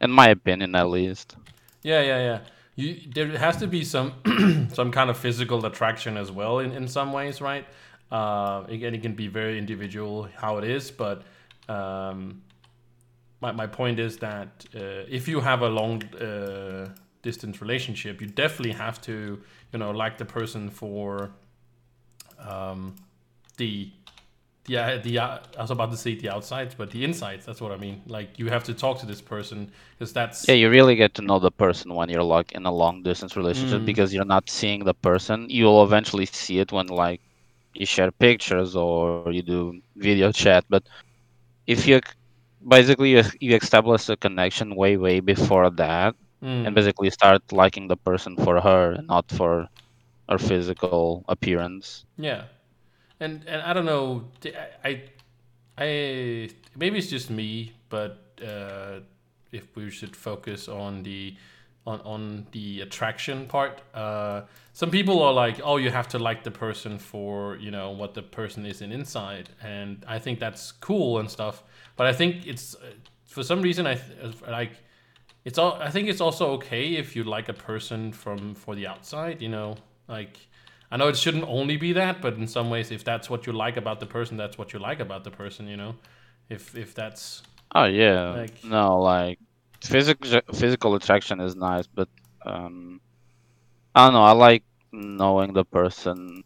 in 0.00 0.10
my 0.10 0.28
opinion 0.28 0.74
at 0.74 0.88
least 0.88 1.36
Yeah, 1.82 2.00
yeah, 2.02 2.18
yeah. 2.18 2.40
You 2.82 3.12
there 3.14 3.38
has 3.38 3.56
to 3.58 3.66
be 3.66 3.84
some 3.84 4.12
some 4.72 4.90
kind 4.90 5.08
of 5.10 5.16
physical 5.16 5.64
attraction 5.66 6.16
as 6.16 6.30
well 6.30 6.58
in, 6.58 6.72
in 6.72 6.88
some 6.88 7.12
ways, 7.12 7.40
right? 7.40 7.66
Uh, 8.10 8.64
again, 8.68 8.94
it 8.94 9.02
can 9.02 9.14
be 9.14 9.28
very 9.28 9.56
individual 9.58 10.28
how 10.36 10.58
it 10.58 10.64
is, 10.64 10.90
but 10.90 11.22
um, 11.68 12.42
my 13.40 13.52
my 13.52 13.66
point 13.66 13.98
is 13.98 14.18
that 14.18 14.66
uh, 14.74 15.18
if 15.18 15.28
you 15.28 15.40
have 15.40 15.62
a 15.62 15.68
long 15.68 16.02
uh, 16.14 16.88
distance 17.22 17.60
relationship, 17.60 18.20
you 18.20 18.26
definitely 18.26 18.72
have 18.72 19.00
to 19.02 19.40
you 19.72 19.78
know 19.78 19.90
like 19.90 20.18
the 20.18 20.24
person 20.24 20.70
for 20.70 21.30
um, 22.38 22.94
the 23.56 23.90
yeah, 24.66 24.96
the 24.98 25.18
uh, 25.18 25.38
I 25.58 25.62
was 25.62 25.70
about 25.70 25.90
to 25.90 25.96
say 25.96 26.14
the 26.14 26.30
outsides, 26.30 26.74
but 26.74 26.90
the 26.90 27.04
insides. 27.04 27.46
That's 27.46 27.60
what 27.60 27.72
I 27.72 27.76
mean. 27.76 28.02
Like 28.06 28.38
you 28.38 28.48
have 28.50 28.64
to 28.64 28.74
talk 28.74 28.98
to 29.00 29.06
this 29.06 29.20
person 29.20 29.70
because 29.98 30.12
that's 30.12 30.48
Yeah, 30.48 30.54
you 30.54 30.70
really 30.70 30.96
get 30.96 31.14
to 31.14 31.22
know 31.22 31.38
the 31.38 31.50
person 31.50 31.94
when 31.94 32.08
you're 32.08 32.22
like 32.22 32.52
in 32.52 32.66
a 32.66 32.72
long 32.72 33.02
distance 33.02 33.36
relationship 33.36 33.84
Mm. 33.84 33.84
because 33.84 34.12
you're 34.14 34.24
not 34.36 34.48
seeing 34.50 34.84
the 34.84 34.94
person. 34.94 35.46
You'll 35.50 35.84
eventually 35.84 36.26
see 36.26 36.58
it 36.58 36.72
when 36.72 36.86
like 36.86 37.20
you 37.74 37.86
share 37.86 38.10
pictures 38.12 38.74
or 38.76 39.14
you 39.14 39.24
do 39.26 39.62
video 39.80 40.16
chat. 40.16 40.50
But 40.54 40.68
if 41.66 41.86
you 41.86 42.00
basically 42.66 43.10
you, 43.12 43.22
you 43.40 43.56
establish 43.56 44.08
a 44.08 44.16
connection 44.16 44.74
way 44.76 44.96
way 44.96 45.20
before 45.20 45.70
that 45.70 46.14
Mm. 46.42 46.64
and 46.64 46.74
basically 46.74 47.10
start 47.10 47.42
liking 47.52 47.88
the 47.88 47.96
person 47.96 48.36
for 48.36 48.60
her 48.60 48.92
and 48.92 49.06
not 49.08 49.30
for 49.30 49.68
her 50.28 50.38
physical 50.38 51.16
appearance. 51.20 51.98
Yeah, 52.16 52.44
and 53.22 53.44
and 53.46 53.62
I 53.62 53.72
don't 53.72 53.86
know. 53.86 54.24
I 54.84 55.02
I, 55.78 56.50
maybe 56.76 56.98
it's 56.98 57.08
just 57.08 57.30
me, 57.30 57.72
but 57.88 58.40
uh, 58.46 59.00
if 59.52 59.74
we 59.74 59.90
should 59.90 60.14
focus 60.14 60.68
on 60.68 61.02
the 61.02 61.36
on 61.86 62.00
on 62.00 62.46
the 62.52 62.82
attraction 62.82 63.46
part, 63.46 63.80
uh, 63.94 64.42
some 64.72 64.90
people 64.90 65.22
are 65.22 65.32
like, 65.32 65.60
oh, 65.64 65.76
you 65.78 65.90
have 65.90 66.08
to 66.08 66.18
like 66.18 66.44
the 66.44 66.50
person 66.50 66.98
for 66.98 67.56
you 67.56 67.70
know 67.70 67.90
what 67.90 68.14
the 68.14 68.22
person 68.22 68.66
is 68.66 68.82
in 68.82 68.92
inside, 68.92 69.50
and 69.62 70.04
I 70.06 70.18
think 70.18 70.38
that's 70.38 70.72
cool 70.72 71.18
and 71.18 71.30
stuff. 71.30 71.62
But 71.96 72.06
I 72.06 72.12
think 72.12 72.46
it's 72.46 72.74
uh, 72.74 72.92
for 73.26 73.42
some 73.42 73.62
reason 73.62 73.86
I 73.86 74.00
like 74.48 74.72
it's 75.44 75.58
all 75.58 75.74
I 75.74 75.90
think 75.90 76.08
it's 76.08 76.20
also 76.20 76.52
okay 76.52 76.96
if 76.96 77.16
you 77.16 77.24
like 77.24 77.48
a 77.48 77.54
person 77.54 78.12
from 78.12 78.54
for 78.54 78.74
the 78.74 78.86
outside, 78.86 79.40
you 79.40 79.48
know, 79.48 79.76
like 80.08 80.38
I 80.92 80.98
know 80.98 81.08
it 81.08 81.16
shouldn't 81.16 81.44
only 81.48 81.78
be 81.78 81.94
that, 81.94 82.20
but 82.20 82.34
in 82.34 82.46
some 82.46 82.68
ways 82.68 82.90
if 82.90 83.02
that's 83.02 83.30
what 83.30 83.46
you 83.46 83.54
like 83.54 83.78
about 83.78 83.98
the 83.98 84.04
person, 84.06 84.36
that's 84.36 84.58
what 84.58 84.74
you 84.74 84.78
like 84.78 85.00
about 85.00 85.24
the 85.24 85.30
person, 85.30 85.66
you 85.66 85.78
know. 85.78 85.94
If 86.50 86.76
if 86.76 86.94
that's 86.94 87.42
Oh 87.74 87.84
yeah, 87.84 88.30
Like- 88.44 88.62
no, 88.62 89.00
like 89.00 89.38
physical 89.82 90.42
physical 90.52 90.94
attraction 90.94 91.40
is 91.40 91.56
nice, 91.56 91.86
but 91.86 92.08
um, 92.44 93.00
I 93.94 94.04
don't 94.04 94.12
know. 94.12 94.22
I 94.22 94.32
like 94.32 94.64
knowing 94.92 95.54
the 95.54 95.64
person 95.64 96.44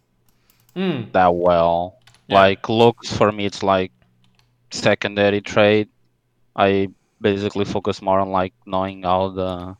mm, 0.76 1.12
that 1.12 1.34
well. 1.34 1.98
Yeah. 2.28 2.36
Like 2.36 2.68
looks 2.68 3.12
for 3.12 3.32
me, 3.32 3.46
it's 3.46 3.64
like 3.64 3.90
secondary 4.70 5.40
trait. 5.40 5.88
I 6.54 6.88
basically 7.20 7.64
focus 7.64 8.00
more 8.00 8.20
on 8.20 8.30
like 8.30 8.54
knowing 8.64 9.02
how 9.02 9.30
the 9.30 9.76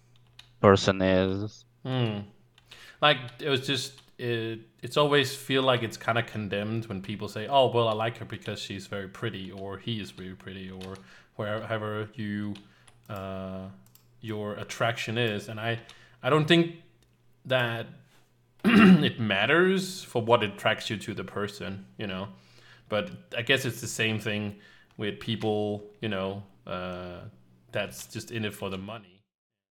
person 0.61 1.01
is. 1.03 1.65
mm. 1.85 2.25
like 3.01 3.19
it 3.39 3.49
was 3.49 3.65
just 3.67 4.03
it, 4.19 4.61
it's 4.83 4.97
always 4.97 5.35
feel 5.35 5.63
like 5.63 5.83
it's 5.83 5.97
kind 5.97 6.19
of 6.19 6.27
condemned 6.27 6.87
when 6.87 7.03
people 7.03 7.29
say, 7.29 7.47
"Oh, 7.47 7.67
well, 7.69 7.89
I 7.89 7.93
like 7.93 8.19
her 8.19 8.25
because 8.25 8.61
she's 8.61 8.87
very 8.87 9.09
pretty," 9.09 9.51
or 9.51 9.79
"He 9.79 10.01
is 10.01 10.11
very 10.11 10.35
pretty," 10.35 10.71
or 10.71 10.97
wherever 11.37 12.09
you 12.15 12.55
uh, 13.11 13.69
your 14.21 14.55
attraction 14.55 15.19
is. 15.19 15.49
And 15.49 15.61
I 15.61 15.81
I 16.23 16.31
don't 16.31 16.49
think 16.49 16.77
that 17.45 17.87
it 18.65 19.21
matters 19.21 20.03
for 20.03 20.23
what 20.23 20.43
attracts 20.43 20.91
you 20.91 20.97
to 20.97 21.15
the 21.15 21.25
person, 21.25 21.87
you 21.99 22.07
know. 22.07 22.29
But 22.89 23.11
I 23.37 23.43
guess 23.43 23.65
it's 23.65 23.81
the 23.81 23.87
same 23.87 24.19
thing 24.19 24.57
with 24.97 25.21
people, 25.21 25.85
you 26.01 26.09
know, 26.09 26.43
uh, 26.67 27.21
that's 27.73 28.07
just 28.07 28.31
in 28.31 28.45
it 28.45 28.55
for 28.55 28.71
the 28.71 28.79
money. 28.79 29.16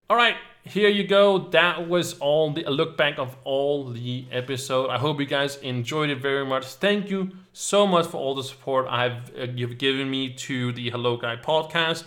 All 0.07 0.15
right, 0.15 0.35
here 0.63 0.87
you 0.87 1.03
go. 1.07 1.49
That 1.49 1.89
was 1.89 2.19
all 2.19 2.51
the 2.51 2.61
look 2.69 2.95
back 2.95 3.17
of 3.17 3.35
all 3.43 3.85
the 3.85 4.27
episode. 4.31 4.91
I 4.91 4.99
hope 4.99 5.19
you 5.19 5.25
guys 5.25 5.55
enjoyed 5.57 6.11
it 6.11 6.19
very 6.19 6.45
much. 6.45 6.65
Thank 6.65 7.09
you 7.09 7.31
so 7.53 7.87
much 7.87 8.05
for 8.05 8.17
all 8.17 8.35
the 8.35 8.43
support 8.43 8.85
I've 8.87 9.35
uh, 9.35 9.47
you've 9.55 9.79
given 9.79 10.07
me 10.11 10.31
to 10.33 10.71
the 10.73 10.91
Hello 10.91 11.17
Guy 11.17 11.37
podcast. 11.37 12.03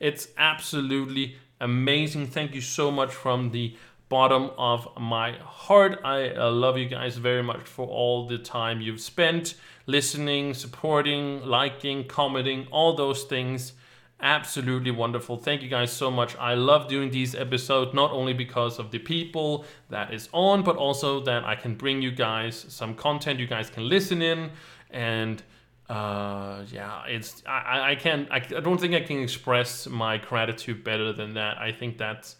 It's 0.00 0.28
absolutely 0.38 1.36
amazing. 1.60 2.28
Thank 2.28 2.54
you 2.54 2.62
so 2.62 2.90
much 2.90 3.12
from 3.12 3.50
the 3.50 3.76
bottom 4.08 4.52
of 4.56 4.88
my 4.98 5.32
heart. 5.42 6.00
I 6.06 6.30
uh, 6.30 6.50
love 6.50 6.78
you 6.78 6.88
guys 6.88 7.18
very 7.18 7.42
much 7.42 7.64
for 7.68 7.86
all 7.86 8.26
the 8.26 8.38
time 8.38 8.80
you've 8.80 9.02
spent 9.02 9.56
listening, 9.86 10.54
supporting, 10.54 11.44
liking, 11.44 12.06
commenting, 12.08 12.66
all 12.70 12.96
those 12.96 13.24
things 13.24 13.74
absolutely 14.22 14.90
wonderful. 14.90 15.36
Thank 15.36 15.62
you 15.62 15.68
guys 15.68 15.92
so 15.92 16.10
much. 16.10 16.36
I 16.36 16.54
love 16.54 16.88
doing 16.88 17.10
these 17.10 17.34
episodes 17.34 17.92
not 17.92 18.10
only 18.12 18.32
because 18.32 18.78
of 18.78 18.90
the 18.90 18.98
people 18.98 19.64
that 19.90 20.12
is 20.14 20.28
on, 20.32 20.62
but 20.62 20.76
also 20.76 21.20
that 21.24 21.44
I 21.44 21.56
can 21.56 21.74
bring 21.74 22.00
you 22.02 22.12
guys 22.12 22.64
some 22.68 22.94
content. 22.94 23.40
You 23.40 23.46
guys 23.46 23.68
can 23.70 23.88
listen 23.88 24.22
in 24.22 24.50
and 24.90 25.42
uh 25.88 26.62
yeah 26.70 27.02
it's 27.06 27.42
i 27.44 27.90
I- 27.90 27.94
can't 27.96 28.30
I, 28.30 28.36
I 28.36 28.60
don't 28.60 28.80
think 28.80 28.94
i 28.94 29.00
can 29.00 29.18
express 29.18 29.88
my 29.88 30.16
gratitude 30.16 30.84
better 30.84 31.12
than 31.12 31.34
that. 31.34 31.58
I 31.58 31.72
think 31.72 31.98
that's 31.98 32.36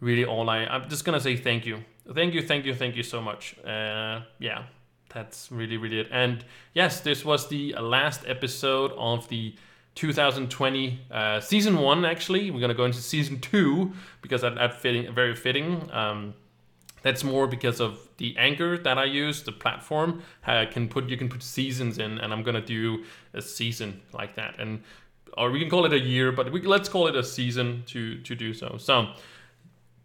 really 0.00 0.24
all 0.24 0.48
i 0.48 0.58
i'm 0.64 0.88
just 0.88 1.04
gonna 1.04 1.20
say 1.20 1.36
thank 1.36 1.66
you. 1.66 1.84
Thank 2.14 2.32
you 2.32 2.40
thank 2.42 2.64
you 2.64 2.74
thank 2.74 2.96
you 2.96 3.02
so 3.02 3.20
much. 3.20 3.56
Uh 3.64 4.22
yeah 4.38 4.62
that's 5.10 5.52
really 5.52 5.76
really 5.76 6.00
it. 6.00 6.08
And 6.10 6.44
yes 6.72 7.00
this 7.00 7.24
was 7.24 7.48
the 7.48 7.74
last 7.78 8.22
episode 8.26 8.92
of 8.96 9.28
the 9.28 9.54
2020 9.98 11.00
uh, 11.10 11.40
season 11.40 11.78
one 11.78 12.04
actually 12.04 12.52
we're 12.52 12.60
gonna 12.60 12.72
go 12.72 12.84
into 12.84 13.00
season 13.00 13.40
two 13.40 13.92
because 14.22 14.42
that, 14.42 14.54
that 14.54 14.80
fitting 14.80 15.12
very 15.12 15.34
fitting 15.34 15.88
um 15.92 16.34
that's 17.02 17.24
more 17.24 17.46
because 17.46 17.80
of 17.80 18.08
the 18.16 18.36
anchor 18.36 18.76
that 18.78 18.98
I 18.98 19.04
use, 19.04 19.42
the 19.42 19.52
platform. 19.52 20.22
Uh, 20.46 20.66
can 20.70 20.88
put 20.88 21.08
you 21.08 21.16
can 21.16 21.28
put 21.28 21.42
seasons 21.42 21.98
in, 21.98 22.18
and 22.18 22.32
I'm 22.32 22.42
gonna 22.42 22.60
do 22.60 23.04
a 23.34 23.42
season 23.42 24.00
like 24.12 24.34
that, 24.34 24.56
and 24.58 24.82
or 25.36 25.50
we 25.50 25.60
can 25.60 25.70
call 25.70 25.84
it 25.84 25.92
a 25.92 25.98
year, 25.98 26.32
but 26.32 26.50
we, 26.50 26.62
let's 26.62 26.88
call 26.88 27.06
it 27.06 27.16
a 27.16 27.22
season 27.22 27.84
to 27.86 28.18
to 28.22 28.34
do 28.34 28.52
so. 28.52 28.76
So 28.78 29.12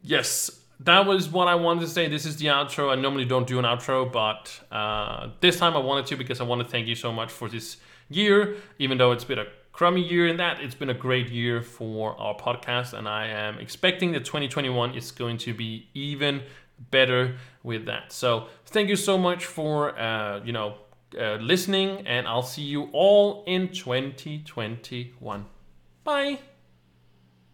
yes, 0.01 0.61
that 0.81 1.05
was 1.05 1.29
what 1.29 1.47
I 1.47 1.55
wanted 1.55 1.81
to 1.81 1.87
say. 1.87 2.07
This 2.07 2.25
is 2.25 2.37
the 2.37 2.47
outro. 2.47 2.91
I 2.91 2.95
normally 2.95 3.25
don't 3.25 3.47
do 3.47 3.57
an 3.57 3.65
outro, 3.65 4.11
but 4.11 4.51
uh, 4.71 5.29
this 5.39 5.57
time 5.57 5.75
I 5.75 5.79
wanted 5.79 6.05
to 6.07 6.15
because 6.15 6.39
I 6.39 6.43
want 6.43 6.61
to 6.61 6.67
thank 6.67 6.87
you 6.87 6.95
so 6.95 7.11
much 7.11 7.31
for 7.31 7.49
this 7.49 7.77
year, 8.09 8.57
even 8.77 8.97
though 8.97 9.11
it's 9.11 9.23
been 9.23 9.39
a 9.39 9.45
crummy 9.73 10.01
year 10.01 10.27
in 10.27 10.37
that. 10.37 10.61
It's 10.61 10.75
been 10.75 10.89
a 10.89 10.93
great 10.93 11.29
year 11.29 11.61
for 11.61 12.15
our 12.17 12.35
podcast 12.35 12.93
and 12.93 13.07
i 13.09 13.27
am 13.27 13.59
expecting 13.59 14.13
that 14.13 14.23
2021 14.23 14.95
is 14.95 15.11
going 15.11 15.37
to 15.39 15.53
be 15.53 15.87
even 15.93 16.43
better 16.91 17.35
with 17.63 17.85
that. 17.85 18.11
So 18.11 18.47
thank 18.67 18.89
you 18.89 18.95
so 18.95 19.17
much 19.17 19.45
for 19.45 19.97
uh, 19.99 20.41
you 20.43 20.53
know 20.53 20.75
uh, 21.19 21.35
listening 21.35 22.07
and 22.07 22.27
i'll 22.27 22.41
see 22.41 22.63
you 22.63 22.89
all 22.91 23.43
in 23.45 23.69
2021 23.69 25.45
bye 26.03 26.39